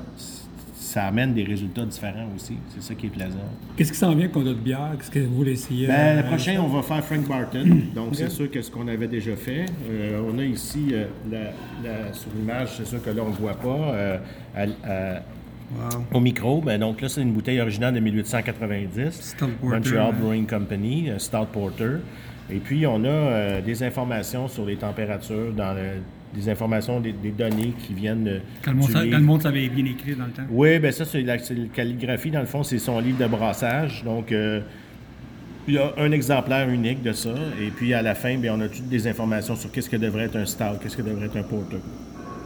ça 0.84 1.06
amène 1.06 1.34
des 1.34 1.44
résultats 1.44 1.86
différents 1.86 2.28
aussi. 2.36 2.56
C'est 2.70 2.84
ça 2.84 2.94
qui 2.94 3.08
est 3.08 3.10
plaisant. 3.10 3.40
Qu'est-ce 3.76 3.92
qui 3.92 3.98
s'en 3.98 4.14
vient 4.14 4.28
qu'on 4.28 4.42
a 4.42 4.50
de 4.50 4.54
bière? 4.54 4.92
Qu'est-ce 4.98 5.10
que 5.10 5.20
vous 5.20 5.36
voulez 5.36 5.54
essayer? 5.54 5.88
Ben, 5.88 6.18
le 6.18 6.24
prochain, 6.24 6.60
on 6.60 6.68
va 6.68 6.84
faire 6.84 7.04
Frank 7.04 7.28
Barton. 7.28 7.66
Donc, 7.96 8.16
c'est 8.16 8.30
sûr 8.30 8.50
que 8.52 8.62
ce 8.62 8.70
qu'on 8.70 8.88
avait 8.88 9.08
déjà 9.08 9.36
fait. 9.36 9.66
Euh, 9.90 10.22
on 10.32 10.38
a 10.38 10.44
ici, 10.44 10.90
euh, 10.92 11.06
la, 11.32 12.14
sur 12.14 12.30
l'image, 12.36 12.78
c'est 12.78 12.86
sûr 12.86 13.02
que 13.02 13.10
là, 13.10 13.24
on 13.26 13.30
ne 13.30 13.36
voit 13.36 13.56
pas. 13.56 14.20
Euh, 15.80 15.90
au 16.14 16.20
micro, 16.20 16.62
ben 16.62 16.80
donc 16.80 17.02
là, 17.02 17.10
c'est 17.10 17.22
une 17.22 17.34
bouteille 17.34 17.60
originale 17.60 17.94
de 17.94 18.00
1890. 18.00 19.38
Montreal 19.62 20.14
Brewing 20.20 20.48
Company, 20.48 21.12
Stout 21.18 21.48
Porter. 21.52 21.98
Et 22.50 22.58
puis, 22.58 22.86
on 22.86 23.04
a 23.06 23.62
des 23.62 23.84
informations 23.84 24.48
sur 24.48 24.66
les 24.66 24.76
températures 24.76 25.54
dans 25.54 25.74
le, 25.74 26.02
des 26.34 26.50
informations, 26.50 27.00
des, 27.00 27.14
données 27.14 27.74
qui 27.86 27.94
viennent 27.94 28.24
de. 28.24 28.42
Quand 28.64 28.72
le, 28.72 29.20
monde, 29.20 29.42
savait 29.42 29.70
bien 29.70 29.86
écrit 29.86 30.16
dans 30.16 30.26
le 30.26 30.32
temps. 30.32 30.44
Oui, 30.50 30.80
bien 30.80 30.92
ça, 30.92 31.06
c'est 31.06 31.22
la, 31.22 31.38
calligraphie. 31.74 32.32
Dans 32.32 32.40
le 32.40 32.46
fond, 32.46 32.64
c'est 32.64 32.80
son 32.80 33.00
livre 33.00 33.20
de 33.20 33.28
brassage. 33.28 34.04
Donc, 34.04 34.32
euh, 34.32 34.62
il 35.68 35.76
y 35.76 35.78
a 35.78 35.94
un 35.98 36.12
exemplaire 36.12 36.70
unique 36.70 37.02
de 37.04 37.14
ça. 37.14 37.34
Et 37.62 37.70
puis, 37.70 37.94
à 37.94 38.02
la 38.02 38.16
fin, 38.16 38.38
bien, 38.38 38.56
on 38.56 38.62
a 38.62 38.68
toutes 38.68 38.90
des 38.90 39.08
informations 39.08 39.56
sur 39.56 39.72
qu'est-ce 39.72 39.90
que 39.90 39.98
devrait 39.98 40.26
être 40.26 40.36
un 40.36 40.46
stout, 40.46 40.80
qu'est-ce 40.82 40.98
que 40.98 41.02
devrait 41.02 41.28
être 41.28 41.38
un 41.38 41.44
porter. 41.44 41.78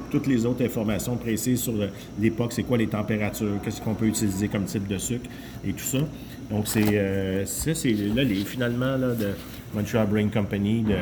Toutes 0.10 0.28
les 0.28 0.46
autres 0.46 0.64
informations 0.64 1.16
précises 1.18 1.62
sur 1.62 1.74
l'époque, 2.20 2.54
c'est 2.54 2.64
quoi 2.64 2.78
les 2.78 2.88
températures, 2.88 3.60
qu'est-ce 3.64 3.82
qu'on 3.82 3.94
peut 3.94 4.08
utiliser 4.08 4.48
comme 4.48 4.66
type 4.66 4.88
de 4.88 4.98
sucre 4.98 5.30
et 5.66 5.72
tout 5.72 5.80
ça. 5.84 6.00
Donc, 6.50 6.68
c'est 6.68 6.98
euh, 6.98 7.46
ça, 7.46 7.76
c'est 7.76 7.92
là, 7.92 8.24
les, 8.24 8.36
finalement, 8.36 8.96
là, 8.96 9.14
de 9.14 9.30
Montreal 9.74 10.08
Brain 10.08 10.30
Company, 10.30 10.84
de 10.84 10.96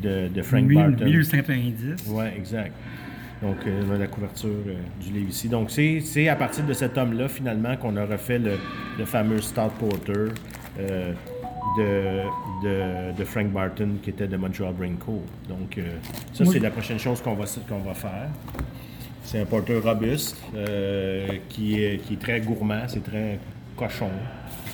de, 0.00 0.42
Frank 0.42 0.72
Barton. 0.72 1.04
1890. 1.04 2.04
Oui, 2.08 2.24
exact. 2.36 2.72
Donc, 3.42 3.56
euh, 3.66 3.98
la 3.98 4.06
couverture 4.06 4.50
euh, 4.66 4.74
du 5.00 5.12
livre 5.12 5.30
ici. 5.30 5.48
Donc, 5.48 5.70
c'est 5.70 6.28
à 6.28 6.36
partir 6.36 6.64
de 6.64 6.72
cet 6.72 6.98
homme-là, 6.98 7.28
finalement, 7.28 7.76
qu'on 7.76 7.96
a 7.96 8.04
refait 8.04 8.38
le, 8.38 9.04
fameux 9.04 9.40
Stout 9.40 9.70
Porter 9.78 10.32
euh, 11.78 12.24
de, 12.62 13.16
de, 13.16 13.24
Frank 13.24 13.48
Barton, 13.48 13.96
qui 14.02 14.10
était 14.10 14.26
de 14.26 14.36
Montreal 14.36 14.74
Brain 14.74 14.94
Co. 14.94 15.22
Donc, 15.48 15.78
ça, 16.32 16.44
c'est 16.44 16.58
la 16.58 16.70
prochaine 16.70 16.98
chose 16.98 17.20
qu'on 17.20 17.34
va, 17.34 17.44
qu'on 17.68 17.78
va 17.78 17.94
faire. 17.94 18.28
C'est 19.24 19.40
un 19.40 19.44
porter 19.44 19.78
robuste 19.78 20.36
qui, 21.48 21.82
est, 21.82 22.02
qui 22.02 22.14
est 22.14 22.20
très 22.20 22.40
gourmand, 22.40 22.84
c'est 22.88 23.04
très 23.04 23.38
cochon 23.76 24.10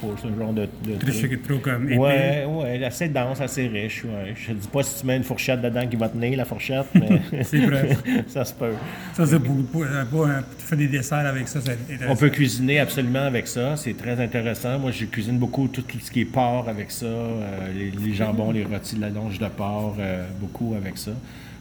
ce 0.00 0.38
genre 0.38 0.52
de. 0.52 0.68
de 0.84 1.36
trop 1.36 1.58
comme 1.58 1.86
Ouais, 1.92 2.44
ouais, 2.46 2.84
assez 2.84 3.08
dense, 3.08 3.40
assez 3.40 3.66
riche. 3.66 4.04
Ouais. 4.04 4.34
Je 4.34 4.52
ne 4.52 4.56
dis 4.56 4.68
pas 4.68 4.82
si 4.82 5.00
tu 5.00 5.06
mets 5.06 5.16
une 5.16 5.24
fourchette 5.24 5.60
dedans 5.60 5.86
qui 5.86 5.96
va 5.96 6.08
tenir 6.08 6.36
la 6.36 6.44
fourchette, 6.44 6.86
mais. 6.94 7.20
c'est 7.42 7.58
vrai. 7.58 7.96
ça 8.26 8.44
se 8.44 8.54
peut. 8.54 8.72
Ça, 9.14 9.26
c'est 9.26 9.38
pour, 9.38 9.56
pour, 9.66 9.84
Tu 10.58 10.64
fais 10.64 10.76
des 10.76 10.88
desserts 10.88 11.26
avec 11.26 11.48
ça, 11.48 11.60
On 12.08 12.16
peut 12.16 12.30
cuisiner 12.30 12.80
absolument 12.80 13.24
avec 13.24 13.46
ça. 13.46 13.76
C'est 13.76 13.96
très 13.96 14.20
intéressant. 14.20 14.78
Moi, 14.78 14.90
je 14.90 15.04
cuisine 15.06 15.38
beaucoup 15.38 15.68
tout, 15.68 15.82
tout 15.82 15.98
ce 16.00 16.10
qui 16.10 16.22
est 16.22 16.24
porc 16.24 16.68
avec 16.68 16.90
ça, 16.90 17.06
euh, 17.06 17.90
les, 17.98 18.12
jambons, 18.12 18.50
les 18.50 18.64
rôtis 18.64 18.96
de 18.96 19.00
la 19.00 19.10
longe 19.10 19.38
de 19.38 19.46
porc, 19.46 19.96
euh, 19.98 20.26
beaucoup 20.40 20.74
avec 20.76 20.98
ça. 20.98 21.12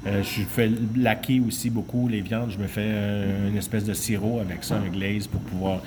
Euh, 0.05 0.21
je 0.21 0.41
fais 0.41 0.69
laquer 0.97 1.39
aussi 1.39 1.69
beaucoup 1.69 2.09
les 2.09 2.21
viandes. 2.21 2.51
Je 2.51 2.57
me 2.61 2.67
fais 2.67 2.81
euh, 2.83 3.49
une 3.49 3.57
espèce 3.57 3.85
de 3.85 3.93
sirop 3.93 4.41
avec 4.41 4.63
ça, 4.63 4.75
un 4.75 4.89
glaze, 4.89 5.27
pour 5.27 5.39
pouvoir 5.41 5.81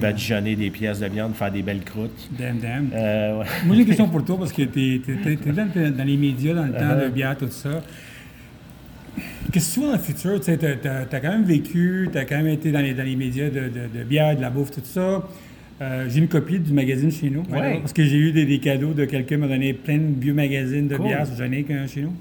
badigeonner 0.00 0.56
des 0.56 0.70
pièces 0.70 0.98
de 0.98 1.06
viande, 1.06 1.34
faire 1.34 1.52
des 1.52 1.62
belles 1.62 1.84
croûtes. 1.84 2.28
Damn, 2.36 2.58
damn. 2.58 2.90
Euh, 2.92 3.44
Moi, 3.64 3.76
j'ai 3.76 3.82
une 3.82 3.86
question 3.86 4.08
pour 4.08 4.24
toi, 4.24 4.38
parce 4.38 4.52
que 4.52 4.62
tu 4.62 4.94
es, 4.96 5.90
dans, 5.90 6.04
les 6.04 6.16
médias 6.16 6.54
dans 6.54 6.66
le 6.66 6.72
temps 6.72 6.96
de 6.96 7.06
uh-huh. 7.06 7.10
bière, 7.10 7.36
tout 7.38 7.48
ça. 7.50 7.80
Qu'est-ce 9.52 9.68
que 9.68 9.74
tu 9.74 9.80
vois 9.80 9.90
dans 9.90 9.96
le 9.96 10.02
futur? 10.02 10.40
Tu 10.40 10.50
as, 10.50 11.20
quand 11.20 11.30
même 11.30 11.44
vécu, 11.44 12.08
tu 12.10 12.18
as 12.18 12.24
quand 12.24 12.38
même 12.38 12.48
été 12.48 12.72
dans 12.72 12.80
les, 12.80 12.94
dans 12.94 13.04
les 13.04 13.16
médias 13.16 13.50
de, 13.50 13.68
de, 13.68 14.04
bière, 14.04 14.36
de 14.36 14.40
la 14.40 14.50
bouffe, 14.50 14.72
tout 14.72 14.80
ça. 14.82 15.28
j'ai 16.08 16.18
une 16.18 16.28
copie 16.28 16.58
du 16.58 16.72
magazine 16.72 17.10
chez 17.12 17.30
nous. 17.30 17.44
Parce 17.44 17.92
que 17.92 18.02
j'ai 18.04 18.16
eu 18.16 18.32
des, 18.32 18.58
cadeaux 18.58 18.94
de 18.94 19.04
quelqu'un 19.04 19.36
qui 19.36 19.40
m'a 19.40 19.48
donné 19.48 19.74
plein 19.74 19.98
de 19.98 20.20
vieux 20.20 20.34
magazines 20.34 20.88
de 20.88 20.96
bière, 20.96 21.24
j'en 21.38 21.52
ai 21.52 21.62
qu'un 21.62 21.86
chez 21.86 22.02
nous. 22.02 22.14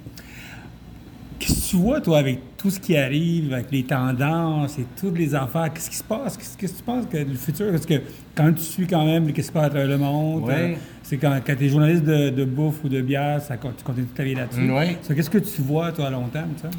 Tu 1.70 1.76
vois, 1.76 2.02
toi, 2.02 2.18
avec 2.18 2.40
tout 2.58 2.72
ce 2.72 2.80
qui 2.80 2.98
arrive, 2.98 3.54
avec 3.54 3.72
les 3.72 3.84
tendances 3.84 4.80
et 4.80 4.86
toutes 5.00 5.20
les 5.20 5.36
affaires? 5.36 5.72
Qu'est-ce 5.72 5.92
qui 5.92 5.98
se 5.98 6.04
passe? 6.04 6.36
Qu'est-ce 6.36 6.58
que 6.58 6.66
tu 6.66 6.84
penses 6.84 7.06
que 7.06 7.18
le 7.18 7.36
futur? 7.36 7.70
Parce 7.70 7.86
que 7.86 8.02
quand 8.34 8.52
tu 8.54 8.64
suis 8.64 8.88
quand 8.88 9.06
même 9.06 9.28
qu'est-ce 9.28 9.36
qui 9.36 9.44
se 9.44 9.52
passe 9.52 9.66
à 9.66 9.70
travers 9.70 9.88
le 9.88 10.00
monde, 10.00 10.50
euh, 10.50 10.74
c'est 11.04 11.18
quand, 11.18 11.40
quand 11.46 11.56
tu 11.56 11.66
es 11.66 11.70
journaliste 11.70 12.04
de, 12.06 12.46
bouffe 12.46 12.84
ou 12.84 12.90
de 12.90 13.02
bière, 13.02 13.40
ça, 13.40 13.56
tu 13.56 13.84
continues 13.84 14.08
toute 14.08 14.16
ta 14.16 14.24
vie 14.24 14.34
là-dessus. 14.34 14.62
Qu'est-ce 15.14 15.30
que 15.30 15.38
tu 15.38 15.62
vois, 15.62 15.92
toi, 15.92 16.08
à 16.08 16.10
long 16.10 16.28
terme, 16.30 16.54
ça? 16.60 16.72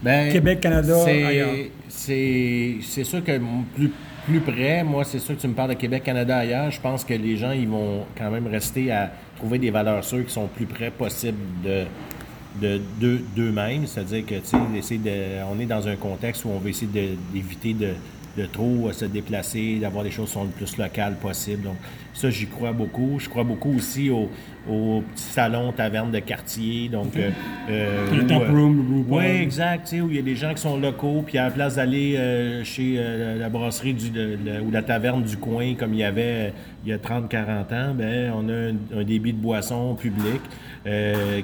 Ben, 0.00 0.30
Québec, 0.30 0.60
Canada, 0.60 0.94
ailleurs? 1.04 1.48
C'est 1.88 2.78
sûr 3.02 3.24
que 3.24 3.40
plus, 3.74 3.90
plus 4.26 4.40
près, 4.40 4.84
moi, 4.84 5.02
c'est 5.02 5.18
sûr 5.18 5.34
que 5.34 5.40
tu 5.40 5.48
me 5.48 5.54
parles 5.54 5.70
de 5.70 5.74
Québec, 5.74 6.04
Canada, 6.04 6.36
ailleurs. 6.36 6.70
Je 6.70 6.80
pense 6.80 7.04
que 7.04 7.14
les 7.14 7.36
gens, 7.36 7.50
ils 7.50 7.66
vont 7.66 8.06
quand 8.16 8.30
même 8.30 8.46
rester 8.46 8.92
à 8.92 9.10
trouver 9.38 9.58
des 9.58 9.72
valeurs 9.72 10.04
sûres 10.04 10.24
qui 10.24 10.32
sont 10.32 10.46
plus 10.46 10.66
près 10.66 10.92
possible 10.92 11.38
de 11.64 11.82
de 12.60 12.80
d'eux-mêmes, 13.34 13.86
c'est-à-dire 13.86 14.24
que 14.24 14.34
de, 14.34 15.44
on 15.52 15.60
est 15.60 15.66
dans 15.66 15.86
un 15.88 15.96
contexte 15.96 16.44
où 16.44 16.48
on 16.48 16.58
veut 16.58 16.70
essayer 16.70 17.16
d'éviter 17.32 17.74
de, 17.74 17.90
de, 18.36 18.46
trop 18.46 18.90
se 18.92 19.04
déplacer, 19.04 19.78
d'avoir 19.80 20.04
des 20.04 20.10
choses 20.10 20.28
qui 20.28 20.34
sont 20.34 20.44
le 20.44 20.50
plus 20.50 20.76
locales 20.76 21.16
possible. 21.16 21.62
Donc 21.62 21.76
ça, 22.16 22.30
j'y 22.30 22.46
crois 22.46 22.72
beaucoup. 22.72 23.18
Je 23.18 23.28
crois 23.28 23.44
beaucoup 23.44 23.74
aussi 23.76 24.08
au, 24.08 24.30
au 24.68 25.02
petit 25.14 25.22
salon 25.22 25.72
taverne 25.72 26.10
de 26.10 26.18
quartier. 26.18 26.88
Donc, 26.88 27.14
euh, 27.16 27.30
euh, 27.68 28.16
le 28.16 28.26
top 28.26 28.48
room, 28.48 29.04
Oui, 29.08 29.24
exact. 29.24 29.92
Où 29.92 30.08
il 30.10 30.16
y 30.16 30.18
a 30.18 30.22
des 30.22 30.34
gens 30.34 30.54
qui 30.54 30.62
sont 30.62 30.78
locaux, 30.78 31.22
puis 31.26 31.36
à 31.36 31.44
la 31.44 31.50
place 31.50 31.76
d'aller 31.76 32.16
euh, 32.16 32.64
chez 32.64 32.98
la 33.38 33.48
brasserie 33.48 33.94
du, 33.94 34.10
ou 34.66 34.70
la 34.70 34.82
taverne 34.82 35.22
du 35.22 35.36
coin, 35.36 35.74
comme 35.74 35.92
il 35.92 36.00
y 36.00 36.04
avait 36.04 36.54
il 36.84 36.90
y 36.90 36.92
a 36.92 36.98
30-40 36.98 37.74
ans, 37.74 37.94
ben, 37.94 38.32
on 38.34 38.48
a 38.48 39.00
un, 39.00 39.04
débit 39.04 39.32
de 39.32 39.38
boissons 39.38 39.94
public 39.94 40.40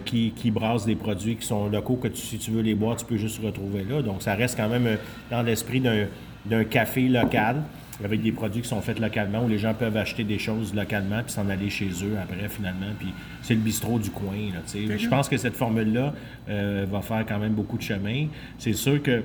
qui, 0.04 0.32
qui 0.36 0.50
brasse 0.50 0.86
des 0.86 0.94
produits 0.94 1.36
qui 1.36 1.46
sont 1.46 1.68
locaux, 1.68 1.96
que 1.96 2.08
si 2.14 2.38
tu 2.38 2.50
veux 2.52 2.62
les 2.62 2.74
boire, 2.74 2.96
tu 2.96 3.04
peux 3.04 3.16
juste 3.16 3.42
retrouver 3.42 3.84
là. 3.84 4.00
Donc, 4.02 4.22
ça 4.22 4.34
reste 4.34 4.56
quand 4.56 4.68
même 4.68 4.98
dans 5.30 5.42
l'esprit 5.42 5.80
d'un 5.80 6.64
café 6.64 7.08
local 7.08 7.62
avec 8.04 8.22
des 8.22 8.32
produits 8.32 8.62
qui 8.62 8.68
sont 8.68 8.80
faits 8.80 8.98
localement, 8.98 9.44
où 9.44 9.48
les 9.48 9.58
gens 9.58 9.74
peuvent 9.74 9.96
acheter 9.96 10.24
des 10.24 10.38
choses 10.38 10.74
localement 10.74 11.22
puis 11.22 11.32
s'en 11.32 11.48
aller 11.48 11.70
chez 11.70 11.88
eux 11.88 12.16
après, 12.20 12.48
finalement. 12.48 12.86
Puis 12.98 13.08
c'est 13.42 13.54
le 13.54 13.60
bistrot 13.60 13.98
du 13.98 14.10
coin. 14.10 14.50
Là, 14.52 14.60
Je 14.96 15.08
pense 15.08 15.28
que 15.28 15.36
cette 15.36 15.56
formule-là 15.56 16.14
euh, 16.48 16.86
va 16.90 17.00
faire 17.00 17.24
quand 17.26 17.38
même 17.38 17.52
beaucoup 17.52 17.76
de 17.76 17.82
chemin. 17.82 18.26
C'est 18.58 18.72
sûr 18.72 19.02
que 19.02 19.22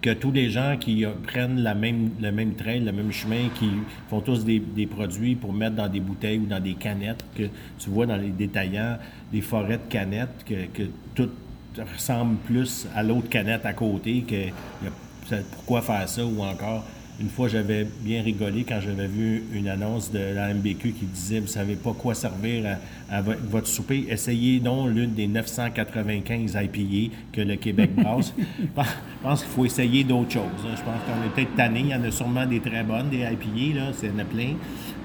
que 0.00 0.10
tous 0.10 0.30
les 0.30 0.50
gens 0.50 0.76
qui 0.78 1.04
prennent 1.26 1.62
le 1.62 2.30
même 2.30 2.54
train, 2.54 2.78
le 2.78 2.92
même 2.92 3.12
chemin, 3.12 3.48
qui 3.54 3.70
font 4.08 4.20
tous 4.20 4.44
des, 4.44 4.60
produits 4.86 5.34
pour 5.34 5.52
mettre 5.52 5.76
dans 5.76 5.88
des 5.88 6.00
bouteilles 6.00 6.38
ou 6.38 6.46
dans 6.46 6.62
des 6.62 6.74
canettes, 6.74 7.24
que 7.34 7.44
tu 7.78 7.90
vois 7.90 8.06
dans 8.06 8.16
les 8.16 8.30
détaillants, 8.30 8.98
des 9.32 9.40
forêts 9.40 9.78
de 9.78 9.88
canettes, 9.88 10.44
que, 10.46 10.66
que 10.66 10.88
tout 11.14 11.30
ressemble 11.94 12.36
plus 12.38 12.86
à 12.94 13.02
l'autre 13.02 13.28
canette 13.28 13.66
à 13.66 13.72
côté, 13.72 14.22
que 14.22 15.34
pourquoi 15.52 15.82
faire 15.82 16.08
ça, 16.08 16.24
ou 16.24 16.40
encore 16.42 16.84
une 17.18 17.30
fois, 17.30 17.48
j'avais 17.48 17.86
bien 18.00 18.22
rigolé 18.22 18.64
quand 18.64 18.78
j'avais 18.80 19.06
vu 19.06 19.44
une 19.54 19.68
annonce 19.68 20.10
de 20.10 20.18
la 20.18 20.52
MBQ 20.52 20.92
qui 20.92 21.06
disait 21.06 21.40
Vous 21.40 21.46
savez 21.46 21.74
pas 21.74 21.94
quoi 21.94 22.14
servir 22.14 22.76
à, 23.10 23.22
votre 23.22 23.66
souper, 23.66 24.06
essayez 24.10 24.60
donc 24.60 24.90
l'une 24.90 25.14
des 25.14 25.26
995 25.26 26.58
IPA 26.62 27.14
que 27.32 27.40
le 27.40 27.56
Québec 27.56 27.94
brasse. 27.96 28.34
Je 28.38 28.82
pense 29.22 29.42
qu'il 29.42 29.52
faut 29.52 29.64
essayer 29.64 30.04
d'autres 30.04 30.32
choses. 30.32 30.42
Hein. 30.64 30.74
Je 30.76 30.82
pense 30.82 31.00
qu'on 31.06 31.26
est 31.26 31.34
peut-être 31.34 31.56
tanné. 31.56 31.80
Il 31.80 31.88
y 31.88 31.94
en 31.94 32.04
a 32.04 32.10
sûrement 32.10 32.44
des 32.44 32.60
très 32.60 32.82
bonnes, 32.82 33.08
des 33.08 33.20
IPA, 33.20 33.78
là, 33.78 33.92
c'est 33.94 34.10
en 34.10 34.18
a 34.18 34.24
plein. 34.24 34.54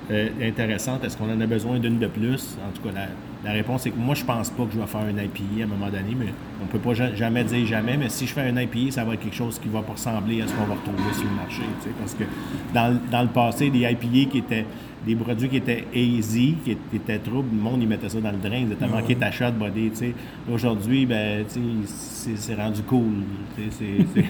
Euh, 0.09 0.29
intéressante. 0.41 1.05
Est-ce 1.05 1.15
qu'on 1.15 1.31
en 1.31 1.39
a 1.39 1.45
besoin 1.45 1.79
d'une 1.79 1.99
de 1.99 2.07
plus? 2.07 2.57
En 2.67 2.75
tout 2.75 2.81
cas, 2.81 2.93
la, 2.93 3.07
réponse 3.49 3.87
est 3.87 3.91
que 3.91 3.97
moi, 3.97 4.13
je 4.13 4.23
pense 4.23 4.51
pas 4.51 4.65
que 4.65 4.73
je 4.73 4.79
vais 4.79 4.85
faire 4.85 5.01
un 5.01 5.17
IPA 5.17 5.61
à 5.61 5.63
un 5.63 5.67
moment 5.67 5.87
donné, 5.87 6.15
mais 6.15 6.27
on 6.61 6.67
peut 6.67 6.79
pas 6.79 6.93
jamais 6.93 7.43
dire 7.43 7.65
jamais, 7.65 7.97
mais 7.97 8.09
si 8.09 8.27
je 8.27 8.33
fais 8.33 8.41
un 8.41 8.55
IPA, 8.55 8.91
ça 8.91 9.03
va 9.03 9.15
être 9.15 9.21
quelque 9.21 9.35
chose 9.35 9.57
qui 9.59 9.67
va 9.67 9.79
ressembler 9.79 10.41
à 10.41 10.47
ce 10.47 10.53
qu'on 10.53 10.65
va 10.65 10.75
retrouver 10.75 11.13
sur 11.13 11.23
le 11.23 11.35
marché. 11.35 11.63
Parce 11.99 12.13
que 12.13 12.23
dans, 12.73 12.99
dans, 13.11 13.23
le 13.23 13.29
passé, 13.29 13.71
des 13.71 13.79
IPA 13.79 14.29
qui 14.29 14.37
étaient 14.37 14.65
des 15.05 15.15
produits 15.15 15.49
qui 15.49 15.57
étaient 15.57 15.85
easy, 15.93 16.55
qui 16.63 16.77
étaient 16.95 17.19
troubles, 17.19 17.49
le 17.55 17.61
monde, 17.61 17.81
ils 17.81 17.87
mettait 17.87 18.09
ça 18.09 18.19
dans 18.19 18.31
le 18.31 18.37
drain, 18.37 18.65
ils 18.67 18.71
étaient 18.71 18.87
manqués 18.87 19.15
ta 19.15 19.31
shot 19.31 19.51
body, 19.51 19.89
tu 19.91 19.95
sais. 19.95 20.13
Aujourd'hui, 20.51 21.05
ben, 21.05 21.43
tu 21.51 21.59
sais, 21.85 22.31
c'est 22.35 22.55
rendu 22.55 22.83
cool, 22.83 23.23
c'est... 23.71 24.29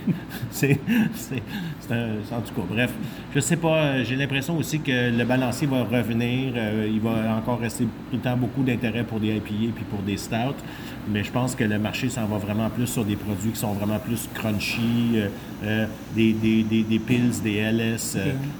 c'est... 1.13 1.43
En 1.91 2.41
tout 2.41 2.53
cas, 2.53 2.67
bref, 2.69 2.93
je 3.35 3.39
sais 3.39 3.57
pas, 3.57 4.03
j'ai 4.03 4.15
l'impression 4.15 4.57
aussi 4.57 4.79
que 4.79 5.15
le 5.15 5.25
balancier 5.25 5.67
va 5.67 5.83
revenir. 5.83 6.53
Euh, 6.55 6.89
il 6.91 6.99
va 6.99 7.35
encore 7.37 7.59
rester 7.59 7.83
tout 7.83 8.17
le 8.17 8.19
temps 8.19 8.37
beaucoup 8.37 8.63
d'intérêt 8.63 9.03
pour 9.03 9.19
des 9.19 9.35
IPA 9.35 9.73
puis 9.75 9.85
pour 9.89 9.99
des 9.99 10.17
stouts. 10.17 10.61
Mais 11.07 11.23
je 11.23 11.31
pense 11.31 11.55
que 11.55 11.63
le 11.63 11.79
marché 11.79 12.09
s'en 12.09 12.25
va 12.25 12.37
vraiment 12.37 12.69
plus 12.69 12.87
sur 12.87 13.03
des 13.03 13.15
produits 13.15 13.51
qui 13.51 13.59
sont 13.59 13.73
vraiment 13.73 13.99
plus 13.99 14.29
crunchy, 14.33 15.15
euh, 15.15 15.27
euh, 15.63 15.85
des, 16.15 16.33
des, 16.33 16.63
des, 16.63 16.83
des, 16.83 16.99
pills, 16.99 17.41
des 17.43 17.61
LS, 17.61 18.17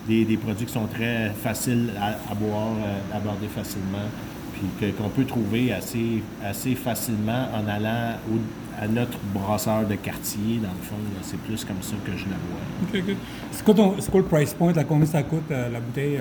des, 0.07 0.25
des, 0.25 0.37
produits 0.37 0.65
qui 0.65 0.73
sont 0.73 0.87
très 0.87 1.31
faciles 1.43 1.91
à, 1.99 2.33
boire, 2.33 2.73
à 3.13 3.17
aborder 3.17 3.47
facilement, 3.47 4.09
puis 4.53 4.91
qu'on 4.93 5.09
peut 5.09 5.25
trouver 5.25 5.71
assez, 5.71 6.23
assez 6.43 6.75
facilement 6.75 7.47
en 7.53 7.67
allant 7.67 8.15
au, 8.31 8.39
à 8.81 8.87
notre 8.87 9.19
brasseur 9.31 9.87
de 9.87 9.93
quartier, 9.93 10.57
dans 10.57 10.69
le 10.69 10.81
fond. 10.81 10.95
C'est 11.21 11.39
plus 11.41 11.63
comme 11.63 11.81
ça 11.81 11.95
que 12.03 12.17
je 12.17 12.25
la 12.25 13.03
vois. 13.03 13.15
C'est 13.51 13.63
quoi, 13.63 13.75
quoi, 13.75 14.19
le 14.21 14.25
price 14.25 14.55
point? 14.55 14.73
À 14.75 14.83
combien 14.83 15.05
ça 15.05 15.21
coûte 15.21 15.43
euh, 15.51 15.69
la 15.69 15.79
bouteille, 15.79 16.19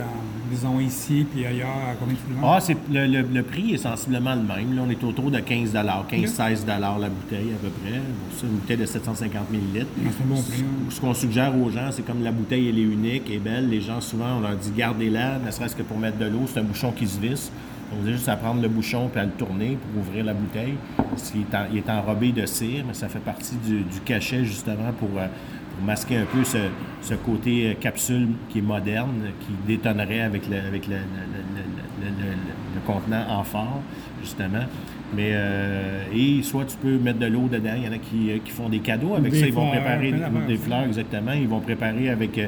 disons 0.51 0.79
ici 0.79 1.27
puis 1.33 1.47
ailleurs? 1.47 1.69
À 1.69 1.95
combien 1.99 2.15
tu 2.15 2.21
Ah, 2.45 2.59
c'est, 2.61 2.77
le, 2.93 3.07
le, 3.07 3.23
le, 3.23 3.43
prix 3.43 3.73
est 3.73 3.79
sensiblement 3.79 4.35
le 4.35 4.43
même. 4.43 4.77
Là, 4.77 4.83
on 4.87 4.91
est 4.91 5.03
autour 5.03 5.31
de 5.31 5.41
15 5.41 5.73
15-16 5.73 6.67
la 6.67 7.09
bouteille 7.09 7.53
à 7.55 7.63
peu 7.63 7.71
près. 7.83 7.99
c'est 8.37 8.47
une 8.47 8.57
bouteille 8.57 8.77
de 8.77 8.85
750 8.87 9.51
ml. 9.51 9.87
Ah, 10.05 10.11
bon 10.27 10.43
prix. 10.43 10.65
Ce, 10.91 10.97
ce 10.97 11.01
qu'on 11.01 11.15
suggère 11.15 11.57
aux 11.57 11.71
gens, 11.71 11.89
c'est 11.91 12.05
comme 12.05 12.23
la 12.23 12.33
bouteille, 12.33 12.69
elle 12.69 12.79
est 12.79 12.83
unique 12.83 13.31
et 13.31 13.39
belle. 13.39 13.71
Les 13.71 13.81
gens, 13.81 14.03
souvent, 14.03 14.37
on 14.37 14.41
leur 14.41 14.57
dit 14.57 14.73
gardez-la, 14.77 15.39
ne 15.39 15.51
serait-ce 15.51 15.75
que 15.75 15.83
pour 15.83 15.99
mettre 15.99 16.19
de 16.19 16.27
l'eau. 16.27 16.43
C'est 16.47 16.61
un 16.61 16.65
bouchon 16.65 16.93
qui 16.93 17.07
se 17.07 17.19
visse. 17.19 17.51
On 17.93 18.07
a 18.07 18.11
juste 18.11 18.28
à 18.28 18.36
prendre 18.36 18.62
le 18.62 18.68
bouchon 18.68 19.11
et 19.14 19.18
à 19.18 19.24
le 19.24 19.30
tourner 19.30 19.76
pour 19.76 20.03
ouvrir 20.03 20.24
la 20.24 20.34
bouteille. 20.34 20.74
Il 21.34 21.78
est, 21.78 21.91
enrobé 21.91 22.30
de 22.30 22.47
cire, 22.47 22.84
mais 22.86 22.95
ça 22.95 23.09
fait 23.09 23.18
partie 23.18 23.57
du, 23.57 23.84
cachet 24.05 24.45
justement 24.45 24.93
pour, 24.99 25.11
euh, 25.18 25.26
masquer 25.84 26.18
un 26.18 26.26
peu 26.26 26.45
ce, 26.45 27.14
côté 27.14 27.70
euh, 27.70 27.74
capsule 27.74 28.28
qui 28.49 28.59
est 28.59 28.62
moderne, 28.62 29.32
qui 29.41 29.53
détonnerait 29.66 30.20
avec 30.20 30.49
le, 30.49 30.59
avec 30.59 30.86
le, 30.86 30.97
contenant 32.86 33.24
en 33.28 33.43
fort, 33.43 33.80
justement. 34.22 34.64
Mais 35.16 35.30
euh, 35.32 36.05
et 36.14 36.43
soit 36.43 36.66
tu 36.66 36.76
peux 36.76 36.97
mettre 36.97 37.18
de 37.18 37.26
l'eau 37.26 37.49
dedans, 37.51 37.74
il 37.76 37.84
y 37.84 37.88
en 37.88 37.93
a 37.93 37.99
qui, 37.99 38.41
font 38.53 38.68
des 38.68 38.78
cadeaux 38.78 39.16
avec 39.16 39.34
ça, 39.34 39.47
ils 39.47 39.53
vont 39.53 39.68
préparer 39.68 40.14
des, 40.47 40.57
fleurs 40.57 40.84
exactement, 40.84 41.32
ils 41.32 41.49
vont 41.49 41.59
préparer 41.59 42.11
avec 42.11 42.41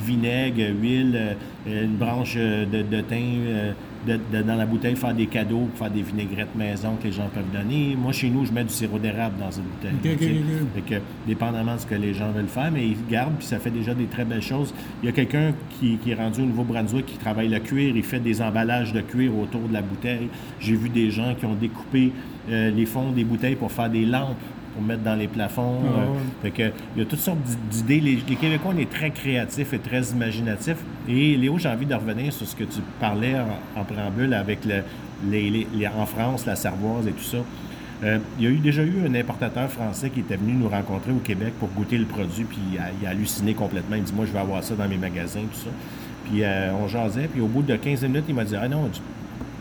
vinaigre, 0.00 0.74
huile, 0.80 1.36
une 1.66 1.94
branche 1.94 2.34
de, 2.34 2.82
de 2.82 3.00
thym, 3.02 3.74
dans 4.06 4.56
la 4.56 4.66
bouteille, 4.66 4.96
faire 4.96 5.14
des 5.14 5.26
cadeaux, 5.26 5.68
faire 5.74 5.90
des 5.90 6.02
vinaigrettes 6.02 6.54
maison 6.54 6.96
que 6.96 7.04
les 7.04 7.12
gens 7.12 7.28
peuvent 7.32 7.50
donner. 7.52 7.96
Moi, 7.96 8.12
chez 8.12 8.30
nous, 8.30 8.44
je 8.44 8.52
mets 8.52 8.64
du 8.64 8.72
sirop 8.72 8.98
d'érable 8.98 9.36
dans 9.38 9.50
une 9.50 9.64
bouteille. 9.64 10.16
que, 10.88 10.94
dépendamment 11.26 11.74
de 11.74 11.80
ce 11.80 11.86
que 11.86 11.94
les 11.94 12.14
gens 12.14 12.30
veulent 12.30 12.48
faire, 12.48 12.70
mais 12.72 12.86
ils 12.86 12.96
gardent, 13.08 13.36
puis 13.38 13.46
ça 13.46 13.58
fait 13.58 13.70
déjà 13.70 13.94
des 13.94 14.06
très 14.06 14.24
belles 14.24 14.42
choses. 14.42 14.72
Il 15.02 15.06
y 15.06 15.08
a 15.08 15.12
quelqu'un 15.12 15.52
qui, 15.78 15.98
est 16.06 16.14
rendu 16.14 16.40
au 16.40 16.46
Nouveau-Brunswick 16.46 17.06
qui 17.06 17.18
travaille 17.18 17.48
le 17.48 17.58
cuir, 17.58 17.94
il 17.94 18.02
fait 18.02 18.20
des 18.20 18.40
emballages 18.40 18.92
de 18.92 19.00
cuir 19.00 19.36
autour 19.36 19.62
de 19.68 19.72
la 19.72 19.82
bouteille. 19.82 20.28
J'ai 20.60 20.76
vu 20.76 20.88
des 20.88 21.10
gens 21.10 21.34
qui 21.34 21.44
ont 21.44 21.54
découpé 21.54 22.12
euh, 22.50 22.70
les 22.70 22.86
fonds 22.86 23.12
des 23.12 23.24
bouteilles 23.24 23.56
pour 23.56 23.70
faire 23.70 23.90
des 23.90 24.06
lampes 24.06 24.36
pour 24.74 24.82
mettre 24.82 25.02
dans 25.02 25.14
les 25.14 25.28
plafonds. 25.28 25.78
Ah, 25.84 26.46
euh, 26.46 26.50
que, 26.50 26.72
il 26.94 26.98
y 26.98 27.02
a 27.02 27.04
toutes 27.04 27.20
sortes 27.20 27.38
d'idées. 27.70 28.00
Les, 28.00 28.16
Québécois, 28.16 28.72
on 28.74 28.78
est 28.78 28.90
très 28.90 29.10
créatifs 29.10 29.72
et 29.72 29.78
très 29.78 30.02
imaginatifs. 30.10 30.78
Et 31.08 31.36
Léo, 31.36 31.58
j'ai 31.58 31.68
envie 31.68 31.86
de 31.86 31.94
revenir 31.94 32.32
sur 32.32 32.46
ce 32.46 32.56
que 32.56 32.64
tu 32.64 32.80
parlais 33.00 33.34
en, 33.76 33.84
préambule 33.84 34.34
avec 34.34 34.60
le, 34.64 34.82
les, 35.30 35.66
en 35.88 36.06
France, 36.06 36.46
la 36.46 36.56
cervoise 36.56 37.06
et 37.06 37.12
tout 37.12 37.24
ça. 37.24 37.38
Euh, 38.02 38.18
il 38.38 38.44
y 38.44 38.46
a 38.46 38.50
eu, 38.50 38.56
déjà 38.56 38.82
eu 38.82 39.06
un 39.06 39.14
importateur 39.14 39.68
français 39.68 40.08
qui 40.08 40.20
était 40.20 40.36
venu 40.36 40.54
nous 40.54 40.68
rencontrer 40.68 41.12
au 41.12 41.18
Québec 41.18 41.52
pour 41.60 41.68
goûter 41.68 41.98
le 41.98 42.06
produit, 42.06 42.44
puis 42.44 42.58
il 42.72 43.06
a, 43.06 43.10
halluciné 43.10 43.52
complètement. 43.52 43.96
Il 43.96 44.04
dit 44.04 44.12
Moi, 44.14 44.24
je 44.26 44.32
vais 44.32 44.38
avoir 44.38 44.64
ça 44.64 44.74
dans 44.74 44.88
mes 44.88 44.96
magasins, 44.96 45.40
tout 45.40 45.58
ça. 45.58 45.70
Puis 46.24 46.42
euh, 46.42 46.72
on 46.74 46.88
jasait, 46.88 47.28
puis 47.28 47.42
au 47.42 47.46
bout 47.46 47.62
de 47.62 47.76
15 47.76 48.02
minutes, 48.04 48.24
il 48.28 48.34
m'a 48.34 48.44
dit 48.44 48.56
Ah 48.56 48.68
non, 48.68 48.88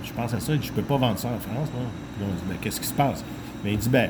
je 0.03 0.13
pense 0.13 0.33
à 0.33 0.39
ça, 0.39 0.53
je 0.59 0.71
peux 0.71 0.81
pas 0.81 0.97
vendre 0.97 1.19
ça 1.19 1.27
en 1.27 1.39
France. 1.39 1.69
Puis 1.69 2.25
on 2.25 2.33
dit 2.33 2.43
Mais 2.49 2.55
qu'est-ce 2.61 2.79
qui 2.79 2.87
se 2.87 2.93
passe? 2.93 3.25
Mais 3.65 3.73
il 3.73 3.77
dit 3.77 3.89
Ben, 3.89 4.09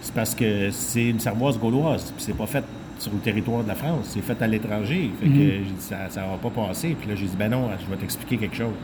c'est 0.00 0.14
parce 0.14 0.34
que 0.34 0.70
c'est 0.70 1.08
une 1.08 1.20
cervoise 1.20 1.58
gauloise, 1.58 2.12
puis 2.16 2.24
c'est 2.24 2.36
pas 2.36 2.46
fait 2.46 2.64
sur 2.98 3.12
le 3.12 3.18
territoire 3.18 3.62
de 3.62 3.68
la 3.68 3.74
France, 3.74 4.10
c'est 4.10 4.20
fait 4.20 4.40
à 4.42 4.46
l'étranger. 4.46 5.10
Fait 5.20 5.26
que 5.26 5.30
mhm. 5.30 5.38
j'ai 5.38 5.58
dit, 5.58 5.74
ça, 5.78 5.96
ça 6.10 6.22
va 6.22 6.36
pas 6.36 6.50
passer. 6.50 6.94
Puis 6.98 7.08
là, 7.08 7.14
j'ai 7.14 7.26
dit, 7.26 7.36
ben 7.36 7.50
non, 7.50 7.68
je 7.80 7.90
vais 7.90 7.96
t'expliquer 7.96 8.36
quelque 8.36 8.56
chose. 8.56 8.74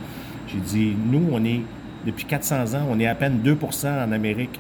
J'ai 0.49 0.59
dit, 0.59 0.97
nous, 1.11 1.29
on 1.33 1.45
est, 1.45 1.61
depuis 2.05 2.25
400 2.25 2.75
ans, 2.75 2.87
on 2.91 2.99
est 2.99 3.07
à 3.07 3.15
peine 3.15 3.41
2% 3.45 4.09
en 4.09 4.13
Amérique, 4.13 4.59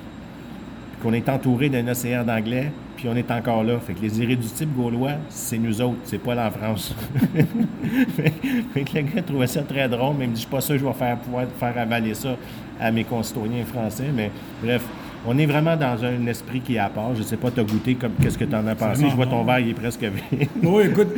qu'on 1.02 1.12
est 1.12 1.28
entouré 1.28 1.68
d'un 1.68 1.88
océan 1.88 2.24
d'anglais, 2.24 2.70
puis 2.96 3.08
on 3.08 3.16
est 3.16 3.30
encore 3.30 3.64
là. 3.64 3.78
Fait 3.78 3.94
que 3.94 4.02
les 4.02 4.20
irréductibles 4.20 4.74
gaulois, 4.74 5.12
c'est 5.30 5.58
nous 5.58 5.80
autres, 5.80 5.98
c'est 6.04 6.18
pas 6.18 6.34
la 6.34 6.50
France. 6.50 6.94
fait, 8.16 8.84
que 8.84 8.96
le 8.98 9.02
gars 9.02 9.22
trouvait 9.22 9.46
ça 9.46 9.62
très 9.62 9.88
drôle, 9.88 10.16
mais 10.18 10.24
il 10.24 10.30
me 10.30 10.34
dit, 10.34 10.40
je 10.42 10.46
suis 10.46 10.50
pas 10.50 10.60
sûr 10.60 10.74
que 10.74 10.80
je 10.80 10.86
vais 10.86 10.92
faire, 10.92 11.16
pouvoir 11.18 11.46
faire 11.58 11.78
avaler 11.78 12.14
ça 12.14 12.36
à 12.78 12.90
mes 12.90 13.04
concitoyens 13.04 13.64
français, 13.64 14.10
mais 14.14 14.30
bref 14.62 14.82
on 15.26 15.36
est 15.38 15.46
vraiment 15.46 15.76
dans 15.76 16.04
un 16.04 16.26
esprit 16.26 16.60
qui 16.60 16.76
est 16.76 16.78
à 16.78 16.88
part. 16.88 17.14
Je 17.14 17.20
ne 17.20 17.24
sais 17.24 17.36
pas, 17.36 17.50
tu 17.50 17.60
as 17.60 17.64
goûté, 17.64 17.94
comme, 17.96 18.12
qu'est-ce 18.22 18.38
que 18.38 18.44
tu 18.44 18.54
en 18.54 18.66
as 18.66 18.74
pensé? 18.74 19.08
Je 19.10 19.16
vois 19.16 19.26
ton 19.26 19.44
verre, 19.44 19.58
il 19.58 19.70
est 19.70 19.74
presque 19.74 20.02
vide. 20.02 20.48
oui, 20.62 20.84
écoute, 20.84 21.08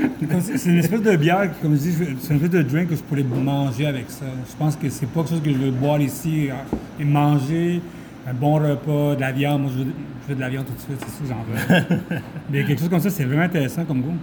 c'est 0.41 0.71
une 0.71 0.79
espèce 0.79 1.03
de 1.03 1.17
bière, 1.17 1.51
comme 1.61 1.75
je 1.75 1.81
dis, 1.81 1.93
c'est 2.21 2.31
une 2.31 2.37
espèce 2.37 2.51
de 2.51 2.63
drink 2.63 2.89
que 2.89 2.97
je 2.97 3.03
pourrais 3.03 3.23
manger 3.23 3.87
avec 3.87 4.11
ça. 4.11 4.25
Je 4.49 4.57
pense 4.57 4.77
que 4.77 4.89
c'est 4.89 5.07
pas 5.07 5.21
quelque 5.21 5.31
chose 5.31 5.43
que 5.43 5.53
je 5.53 5.59
veux 5.59 5.71
boire 5.71 6.01
ici 6.01 6.49
hein, 6.51 6.77
et 6.99 7.05
manger 7.05 7.81
un 8.27 8.35
bon 8.35 8.55
repas, 8.55 9.15
de 9.15 9.21
la 9.21 9.33
viande. 9.33 9.63
Moi, 9.63 9.71
je 9.77 9.85
veux, 9.85 10.35
de 10.35 10.41
la 10.41 10.49
viande 10.49 10.67
tout 10.67 10.75
de 10.75 10.81
suite, 10.81 11.07
c'est 11.07 11.27
ça 11.27 11.35
que 11.35 11.79
j'en 11.79 11.79
veux. 11.79 12.21
Mais 12.51 12.65
quelque 12.65 12.81
chose 12.81 12.89
comme 12.89 13.01
ça, 13.01 13.11
c'est 13.11 13.25
vraiment 13.25 13.43
intéressant 13.43 13.85
comme 13.85 14.01
goût. 14.01 14.17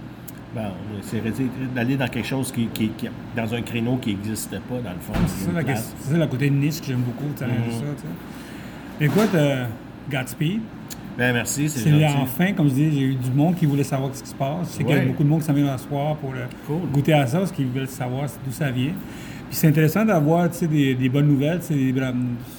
Bon, 0.54 0.62
c'est 1.02 1.22
d'aller 1.76 1.98
dans 1.98 2.08
quelque 2.08 2.28
chose 2.28 2.50
qui, 2.52 2.68
qui, 2.68 2.90
dans 3.36 3.54
un 3.54 3.62
créneau 3.62 3.98
qui 3.98 4.16
n'existe 4.16 4.52
pas, 4.52 4.76
dans 4.82 4.94
le 4.94 5.00
fond. 5.02 5.14
C'est 5.28 5.52
ça, 5.52 5.82
ça, 6.12 6.18
le 6.18 6.28
côté 6.28 6.50
niche 6.50 6.80
que 6.80 6.88
j'aime 6.88 7.02
beaucoup, 7.02 7.30
tu 7.34 7.40
sais, 7.40 7.46
mm-hmm. 7.46 7.98
ça, 7.98 8.08
Écoute, 9.00 9.36
euh, 9.36 9.66
Godspeed. 10.10 10.62
Ben 11.18 11.34
merci, 11.34 11.70
c'est 11.70 11.90
gentil. 11.90 12.06
enfin, 12.22 12.54
comme 12.54 12.70
je 12.70 12.74
dis, 12.74 12.92
j'ai 12.92 13.02
eu 13.02 13.16
du 13.16 13.32
monde 13.32 13.56
qui 13.56 13.66
voulait 13.66 13.84
savoir 13.84 14.14
ce 14.14 14.22
qui 14.22 14.30
se 14.30 14.36
passe. 14.36 14.72
Je 14.72 14.78
sais 14.78 14.84
qu'il 14.84 14.96
y 14.96 15.00
a 15.00 15.06
beaucoup 15.06 15.24
de 15.24 15.30
monde 15.30 15.40
qui 15.40 15.46
s'en 15.46 15.54
vient 15.54 15.78
soir 15.78 16.16
pour 16.18 16.34
goûter 16.92 17.14
à 17.14 17.26
ça, 17.26 17.40
parce 17.40 17.52
qu'ils 17.52 17.68
veulent 17.68 17.88
savoir 17.88 18.26
d'où 18.46 18.52
ça 18.52 18.70
vient. 18.72 18.92
Puis 19.50 19.58
c'est 19.58 19.68
intéressant 19.68 20.04
d'avoir 20.04 20.50
des, 20.50 20.96
des 20.96 21.10
bonnes 21.10 21.28
nouvelles, 21.28 21.60
des, 21.70 21.94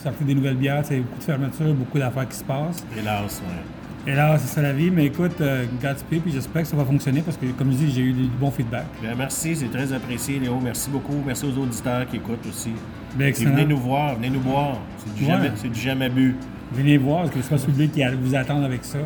sortir 0.03 0.27
des 0.27 0.35
nouvelles 0.35 0.57
bières, 0.57 0.83
beaucoup 0.83 1.19
de 1.19 1.25
fermetures, 1.25 1.75
beaucoup 1.75 1.99
d'affaires 1.99 2.29
qui 2.29 2.37
se 2.37 2.45
passent. 2.45 2.87
Hélas, 2.99 3.43
oui. 3.47 4.13
Hélas, 4.13 4.41
c'est 4.43 4.55
ça 4.55 4.63
la 4.63 4.73
vie, 4.73 4.91
mais 4.91 5.07
écoute, 5.07 5.41
euh, 5.41 5.65
Godspeed, 5.83 6.23
puis 6.23 6.33
j'espère 6.33 6.63
que 6.63 6.69
ça 6.69 6.77
va 6.77 6.85
fonctionner 6.85 7.23
parce 7.23 7.37
que, 7.37 7.47
comme 7.59 7.73
je 7.73 7.77
dis, 7.77 7.91
j'ai 7.91 8.03
eu 8.03 8.13
du 8.13 8.29
bon 8.41 8.51
feedback. 8.51 8.87
Bien, 9.03 9.15
merci, 9.17 9.57
c'est 9.57 9.71
très 9.71 9.93
apprécié, 9.93 10.39
Léo. 10.39 10.61
Merci 10.63 10.91
beaucoup. 10.91 11.21
Merci 11.27 11.45
aux 11.47 11.61
auditeurs 11.61 12.07
qui 12.09 12.17
écoutent 12.17 12.47
aussi. 12.49 12.71
Bien, 13.15 13.31
venez 13.31 13.65
nous 13.65 13.79
voir, 13.79 14.17
venez 14.17 14.31
nous 14.31 14.41
boire. 14.41 14.79
C'est 14.99 15.15
du, 15.15 15.25
jamais, 15.25 15.51
du 15.51 15.81
jamais 15.81 16.09
bu. 16.09 16.37
Venez 16.73 16.99
voir, 16.99 17.23
parce 17.23 17.31
que 17.31 17.43
c'est 17.43 17.51
pas 17.51 17.59
public 17.59 17.93
qui 17.93 18.03
vous 18.21 18.35
attendre 18.35 18.65
avec 18.65 18.85
ça. 18.85 18.99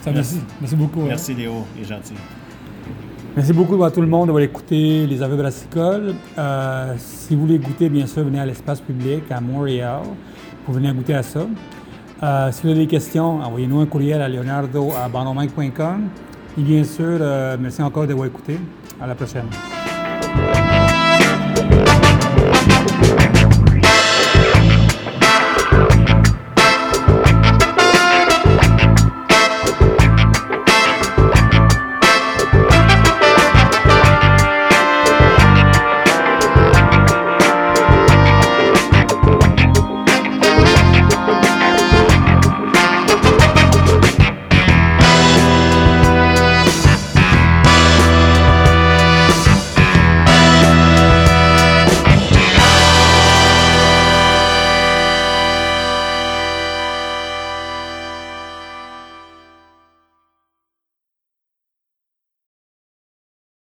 ça 0.00 0.10
merci. 0.10 0.40
merci. 0.60 0.76
beaucoup. 0.76 1.02
Hein. 1.02 1.08
Merci 1.08 1.34
Léo, 1.34 1.64
il 1.76 1.82
est 1.82 1.88
gentil. 1.88 2.14
Merci 3.36 3.52
beaucoup 3.52 3.82
à 3.82 3.90
tout 3.90 4.00
le 4.00 4.06
monde 4.06 4.26
d'avoir 4.26 4.44
écouté 4.44 5.06
les 5.06 5.22
aveux 5.22 5.36
brassicoles. 5.36 6.14
Euh, 6.38 6.94
si 6.98 7.34
vous 7.34 7.42
voulez 7.42 7.58
goûter, 7.58 7.88
bien 7.88 8.06
sûr, 8.06 8.22
venez 8.24 8.38
à 8.38 8.46
l'espace 8.46 8.80
public 8.80 9.24
à 9.30 9.40
Montréal 9.40 10.02
pour 10.64 10.74
venir 10.74 10.94
goûter 10.94 11.14
à 11.14 11.22
ça. 11.22 11.46
Euh, 12.22 12.52
si 12.52 12.62
vous 12.62 12.68
avez 12.68 12.80
des 12.80 12.86
questions, 12.86 13.40
envoyez-nous 13.40 13.80
un 13.80 13.86
courriel 13.86 14.22
à 14.22 14.28
leonardo 14.28 14.90
à 14.92 15.08
Et 16.56 16.62
bien 16.62 16.84
sûr, 16.84 17.18
euh, 17.20 17.56
merci 17.60 17.82
encore 17.82 18.06
d'avoir 18.06 18.26
écouté. 18.26 18.58
À 19.00 19.06
la 19.06 19.14
prochaine. 19.14 19.46